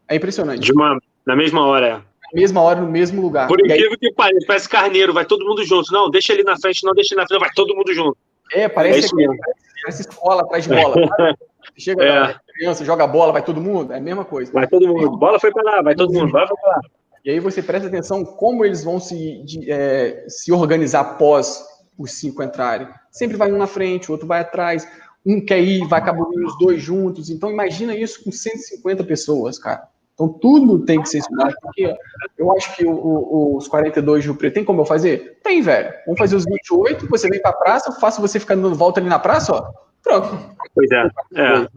[0.08, 0.60] É impressionante.
[0.60, 2.04] De uma, na mesma hora.
[2.32, 3.48] Na mesma hora, no mesmo lugar.
[3.48, 3.98] Por incrível aí...
[3.98, 5.92] que pareça, parece carneiro, vai todo mundo junto.
[5.92, 8.16] Não, deixa ele na frente, não deixa ele na frente, vai todo mundo junto.
[8.52, 9.38] É, parece, é que,
[9.82, 10.96] parece escola atrás de bola.
[11.76, 12.34] Chega é.
[12.54, 14.52] criança, joga bola, vai todo mundo, é a mesma coisa.
[14.52, 16.80] Vai todo mundo, bola foi para lá, vai todo mundo, bola foi para lá.
[17.24, 21.62] E aí você presta atenção como eles vão se, de, é, se organizar após
[21.98, 22.88] os cinco entrarem.
[23.10, 24.88] Sempre vai um na frente, o outro vai atrás,
[25.24, 27.28] um quer ir, vai acabar os dois juntos.
[27.28, 29.86] Então imagina isso com 150 pessoas, cara.
[30.20, 31.96] Então tudo tem que ser estudado, porque
[32.36, 35.40] eu acho que o, o, os 42 de Rio Preto tem como eu fazer?
[35.42, 35.94] Tem, velho.
[36.04, 39.18] Vamos fazer os 28, você vem pra praça, faço você ficar dando volta ali na
[39.18, 39.72] praça, ó.
[40.02, 40.54] Pronto.
[40.74, 41.06] Pois é.
[41.36, 41.68] é.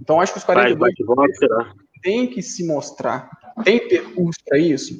[0.00, 3.28] Então acho que os 42 vai, vai, tem que se mostrar.
[3.62, 4.98] Tem percurso para isso?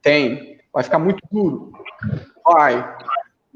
[0.00, 0.60] Tem.
[0.72, 1.72] Vai ficar muito duro?
[2.46, 2.96] Vai.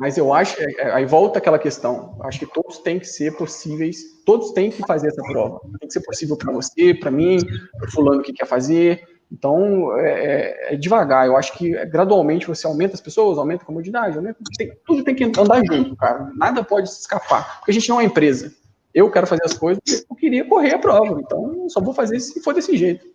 [0.03, 2.19] Mas eu acho, é, é, aí volta aquela questão.
[2.25, 5.61] Acho que todos têm que ser possíveis, todos têm que fazer essa prova.
[5.79, 7.39] Tem que ser possível para você, para mim,
[7.79, 9.01] para fulano que quer fazer.
[9.31, 11.29] Então, é, é, é, devagar.
[11.29, 15.15] Eu acho que gradualmente você aumenta as pessoas, aumenta a comodidade, aumenta, tem, tudo tem
[15.15, 16.33] que andar junto, cara.
[16.35, 17.61] Nada pode se escapar.
[17.61, 18.53] Porque a gente não é uma empresa.
[18.93, 21.21] Eu quero fazer as coisas eu queria correr a prova.
[21.21, 23.07] Então, só vou fazer se for desse jeito.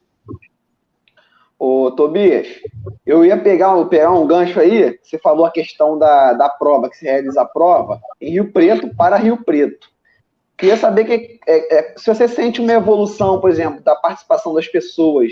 [1.59, 2.47] Ô, Tobias,
[3.05, 6.97] eu ia pegar, pegar um gancho aí, você falou a questão da, da prova, que
[6.97, 9.87] se realiza a prova em Rio Preto para Rio Preto.
[10.55, 14.67] Queria saber que, é, é, se você sente uma evolução, por exemplo, da participação das
[14.67, 15.31] pessoas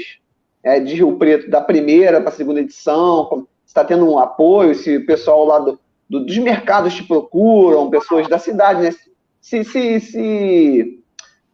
[0.64, 4.73] é, de Rio Preto, da primeira para a segunda edição, se está tendo um apoio,
[4.73, 5.80] se o pessoal lá do,
[6.10, 8.91] do, dos mercados te procuram, pessoas da cidade, né?
[9.39, 11.03] se, se, se,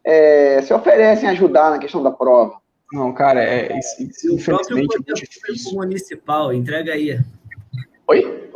[0.02, 2.61] é, se oferecem ajudar na questão da prova.
[2.92, 5.72] Não, cara, é, isso, isso infelizmente é muito difícil.
[5.72, 7.18] municipal, entrega aí.
[8.06, 8.50] Oi?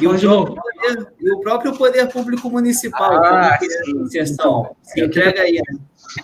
[0.00, 4.74] E o, poder, e o, próprio poder público municipal, ah, sim, inserção.
[4.82, 5.60] Se entrega aí.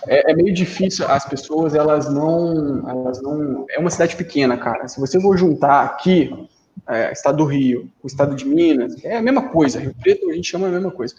[0.07, 3.65] É, é, meio difícil, as pessoas, elas não, elas não.
[3.69, 4.87] É uma cidade pequena, cara.
[4.87, 6.47] Se você for juntar aqui,
[6.87, 9.79] é, estado do Rio, o estado de Minas, é a mesma coisa.
[9.79, 11.15] Rio Preto a gente chama a mesma coisa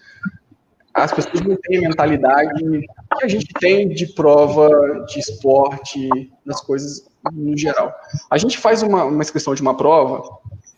[0.95, 6.09] as pessoas não têm a mentalidade que a gente tem de prova, de esporte,
[6.45, 7.95] das coisas no geral.
[8.31, 10.23] A gente faz uma, uma inscrição de uma prova,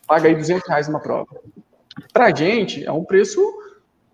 [0.06, 1.28] paga aí 200 reais numa prova.
[2.12, 3.40] Para a gente, é um preço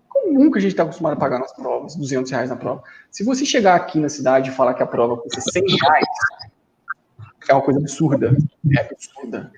[0.07, 2.83] comum que a gente está acostumado a pagar nas provas, 200 reais na prova.
[3.11, 6.05] Se você chegar aqui na cidade e falar que a prova custa 100 reais,
[7.49, 8.37] é uma coisa absurda.
[8.75, 9.51] É absurda.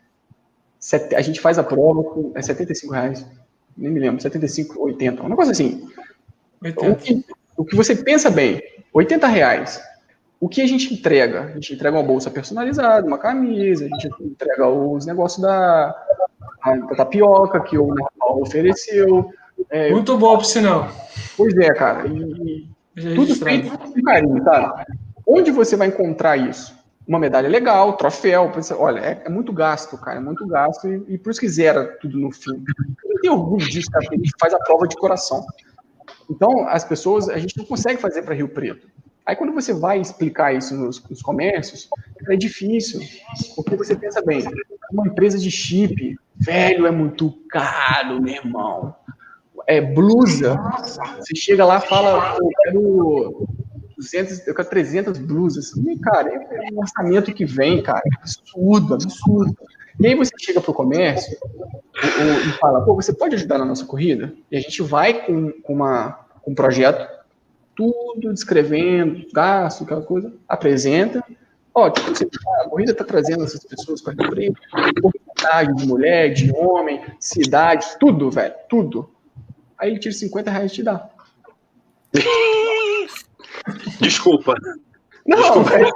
[1.15, 3.26] A gente faz a prova com é 75 reais,
[3.77, 5.88] nem me lembro, 75, 80, uma coisa assim.
[6.63, 7.25] O que,
[7.57, 8.61] o que você pensa bem,
[8.93, 9.81] 80 reais.
[10.39, 11.41] O que a gente entrega?
[11.43, 15.95] A gente entrega uma bolsa personalizada, uma camisa, a gente entrega os negócios da,
[16.89, 19.31] da tapioca que o Paulo ofereceu.
[19.69, 20.89] É, Muito bom, por sinal.
[21.38, 22.07] Pois é, cara.
[22.07, 22.67] E,
[23.15, 24.85] tudo feito com carinho, tá?
[25.25, 26.75] Onde você vai encontrar isso?
[27.07, 28.51] Uma medalha legal, troféu.
[28.77, 30.17] Olha, é, é muito gasto, cara.
[30.17, 32.63] É muito gasto e, e, por isso que zera tudo no fim.
[33.05, 35.45] Eu tenho orgulho disso, cara, porque a gente faz a prova de coração.
[36.32, 38.88] Então, as pessoas, a gente não consegue fazer para Rio Preto.
[39.26, 41.90] Aí, quando você vai explicar isso nos, nos, comércios,
[42.30, 43.02] é difícil,
[43.56, 44.44] porque você pensa bem,
[44.91, 48.95] uma empresa de chip, velho, é muito caro, meu irmão.
[49.68, 50.58] É blusa,
[51.20, 53.48] você chega lá e fala, eu quero
[53.98, 55.72] 200, eu quero 300 blusas.
[55.76, 59.56] E, cara, é um orçamento que vem, cara, absurdo, absurdo.
[60.02, 61.38] E aí você chega para o comércio
[61.95, 64.34] e fala, pô, você pode ajudar na nossa corrida?
[64.49, 67.07] E a gente vai com, com, uma, com um projeto,
[67.76, 71.23] tudo descrevendo, gasto, aquela coisa, apresenta.
[71.72, 72.28] Ó, tipo, você,
[72.61, 74.56] a corrida está trazendo essas pessoas para Rio
[75.03, 79.07] oportunidade de mulher, de homem, cidade, tudo, velho, tudo.
[79.78, 81.07] Aí ele tira 50 reais e te dá.
[84.02, 84.56] Desculpa.
[85.28, 85.91] Não, Desculpa.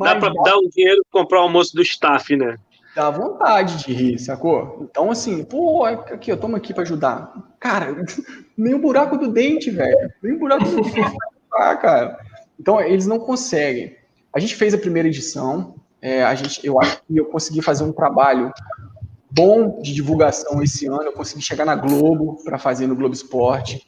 [0.00, 2.58] Dá para dar o dinheiro para comprar o almoço do staff, né?
[2.98, 4.88] Dá vontade de rir, sacou?
[4.90, 7.32] Então, assim, pô, aqui, eu tomo aqui para ajudar.
[7.60, 7.94] Cara,
[8.58, 10.12] nem o buraco do dente, velho.
[10.20, 11.16] Nem o buraco do dente.
[11.54, 12.18] Ah, cara.
[12.58, 13.96] Então, eles não conseguem.
[14.34, 17.84] A gente fez a primeira edição, é, a gente, eu acho que eu consegui fazer
[17.84, 18.52] um trabalho
[19.30, 23.86] bom de divulgação esse ano, eu consegui chegar na Globo para fazer no Globo Esporte,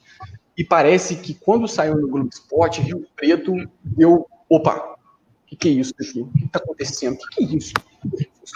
[0.57, 5.69] e parece que quando saiu no Globo Esporte, Rio Preto deu, opa, o que, que
[5.69, 6.21] é isso aqui?
[6.21, 7.15] O que está acontecendo?
[7.15, 7.75] O que, que é isso?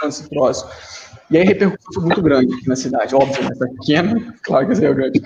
[0.03, 0.69] Esse troço.
[1.31, 3.49] E aí repercussão muito grande aqui na cidade, óbvio, né?
[3.53, 5.23] Essa pequena, claro que é grande.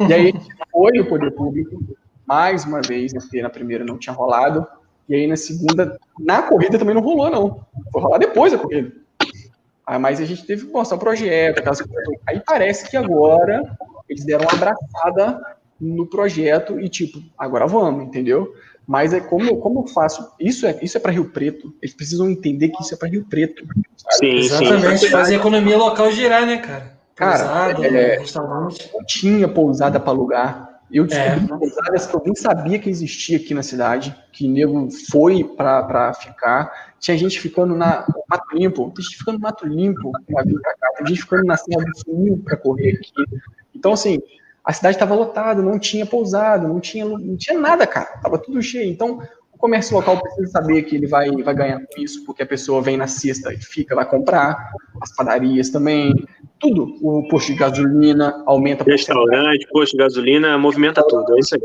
[0.00, 0.34] E aí
[0.70, 1.78] foi o poder público,
[2.26, 4.66] mais uma vez, na primeira não tinha rolado,
[5.08, 7.66] e aí na segunda, na corrida também não rolou, não.
[7.92, 8.92] Foi rolar depois da corrida.
[9.86, 11.82] Ah, mas a gente teve que mostrar o projeto, aquelas.
[12.26, 13.76] Aí parece que agora
[14.08, 15.40] eles deram uma abraçada
[15.80, 18.54] no projeto e tipo, agora vamos, entendeu?
[18.86, 20.32] Mas é como, como eu faço.
[20.40, 21.72] Isso é, isso é para Rio Preto.
[21.80, 23.64] Eles precisam entender que isso é para Rio Preto.
[23.96, 24.14] Sabe?
[24.16, 25.08] Sim, Exatamente, sim.
[25.08, 26.92] fazer a economia local girar, né, cara?
[27.14, 28.90] Cara, Pousada, é, restaurante.
[28.92, 30.72] Não tinha pousada para alugar.
[30.90, 31.58] Eu descobri é.
[31.58, 36.92] pousadas que eu nem sabia que existia aqui na cidade, que nego foi para ficar.
[37.00, 40.74] Tinha gente ficando na Mato Limpo, tem gente ficando no Mato Limpo para vir para
[40.74, 43.10] cá, tem gente ficando na Serra do Sul para correr aqui.
[43.74, 44.18] Então, assim,
[44.64, 48.62] a cidade estava lotada, não tinha pousada, não tinha, não tinha nada, cara, estava tudo
[48.62, 48.90] cheio.
[48.90, 49.20] Então,
[49.52, 52.80] o comércio local precisa saber que ele vai, vai ganhar com isso, porque a pessoa
[52.80, 56.14] vem na sexta e fica, vai comprar, as padarias também,
[56.60, 56.96] tudo.
[57.02, 58.84] O posto de gasolina aumenta.
[58.84, 61.62] Restaurante, posto de gasolina, movimenta tudo, é isso aí.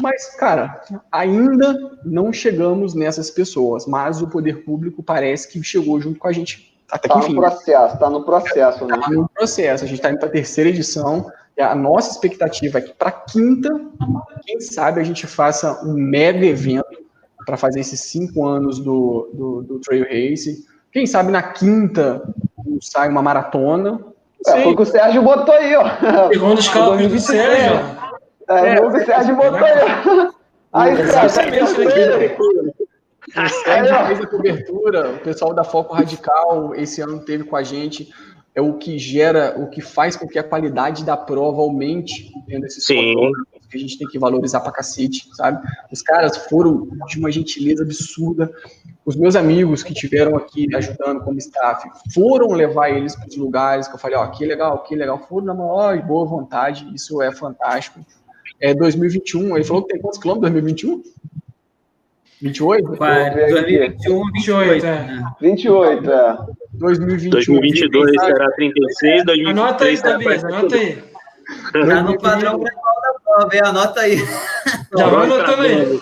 [0.00, 0.80] Mas, cara,
[1.12, 6.32] ainda não chegamos nessas pessoas, mas o poder público parece que chegou junto com a
[6.32, 6.74] gente.
[6.90, 7.34] Até que tá enfim.
[7.34, 8.98] no processo, tá no processo, né?
[8.98, 9.84] Tá no processo.
[9.84, 11.30] A gente está indo para a terceira edição.
[11.60, 13.68] A nossa expectativa é que para quinta,
[14.44, 16.98] quem sabe a gente faça um mega evento
[17.44, 20.64] para fazer esses cinco anos do, do, do Trail Race.
[20.92, 22.22] Quem sabe na quinta
[22.80, 24.00] sai uma maratona,
[24.46, 25.84] é, foi o que o Sérgio botou aí, ó.
[26.32, 27.74] Segundo os cálculos do Sérgio.
[28.48, 30.30] É, foi o que o Sérgio botou aí.
[30.72, 31.28] Aí, Sérgio, o
[33.48, 38.10] Sérgio fez a cobertura, o pessoal da Foco Radical esse ano teve com a gente.
[38.54, 42.62] É o que gera, o que faz com que a qualidade da prova aumente dentro
[42.62, 43.14] desses Sim.
[43.70, 45.64] que a gente tem que valorizar pra cacete, sabe?
[45.92, 48.50] Os caras foram de uma gentileza absurda
[49.04, 53.88] os meus amigos que tiveram aqui ajudando como staff foram levar eles para os lugares
[53.88, 57.32] que eu falei, ó, que legal, que legal, foram na maior boa vontade, isso é
[57.32, 58.00] fantástico.
[58.60, 61.02] É 2021, ele falou que tem quantos quilômetros 2021?
[62.42, 62.88] 28?
[62.88, 65.22] 2021, 28, é.
[65.40, 66.38] 28, é.
[66.74, 71.02] 2021, 2022 será 36, 2023 Anota aí, Tobias, anota aí.
[71.72, 73.62] Tá no padrão global da prova, hein?
[73.64, 74.16] Anota aí.
[74.96, 76.00] Já vai anotando aí.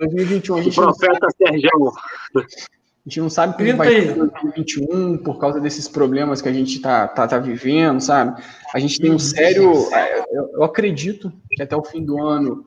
[0.00, 0.80] 2021 a gente.
[0.80, 1.92] O profeta Sérgio.
[2.36, 6.76] A gente não sabe como vai ser 2021 por causa desses problemas que a gente
[6.76, 8.42] está tá, tá vivendo, sabe?
[8.74, 9.72] A gente tem um sério.
[9.92, 12.64] É, eu, eu acredito que até o fim do ano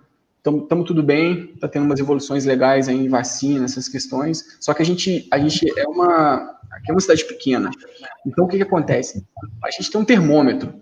[0.55, 4.57] estamos tudo bem, está tendo umas evoluções legais aí em vacina, essas questões.
[4.59, 6.57] Só que a gente, a gente é uma.
[6.71, 7.71] Aqui é uma cidade pequena.
[8.25, 9.25] Então o que, que acontece?
[9.63, 10.73] A gente tem um termômetro.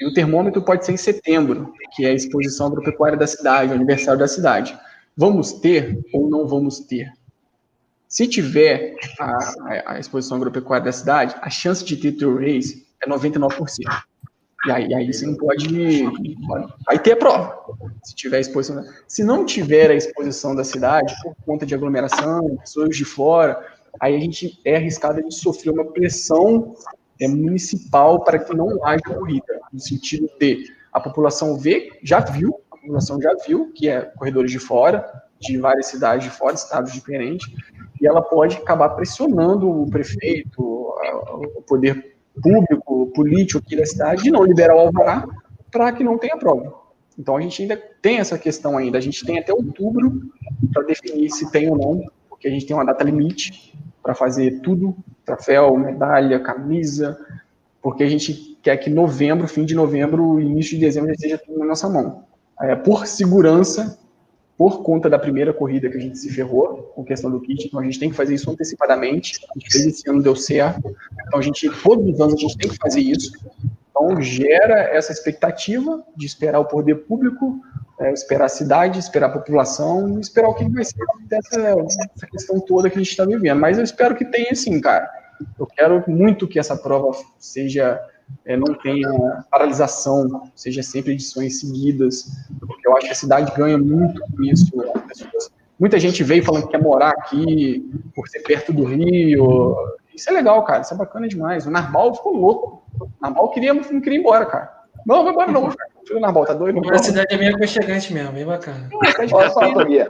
[0.00, 3.74] E o termômetro pode ser em setembro, que é a exposição agropecuária da cidade, o
[3.74, 4.78] aniversário da cidade.
[5.16, 7.12] Vamos ter ou não vamos ter?
[8.06, 13.08] Se tiver a, a exposição agropecuária da cidade, a chance de ter trail race é
[13.08, 13.50] 99%.
[14.66, 15.68] E aí, aí você não pode.
[16.84, 17.58] Vai ter a prova.
[18.02, 18.84] Se tiver a exposição.
[19.06, 23.64] Se não tiver a exposição da cidade, por conta de aglomeração, pessoas de fora,
[24.00, 26.74] aí a gente é arriscado de sofrer uma pressão
[27.20, 29.60] é, municipal para que não haja corrida.
[29.72, 34.58] No sentido de a população vê, já viu, população já viu, que é corredores de
[34.58, 35.06] fora,
[35.38, 37.46] de várias cidades de fora, estados diferentes,
[38.00, 44.30] e ela pode acabar pressionando o prefeito, o poder público, político aqui da cidade, de
[44.30, 45.26] não liberar o alvará
[45.70, 46.74] para que não tenha prova.
[47.18, 50.22] Então a gente ainda tem essa questão ainda, a gente tem até outubro
[50.72, 54.60] para definir se tem ou não, porque a gente tem uma data limite para fazer
[54.60, 57.18] tudo, troféu, medalha, camisa,
[57.82, 61.58] porque a gente quer que novembro, fim de novembro, início de dezembro já esteja tudo
[61.58, 62.28] na nossa mão
[62.60, 63.98] é, por segurança,
[64.58, 67.78] por conta da primeira corrida que a gente se ferrou com questão do kit, então
[67.78, 69.38] a gente tem que fazer isso antecipadamente.
[69.54, 70.96] A gente fez esse ano, deu certo.
[71.28, 73.30] Então a gente, todos os anos, a gente tem que fazer isso.
[73.88, 77.60] Então gera essa expectativa de esperar o poder público,
[78.00, 82.58] é, esperar a cidade, esperar a população, esperar o que vai ser dessa, dessa questão
[82.58, 83.60] toda que a gente está vivendo.
[83.60, 85.08] Mas eu espero que tenha sim, cara.
[85.56, 88.00] Eu quero muito que essa prova seja
[88.44, 89.10] é, não tenha
[89.50, 94.72] paralisação, seja sempre edições seguidas, porque eu acho que a cidade ganha muito com isso.
[95.78, 99.76] Muita gente veio falando que quer morar aqui por ser perto do Rio,
[100.14, 100.80] Isso é legal, cara.
[100.80, 101.66] Isso é bacana demais.
[101.66, 102.82] O Narbal ficou louco.
[103.00, 104.72] O Narbal queria, não queria ir embora, cara.
[105.06, 105.90] Não, vai embora não, cara.
[106.10, 106.80] O Narbal tá doido.
[106.90, 108.88] A cidade é meio aconchegante mesmo, bem bacana.
[109.32, 110.08] Olha só, Tobias.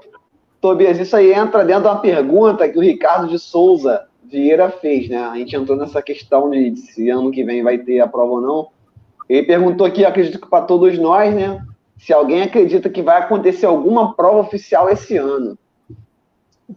[0.61, 5.09] Tobias, isso aí entra dentro de uma pergunta que o Ricardo de Souza Vieira fez,
[5.09, 5.19] né?
[5.19, 8.41] A gente entrou nessa questão de se ano que vem vai ter a prova ou
[8.41, 8.69] não.
[9.29, 11.65] Ele perguntou aqui, acredito que para todos nós, né?
[11.99, 15.59] Se alguém acredita que vai acontecer alguma prova oficial esse ano.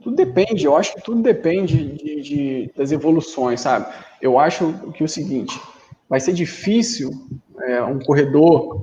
[0.02, 3.94] Tudo depende, eu acho que tudo depende de, de, das evoluções, sabe?
[4.22, 5.60] Eu acho que é o seguinte,
[6.10, 7.12] vai ser difícil
[7.64, 8.80] é, um corredor,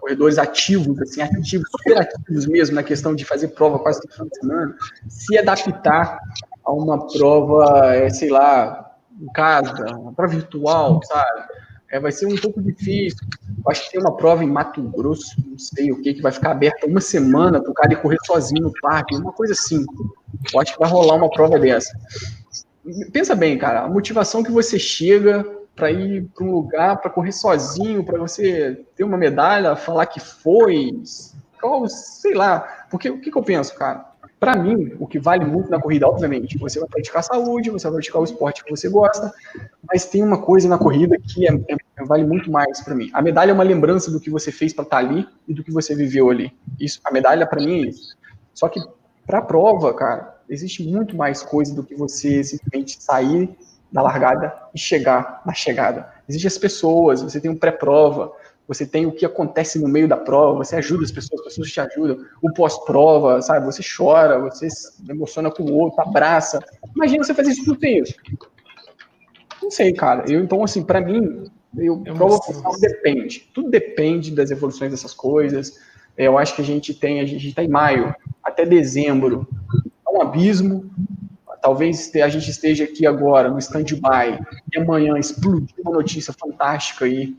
[0.00, 4.28] corredores ativos, assim, ativos, super ativos mesmo, na questão de fazer prova quase todo fim
[4.28, 4.76] de semana,
[5.08, 6.18] se adaptar
[6.66, 11.42] a uma prova, é, sei lá, em casa, uma prova virtual, sabe?
[11.90, 13.26] É, vai ser um pouco difícil.
[13.64, 16.32] Eu acho que tem uma prova em Mato Grosso, não sei o que, que vai
[16.32, 19.84] ficar aberta uma semana para o cara ir correr sozinho no parque, uma coisa assim.
[20.52, 21.96] Eu acho que vai rolar uma prova dessa.
[23.12, 25.44] Pensa bem, cara, a motivação que você chega
[25.76, 30.18] para ir para um lugar, para correr sozinho, para você ter uma medalha, falar que
[30.18, 30.90] foi,
[31.88, 32.86] sei lá.
[32.90, 34.04] Porque o que, que eu penso, cara?
[34.38, 37.94] Para mim, o que vale muito na corrida, obviamente, você vai praticar saúde, você vai
[37.94, 39.32] praticar o esporte que você gosta,
[39.88, 43.10] mas tem uma coisa na corrida que é, é, vale muito mais para mim.
[43.14, 45.64] A medalha é uma lembrança do que você fez para estar tá ali e do
[45.64, 46.52] que você viveu ali.
[46.78, 48.14] Isso, a medalha para mim é isso.
[48.52, 48.78] Só que
[49.26, 53.56] para a prova, cara, existe muito mais coisa do que você simplesmente sair
[53.90, 56.12] da largada e chegar na chegada.
[56.28, 58.32] Existem as pessoas, você tem um pré-prova,
[58.68, 61.70] você tem o que acontece no meio da prova, você ajuda as pessoas, as pessoas
[61.70, 63.64] te ajudam, o pós-prova, sabe?
[63.66, 66.58] Você chora, você se emociona com o outro, abraça.
[66.94, 68.14] Imagina você fazer isso tudo sem isso.
[69.62, 70.24] Não sei, cara.
[70.30, 71.44] Eu, então, assim, para mim,
[71.76, 73.48] eu, é prova oficial depende.
[73.54, 75.78] Tudo depende das evoluções dessas coisas.
[76.16, 79.46] Eu acho que a gente tem, a gente está em maio, até dezembro,
[80.06, 80.90] é um abismo.
[81.62, 84.38] Talvez a gente esteja aqui agora no stand-by
[84.72, 87.36] e amanhã explodir uma notícia fantástica aí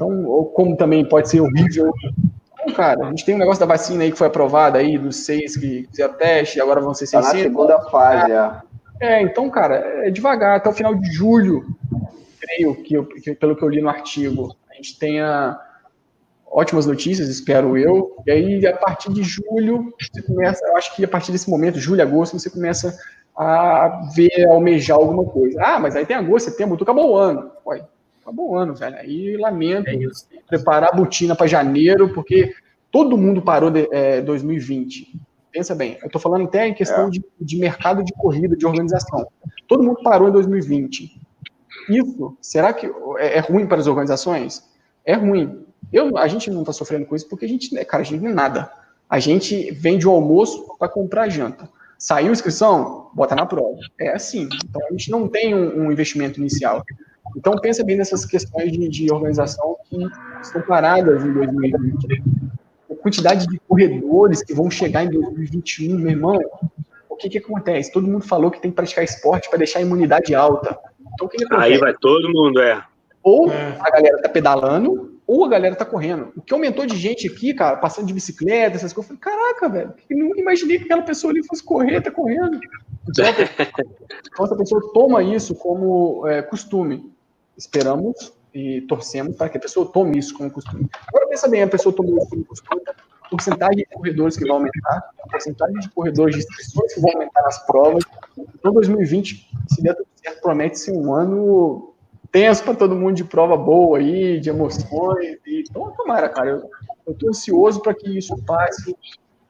[0.00, 1.92] então, ou como também pode ser horrível.
[2.54, 5.24] Então, cara, a gente tem um negócio da vacina aí que foi aprovada aí, dos
[5.26, 7.28] seis que fizeram teste, e agora vão ser 600.
[7.28, 8.52] Tá na segunda fase, é.
[9.02, 11.66] É, então, cara, é devagar, até o final de julho,
[12.40, 15.58] creio que, eu, que, pelo que eu li no artigo, a gente tenha
[16.46, 18.14] ótimas notícias, espero eu.
[18.26, 21.78] E aí, a partir de julho, você começa, eu acho que a partir desse momento,
[21.78, 22.94] julho, agosto, você começa
[23.34, 25.58] a ver, a almejar alguma coisa.
[25.62, 27.50] Ah, mas aí tem agosto, setembro, acabou o ano.
[27.66, 27.82] Ué,
[28.30, 28.96] acabou o ano, velho.
[28.96, 29.98] Aí lamento é
[30.48, 32.54] preparar a botina para janeiro, porque
[32.90, 35.20] todo mundo parou de é, 2020.
[35.52, 37.10] Pensa bem, eu estou falando até em questão é.
[37.10, 39.26] de, de mercado de corrida, de organização.
[39.66, 41.20] Todo mundo parou em 2020.
[41.88, 42.86] Isso, será que
[43.18, 44.64] é, é ruim para as organizações?
[45.04, 45.64] É ruim.
[45.92, 48.22] Eu, a gente não está sofrendo com isso porque a gente, né, cara, a gente
[48.22, 48.70] não é nada.
[49.08, 51.68] A gente vende o almoço para comprar janta.
[51.98, 53.76] Saiu inscrição, bota na prova.
[53.98, 54.48] É assim.
[54.64, 56.84] Então a gente não tem um, um investimento inicial.
[57.36, 59.96] Então, pensa bem nessas questões de, de organização que
[60.42, 62.22] estão paradas em 2020.
[62.90, 66.38] A quantidade de corredores que vão chegar em 2021, meu irmão,
[67.08, 67.92] o que, que acontece?
[67.92, 70.78] Todo mundo falou que tem que praticar esporte para deixar a imunidade alta.
[71.14, 71.72] Então, o que, que acontece?
[71.72, 72.82] Aí vai todo mundo, é.
[73.22, 73.76] Ou é.
[73.80, 76.32] a galera tá pedalando, ou a galera tá correndo.
[76.36, 79.68] O que aumentou de gente aqui, cara, passando de bicicleta, essas coisas, eu falei, caraca,
[79.68, 82.58] velho, eu nunca imaginei que aquela pessoa ali fosse correr, tá correndo.
[83.08, 87.10] Então, então essa pessoa toma isso como é, costume
[87.60, 90.88] esperamos e torcemos para que a pessoa tome isso como costume.
[91.08, 92.82] Agora pensa bem, a pessoa tomou isso como costume,
[93.22, 97.12] a porcentagem de corredores que vai aumentar, a porcentagem de corredores de inscrições que vão
[97.12, 98.04] aumentar nas provas.
[98.36, 101.94] Então 2020, se der tudo certo, promete ser um ano
[102.32, 105.38] tenso para todo mundo de prova boa aí, de emoções.
[105.46, 106.50] E, então, tomara, cara.
[107.06, 108.96] Eu, tô ansioso para que isso passe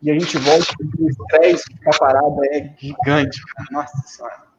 [0.02, 3.40] e a gente volte, porque o estresse da parada é gigante.
[3.70, 4.49] Nossa Senhora.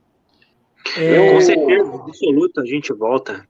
[0.97, 1.31] É...
[1.33, 3.45] Com certeza, absoluta, a gente volta.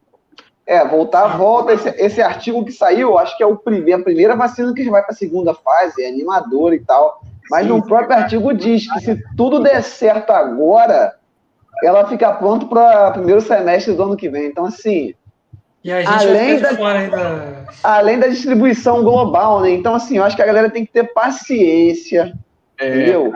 [0.66, 1.74] É, voltar, volta.
[1.74, 5.02] Esse, esse artigo que saiu, acho que é o primeiro, a primeira vacina que vai
[5.02, 7.22] para a segunda fase, é animador e tal.
[7.50, 11.16] Mas Sim, no próprio artigo diz que se tudo der certo agora,
[11.84, 14.46] ela fica pronta para o primeiro semestre do ano que vem.
[14.46, 15.14] Então, assim.
[16.06, 19.72] além, da, além da distribuição global, né?
[19.72, 22.34] Então, assim, eu acho que a galera tem que ter paciência
[22.82, 23.32] é, Entendeu?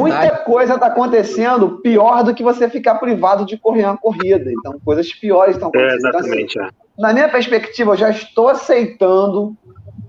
[0.00, 4.50] Muita coisa está acontecendo pior do que você ficar privado de correr uma corrida.
[4.50, 6.06] Então, coisas piores estão acontecendo.
[6.06, 6.52] É, exatamente.
[6.52, 9.56] Então, assim, na minha perspectiva, eu já estou aceitando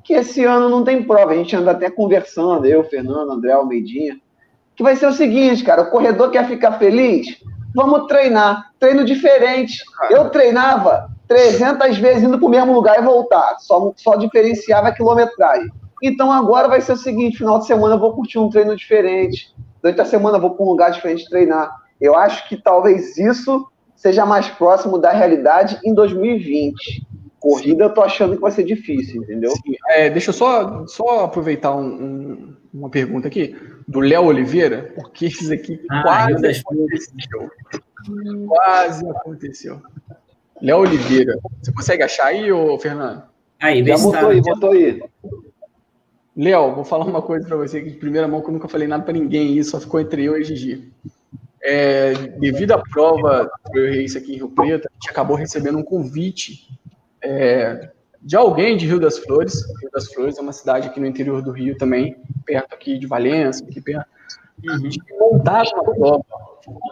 [0.04, 1.32] que esse ano não tem prova.
[1.32, 4.18] A gente anda até conversando, eu, Fernando, André Almeidinha,
[4.76, 7.42] que vai ser o seguinte, cara, o corredor quer ficar feliz?
[7.76, 8.72] Vamos treinar.
[8.80, 9.84] Treino diferente.
[10.12, 13.56] Eu treinava 300 vezes indo para o mesmo lugar e voltar.
[13.60, 15.72] Só, só diferenciava a quilometragem.
[16.04, 19.54] Então agora vai ser o seguinte: final de semana eu vou curtir um treino diferente.
[19.82, 21.72] Durante a semana eu vou para um lugar diferente treinar.
[22.00, 27.06] Eu acho que talvez isso seja mais próximo da realidade em 2020?
[27.40, 29.52] Corrida, eu tô achando que vai ser difícil, entendeu?
[29.90, 33.56] É, deixa eu só, só aproveitar um- um- uma pergunta aqui
[33.88, 37.50] do Léo Oliveira, porque isso aqui Ah, quase aconteceu.
[38.48, 39.82] Quase aconteceu.
[40.62, 43.24] Léo Oliveira, você consegue achar aí, ô Fernando?
[43.60, 45.04] Aí, Já se botou tá- aí, botou aí.
[46.38, 48.88] Léo, vou falar uma coisa para você que de primeira mão que eu nunca falei
[48.88, 50.94] nada para ninguém, isso só ficou entre eu e Gigi.
[51.64, 55.84] É, devido à prova do Race aqui em Rio Preto, a gente acabou recebendo um
[55.84, 56.70] convite
[57.24, 57.90] é,
[58.22, 59.66] de alguém de Rio das Flores.
[59.82, 62.16] Rio das Flores é uma cidade aqui no interior do Rio também,
[62.46, 64.08] perto aqui de Valença, aqui perto.
[64.64, 64.90] Uhum.
[64.90, 66.26] de montar uma prova.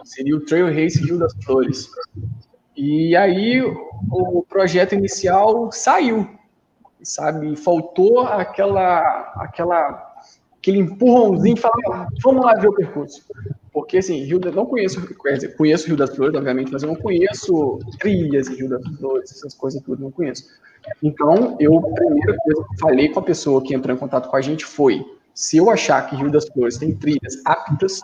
[0.04, 1.88] Seria o Trail Race Rio das Flores.
[2.76, 6.28] E aí o projeto inicial saiu,
[7.06, 7.54] sabe?
[7.56, 9.00] Faltou aquela,
[9.36, 10.14] aquela,
[10.58, 13.24] aquele empurrãozinho, falar, vamos lá ver o percurso.
[13.72, 15.00] Porque assim, Rio das, não conheço,
[15.56, 19.54] conheço Rio das Flores, obviamente, mas eu não conheço trilhas em Rio das Flores, essas
[19.54, 20.44] coisas tudo, não conheço.
[21.02, 24.36] Então, eu, a primeira coisa que falei com a pessoa que entrou em contato com
[24.36, 25.04] a gente foi:
[25.34, 28.00] se eu achar que Rio das Flores tem trilhas aptas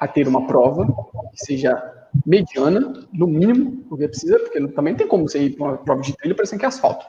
[0.00, 0.86] a ter uma prova
[1.32, 1.92] que seja
[2.24, 6.16] mediana, no mínimo, porque precisa, porque também tem como você ir para uma prova de
[6.16, 7.04] trilha parecendo que é asfalto.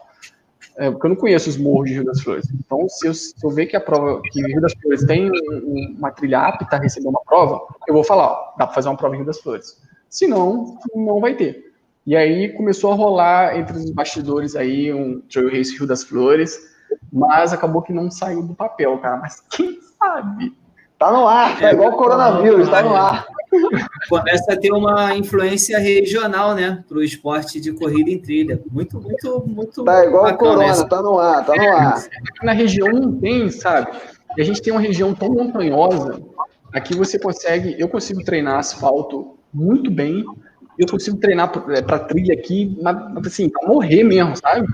[0.78, 2.48] É, porque eu não conheço os morros de Rio das Flores.
[2.54, 5.34] Então, se eu, se eu ver que a prova, que Rio das Flores tem um-
[5.64, 8.88] um- uma trilha apta a receber uma prova, eu vou falar, ó, dá para fazer
[8.90, 9.82] uma prova em Rio das Flores.
[10.10, 11.74] Se não, não vai ter.
[12.06, 16.58] E aí começou a rolar entre os bastidores aí um Trail Race Rio das Flores,
[17.12, 19.18] mas acabou que não saiu do papel, cara.
[19.18, 20.56] Mas quem sabe?
[20.98, 23.28] Tá no ar, tá É, igual o coronavírus, tá no ar.
[24.10, 26.84] Começa a ter uma influência regional, né?
[26.88, 28.62] Para o esporte de corrida em trilha.
[28.72, 29.84] Muito, muito, muito.
[29.84, 30.88] Tá igual o corona, essa.
[30.88, 31.98] tá no ar, tá no ar.
[31.98, 33.92] Aqui na região não tem, sabe?
[34.38, 36.22] E a gente tem uma região tão montanhosa,
[36.74, 40.24] aqui você consegue, eu consigo treinar asfalto muito bem,
[40.78, 44.68] eu consigo treinar para trilha aqui, mas, assim, pra morrer mesmo, sabe?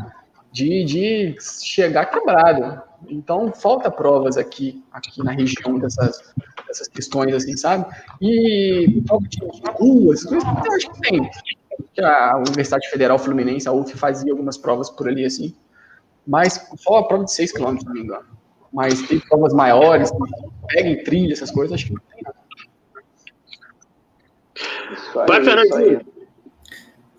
[0.51, 2.81] De, de chegar quebrado.
[3.09, 6.33] Então, falta provas aqui, aqui na região dessas,
[6.67, 7.85] dessas questões, assim, sabe?
[8.21, 9.39] E prova de
[9.73, 11.29] rua, essas coisas, eu acho que tem.
[12.03, 15.55] A Universidade Federal Fluminense, a UF, fazia algumas provas por ali, assim,
[16.25, 18.25] mas só a prova de 6 km, se não me engano.
[18.71, 20.17] Mas tem provas maiores, que
[20.67, 22.37] peguem trilha, essas coisas, acho que não tem nada.
[25.15, 25.43] Aí, Vai.
[25.43, 26.01] Fernandinho.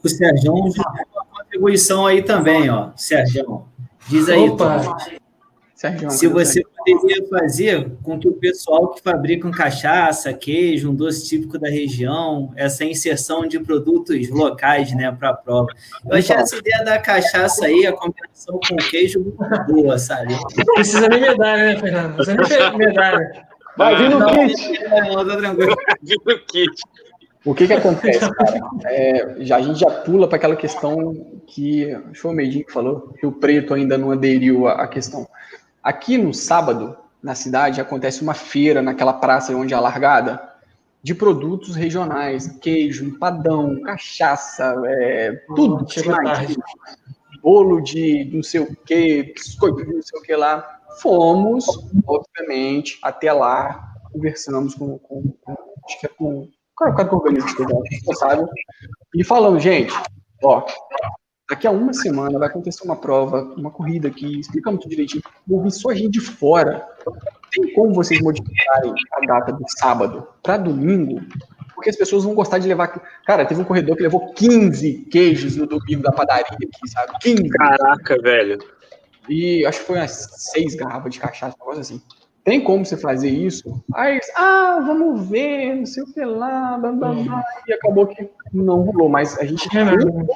[0.02, 2.90] O Sérgio já tem uma contribuição aí também, ó.
[2.96, 3.66] Sérgio,
[4.08, 4.80] diz aí, Opa.
[4.80, 4.96] Tom,
[5.84, 11.28] Sérgio, se você poderia fazer com que o pessoal que fabrica cachaça, queijo, um doce
[11.28, 15.68] típico da região, essa inserção de produtos locais, né, para a prova.
[16.06, 20.32] Eu achei essa ideia da cachaça aí, a combinação com o queijo, muito boa, sabe?
[20.32, 22.26] Não precisa nem medalha, né, Fernando?
[22.26, 23.46] Não precisa nem medalha.
[23.76, 24.78] Vai vir no kit.
[24.88, 25.76] tá tranquilo.
[26.02, 26.82] Viu o kit?
[27.44, 28.58] O que que acontece, cara?
[28.86, 31.14] É, já, a gente já pula para aquela questão
[31.46, 34.84] que, acho que foi o Meidinho que falou, que o Preto ainda não aderiu à,
[34.84, 35.26] à questão.
[35.84, 40.54] Aqui no sábado, na cidade, acontece uma feira naquela praça onde é a largada,
[41.02, 45.84] de produtos regionais, queijo, empadão, cachaça, é, tudo.
[45.84, 46.38] Demais.
[46.38, 46.56] tarde.
[47.42, 50.80] Bolo de não sei o que, biscoito de não sei o que lá.
[51.02, 51.66] Fomos,
[52.06, 55.52] obviamente, até lá, conversamos com, com, com
[55.84, 57.80] acho que é com qual é o cara que organiza isso, né?
[57.90, 58.48] responsável,
[59.14, 59.92] e falando, gente,
[60.42, 60.64] ó,
[61.48, 65.62] daqui a uma semana vai acontecer uma prova, uma corrida aqui, explicamos tudo direitinho, vou
[65.62, 66.86] vir só gente de fora.
[67.50, 71.20] Tem como vocês modificarem a data do sábado para domingo?
[71.74, 72.88] Porque as pessoas vão gostar de levar.
[73.26, 77.12] Cara, teve um corredor que levou 15 queijos no domingo da padaria aqui, sabe?
[77.20, 77.48] 15.
[77.48, 78.58] Caraca, velho.
[79.28, 82.02] E acho que foi umas seis garrafas de cachaça, um negócio assim.
[82.44, 83.82] Tem como você fazer isso?
[83.94, 88.28] Aí, ah, vamos ver, não sei o que lá, blá, blá, blá, e acabou que
[88.52, 89.08] não rolou.
[89.08, 90.26] Mas a gente, tentou,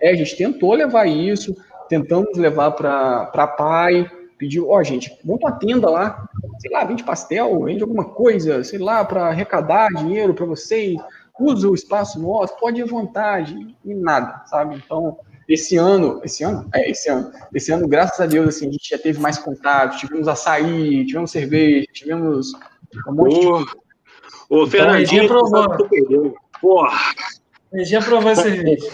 [0.00, 1.56] é, a gente tentou levar isso,
[1.88, 6.28] tentamos levar para a pai, pediu, ó, gente, monta uma tenda lá,
[6.60, 10.96] sei lá, vende pastel, vende alguma coisa, sei lá, para arrecadar dinheiro para vocês,
[11.38, 14.76] usa o espaço nosso, pode ir à vontade, e nada, sabe?
[14.76, 15.18] Então,
[15.48, 16.68] esse ano, esse ano?
[16.74, 17.30] É, esse ano.
[17.54, 21.30] Esse ano, graças a Deus, assim, a gente já teve mais contato, tivemos açaí, tivemos
[21.30, 22.52] cerveja, tivemos
[23.08, 23.46] um monte de...
[23.46, 26.34] Ô, ô Fernandinho, Então.
[26.60, 26.98] Porra.
[27.84, 28.88] Já provou esse vídeo.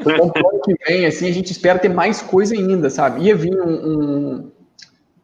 [0.00, 3.22] Então, ano que vem, assim, a gente espera ter mais coisa ainda, sabe?
[3.24, 4.50] Ia vir um,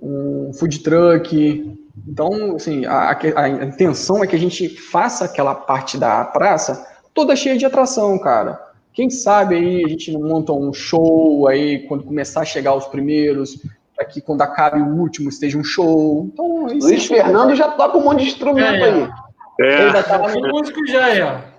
[0.03, 1.79] um, um food truck.
[2.07, 6.87] Então, assim, a, a, a intenção é que a gente faça aquela parte da praça
[7.15, 8.61] toda cheia de atração, cara.
[8.93, 12.87] Quem sabe aí a gente não monta um show aí quando começar a chegar os
[12.87, 13.59] primeiros,
[13.97, 16.29] para que quando acabe o último esteja um show.
[16.33, 19.09] Então, isso Luiz Fernando já toca um monte de instrumento É, aí.
[19.59, 19.91] Ele É.
[19.91, 21.51] vai estar lá Tem músico já ó.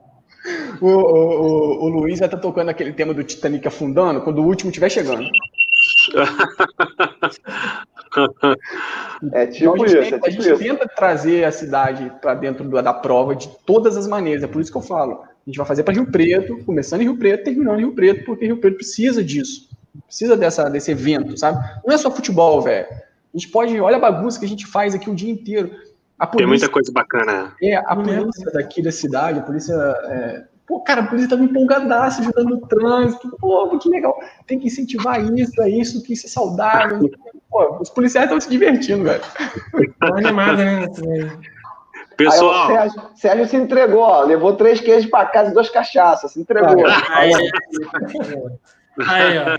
[0.81, 4.45] O, o, o, o Luiz já tá tocando aquele tema do Titanic afundando quando o
[4.45, 5.23] último estiver chegando.
[9.33, 10.63] É tipo Então, a isso, gente, é tenta, a tipo gente isso.
[10.63, 14.43] tenta trazer a cidade para dentro da, da prova de todas as maneiras.
[14.43, 15.21] É por isso que eu falo.
[15.23, 18.25] A gente vai fazer para Rio Preto, começando em Rio Preto, terminando em Rio Preto,
[18.25, 19.69] porque Rio Preto precisa disso.
[20.07, 21.59] Precisa dessa, desse evento, sabe?
[21.85, 22.87] Não é só futebol, velho.
[22.89, 23.79] A gente pode.
[23.79, 25.71] Olha a bagunça que a gente faz aqui o dia inteiro.
[26.19, 27.53] A Tem polícia, muita coisa bacana.
[27.61, 29.73] é, a polícia daqui da cidade, a polícia.
[29.73, 33.35] é, pô, cara, a polícia tava empolgadaça, ajudando no trânsito.
[33.39, 34.17] Pô, que legal.
[34.45, 37.09] Tem que incentivar isso, é isso, que isso é saudável.
[37.51, 39.21] Pô, os policiais estão se divertindo, velho.
[39.99, 40.87] Tá animada, né?
[40.87, 41.21] nesse daí.
[41.21, 41.51] Aí, ó,
[42.15, 46.39] Pessoal, Sérgio, Sérgio se entregou, ó, levou três queijos pra casa e duas cachaças, se
[46.39, 46.85] entregou.
[47.09, 47.31] Aí,
[49.07, 49.57] Aí, ó.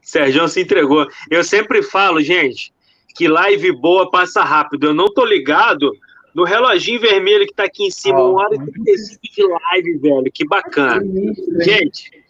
[0.00, 1.06] Sérgio se entregou.
[1.30, 2.72] Eu sempre falo, gente,
[3.14, 4.88] que live boa passa rápido.
[4.88, 5.92] Eu não tô ligado
[6.34, 9.98] no reloginho vermelho que tá aqui em cima, Ah, uma hora e 35 de live,
[9.98, 10.32] velho.
[10.32, 11.02] Que bacana.
[11.60, 12.21] Gente,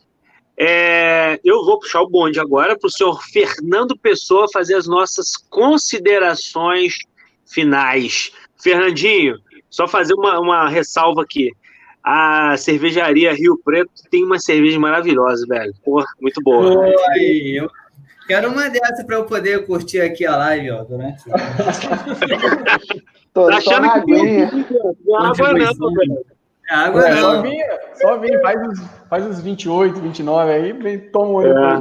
[0.64, 5.36] é, eu vou puxar o bonde agora para o senhor Fernando Pessoa fazer as nossas
[5.36, 6.98] considerações
[7.44, 8.30] finais.
[8.62, 11.50] Fernandinho, só fazer uma, uma ressalva aqui.
[12.04, 15.74] A cervejaria Rio Preto tem uma cerveja maravilhosa, velho.
[15.84, 16.84] Porra, muito boa.
[17.10, 17.68] Aí, eu
[18.28, 21.24] quero uma dessa para eu poder curtir aqui a live, ó, durante.
[23.34, 24.12] Tô Tá achando na que.
[24.12, 26.24] Não é não, velho.
[26.70, 27.42] É água É, só não.
[27.42, 27.64] vir,
[27.94, 31.80] só vir, faz os, faz os 28, 29 aí, vem, toma um É.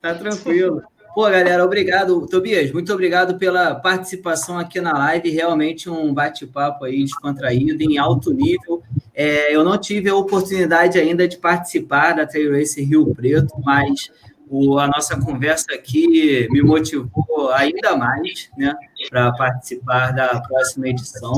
[0.00, 0.82] Tá tranquilo.
[1.14, 2.26] Pô, galera, obrigado.
[2.26, 5.28] Tobias, muito obrigado pela participação aqui na live.
[5.28, 8.82] Realmente um bate-papo aí descontraído, em alto nível.
[9.14, 14.10] É, eu não tive a oportunidade ainda de participar da Trail Race Rio Preto, mas
[14.52, 18.74] o- a nossa conversa aqui me motivou ainda mais né,
[19.08, 21.32] para participar da próxima edição.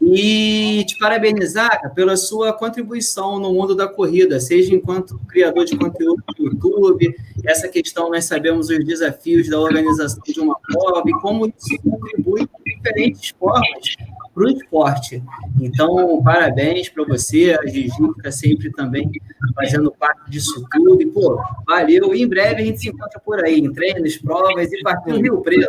[0.00, 6.22] E te parabenizar pela sua contribuição no mundo da corrida, seja enquanto criador de conteúdo
[6.38, 7.14] no YouTube,
[7.44, 12.48] essa questão nós sabemos os desafios da organização de uma prova e como isso contribui
[12.64, 13.96] de diferentes formas
[14.34, 15.22] para o esporte.
[15.60, 19.10] Então, parabéns para você, a Gigi está sempre também
[19.54, 21.00] fazendo parte disso tudo.
[21.02, 22.14] E, pô, valeu.
[22.14, 25.42] E em breve a gente se encontra por aí, em treinos, provas e partindo Rio
[25.42, 25.68] Preto.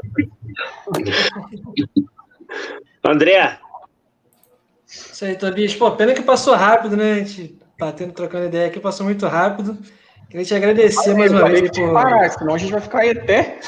[3.05, 3.59] André,
[4.87, 5.75] Isso aí, Tobias.
[5.75, 7.13] Pô, pena que passou rápido, né?
[7.13, 9.77] A gente batendo, trocando ideia aqui, passou muito rápido.
[10.29, 11.93] Queria te agradecer mais uma vez por.
[11.93, 13.59] parar, senão a gente vai ficar aí até.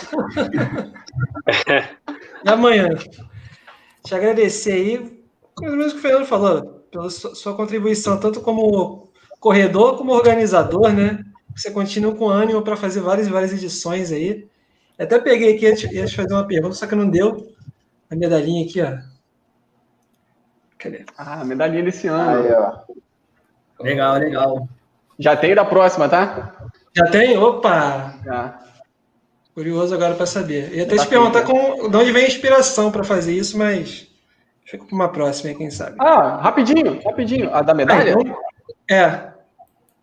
[2.43, 2.89] E amanhã.
[4.05, 5.23] Te agradecer aí,
[5.55, 9.09] coisa mesmo que o Fernando falou, pela sua sua contribuição, tanto como
[9.39, 11.23] corredor como organizador, né?
[11.55, 14.47] Você continua com ânimo para fazer várias e várias edições aí.
[14.99, 17.51] Até peguei aqui, ia te ia te fazer uma pergunta, só que não deu.
[18.09, 18.97] A medalhinha aqui, ó.
[20.77, 21.03] Cadê?
[21.17, 22.43] Ah, medalhinha desse ano.
[22.43, 23.83] Aí, ó.
[23.83, 24.69] Legal, legal.
[25.17, 26.69] Já tem da próxima, tá?
[26.95, 27.37] Já tem?
[27.37, 28.19] Opa!
[28.23, 28.59] Já.
[29.55, 30.69] Curioso agora para saber.
[30.71, 33.57] Eu ia até Tá te perguntar com, de onde vem a inspiração para fazer isso,
[33.57, 34.05] mas
[34.65, 35.95] fica para uma próxima, aí, quem sabe.
[35.97, 37.49] Ah, rapidinho, rapidinho.
[37.55, 38.15] A da medalha?
[38.17, 38.37] Ah, então-
[38.89, 39.35] É.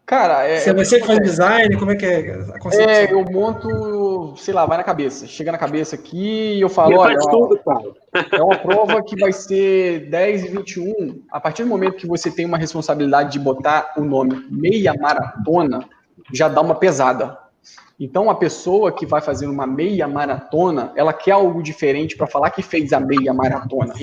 [0.06, 0.58] Cara, é.
[0.58, 2.90] Você, você que faz design, como é que é a concepção?
[2.90, 5.26] É, eu monto, sei lá, vai na cabeça.
[5.26, 7.92] Chega na cabeça aqui e eu falo, olha, tudo, cara.
[8.32, 11.22] é uma prova que vai ser 10 e 21.
[11.30, 15.80] A partir do momento que você tem uma responsabilidade de botar o nome meia maratona,
[16.32, 17.38] já dá uma pesada.
[18.04, 22.50] Então, a pessoa que vai fazer uma meia maratona, ela quer algo diferente para falar
[22.50, 23.94] que fez a meia maratona.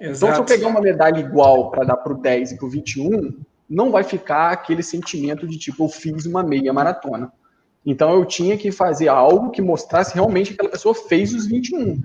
[0.00, 2.70] Então, se eu pegar uma medalha igual para dar para o 10 e para o
[2.70, 3.34] 21,
[3.68, 7.32] não vai ficar aquele sentimento de tipo, eu fiz uma meia maratona.
[7.84, 12.00] Então, eu tinha que fazer algo que mostrasse realmente que aquela pessoa fez os 21.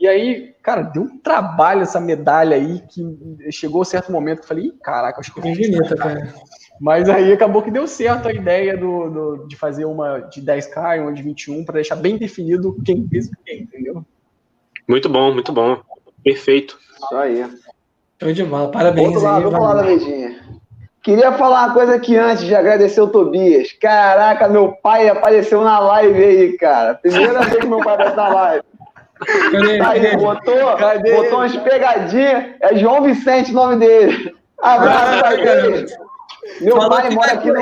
[0.00, 4.44] E aí, cara, deu um trabalho essa medalha aí, que chegou um certo momento que
[4.44, 6.34] eu falei, "Ih, caraca, acho que eu fiz cara."
[6.84, 6.98] Cara.
[6.98, 10.96] Mas aí acabou que deu certo a ideia do, do- de fazer uma de 10K
[10.96, 14.04] e uma de 21 para deixar bem definido quem fez o quê, entendeu?
[14.88, 15.78] Muito bom, muito bom.
[16.24, 16.78] Perfeito.
[16.96, 17.46] Isso aí.
[18.22, 18.70] Show de bola.
[18.70, 19.50] Parabéns Outro lado, aí.
[19.52, 19.84] vamos lá, valeu.
[19.98, 20.40] Davidinha.
[21.02, 23.72] Queria falar uma coisa aqui antes de agradecer o Tobias.
[23.80, 26.94] Caraca, meu pai apareceu na live aí, cara.
[26.94, 28.64] Primeira vez que meu pai aparece na live.
[29.50, 29.78] Cadê?
[29.78, 30.16] Tá aí, Cadê?
[30.18, 32.54] botou, Cadê botou umas pegadinhas.
[32.60, 34.34] É João Vicente o nome dele.
[34.60, 35.86] Abraço Ah, ele.
[36.60, 37.60] Meu Falou pai mora aqui no.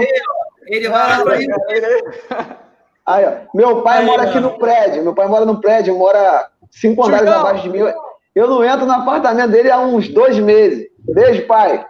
[0.67, 2.59] Ele vai lá pra.
[3.07, 3.33] Aí, ó.
[3.55, 4.29] Meu pai Aí, mora ó.
[4.29, 5.03] aqui no prédio.
[5.03, 7.41] Meu pai mora no prédio, mora cinco andares Chegão.
[7.41, 7.93] abaixo de mim.
[8.35, 10.87] Eu não entro no apartamento dele há uns dois meses.
[10.99, 11.85] Beijo, pai.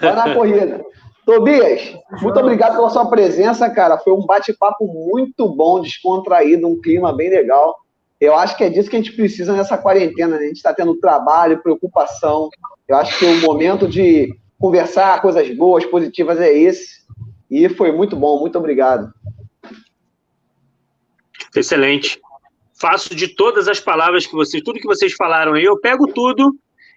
[0.00, 0.84] Vai na corrida.
[1.24, 3.96] Tobias, muito obrigado pela sua presença, cara.
[3.96, 7.74] Foi um bate-papo muito bom, descontraído, um clima bem legal.
[8.20, 10.36] Eu acho que é disso que a gente precisa nessa quarentena.
[10.36, 10.44] Né?
[10.44, 12.50] A gente está tendo trabalho, preocupação.
[12.86, 17.04] Eu acho que o momento de conversar coisas boas, positivas, é esse.
[17.50, 19.12] E foi muito bom, muito obrigado.
[21.54, 22.20] Excelente.
[22.80, 26.54] Faço de todas as palavras que vocês, tudo que vocês falaram aí, eu pego tudo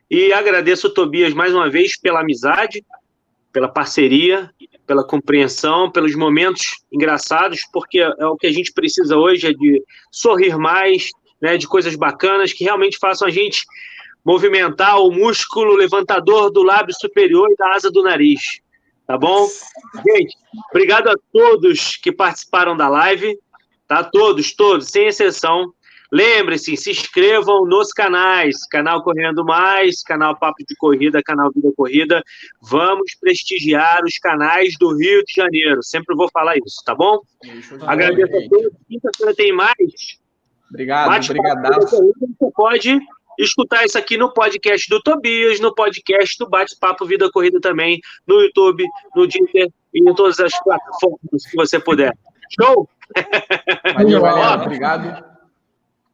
[0.09, 2.84] e agradeço o Tobias mais uma vez pela amizade,
[3.51, 4.49] pela parceria,
[4.85, 9.84] pela compreensão, pelos momentos engraçados, porque é o que a gente precisa hoje é de
[10.11, 11.09] sorrir mais,
[11.41, 13.65] né, de coisas bacanas que realmente façam a gente
[14.27, 18.59] movimentar o músculo levantador do lábio superior e da asa do nariz.
[19.05, 19.47] Tá bom?
[20.05, 20.35] Gente,
[20.69, 23.39] obrigado a todos que participaram da live,
[23.87, 24.03] tá?
[24.03, 25.71] Todos, todos, sem exceção.
[26.11, 32.21] Lembre-se, se inscrevam nos canais, canal Correndo Mais, canal Papo de Corrida, canal Vida Corrida.
[32.61, 35.81] Vamos prestigiar os canais do Rio de Janeiro.
[35.81, 37.21] Sempre vou falar isso, tá bom?
[37.85, 38.73] Agradeço a todos.
[38.89, 40.19] Quinta-feira tem mais.
[40.69, 41.27] Obrigado,
[41.89, 42.19] Corrida.
[42.39, 42.99] Você pode
[43.38, 48.41] escutar isso aqui no podcast do Tobias, no podcast do Bate-Papo Vida Corrida também, no
[48.41, 48.84] YouTube,
[49.15, 52.14] no Twitter e em todas as plataformas que você puder.
[52.59, 52.89] Show?
[53.95, 54.64] Valeu, galera.
[54.64, 55.38] Obrigado.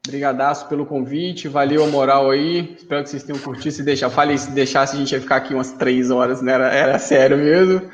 [0.06, 2.74] Brigadaço pelo convite, valeu a moral aí.
[2.76, 3.74] Espero que vocês tenham curtido.
[3.74, 6.52] Se deixar, falei, se deixasse, a gente ia ficar aqui umas três horas, né?
[6.52, 7.90] Era, era sério mesmo.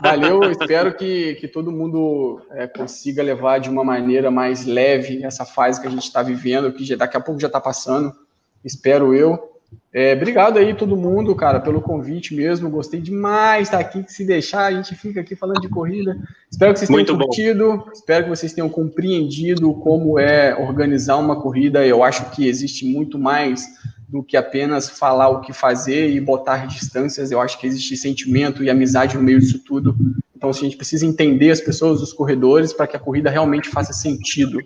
[0.00, 5.44] Valeu, espero que, que todo mundo é, consiga levar de uma maneira mais leve essa
[5.44, 8.14] fase que a gente está vivendo, que já, daqui a pouco já está passando.
[8.64, 9.52] Espero eu.
[9.94, 12.70] É, obrigado aí todo mundo, cara, pelo convite mesmo.
[12.70, 14.04] Gostei demais de estar aqui.
[14.08, 16.16] Se deixar, a gente fica aqui falando de corrida.
[16.50, 17.26] Espero que vocês tenham Muito bom.
[17.26, 17.84] curtido.
[17.92, 21.86] Espero que vocês tenham compreendido como é organizar uma corrida.
[21.86, 23.66] Eu acho que existe muito mais
[24.08, 27.30] do que apenas falar o que fazer e botar distâncias.
[27.30, 29.94] Eu acho que existe sentimento e amizade no meio disso tudo.
[30.42, 33.68] Então, assim, a gente precisa entender as pessoas, os corredores, para que a corrida realmente
[33.68, 34.58] faça sentido.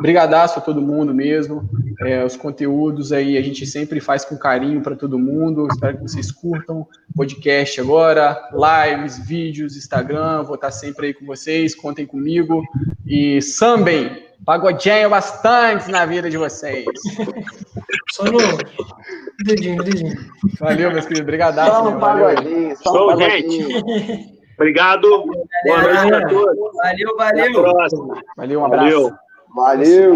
[0.00, 1.68] Brigadaço a todo mundo mesmo.
[2.02, 5.66] É, os conteúdos aí a gente sempre faz com carinho para todo mundo.
[5.72, 6.86] Espero que vocês curtam.
[7.16, 10.44] Podcast agora, lives, vídeos, Instagram.
[10.44, 11.74] Vou estar sempre aí com vocês.
[11.74, 12.62] Contem comigo.
[13.04, 16.84] E sambem, pagodinho bastante na vida de vocês.
[18.12, 18.38] Só no
[19.44, 20.14] dedinho, dedinho.
[20.60, 21.26] Valeu, meus queridos.
[21.26, 21.72] Brigadaço.
[21.72, 24.28] Só no pagodinho, só no pagodinho.
[24.58, 25.08] Obrigado.
[25.08, 26.56] Boa noite a todos.
[26.74, 27.62] Valeu, Até a valeu.
[27.62, 28.22] próxima.
[28.36, 28.84] Valeu, um abraço.
[28.84, 29.12] Valeu.
[29.54, 30.06] Valeu.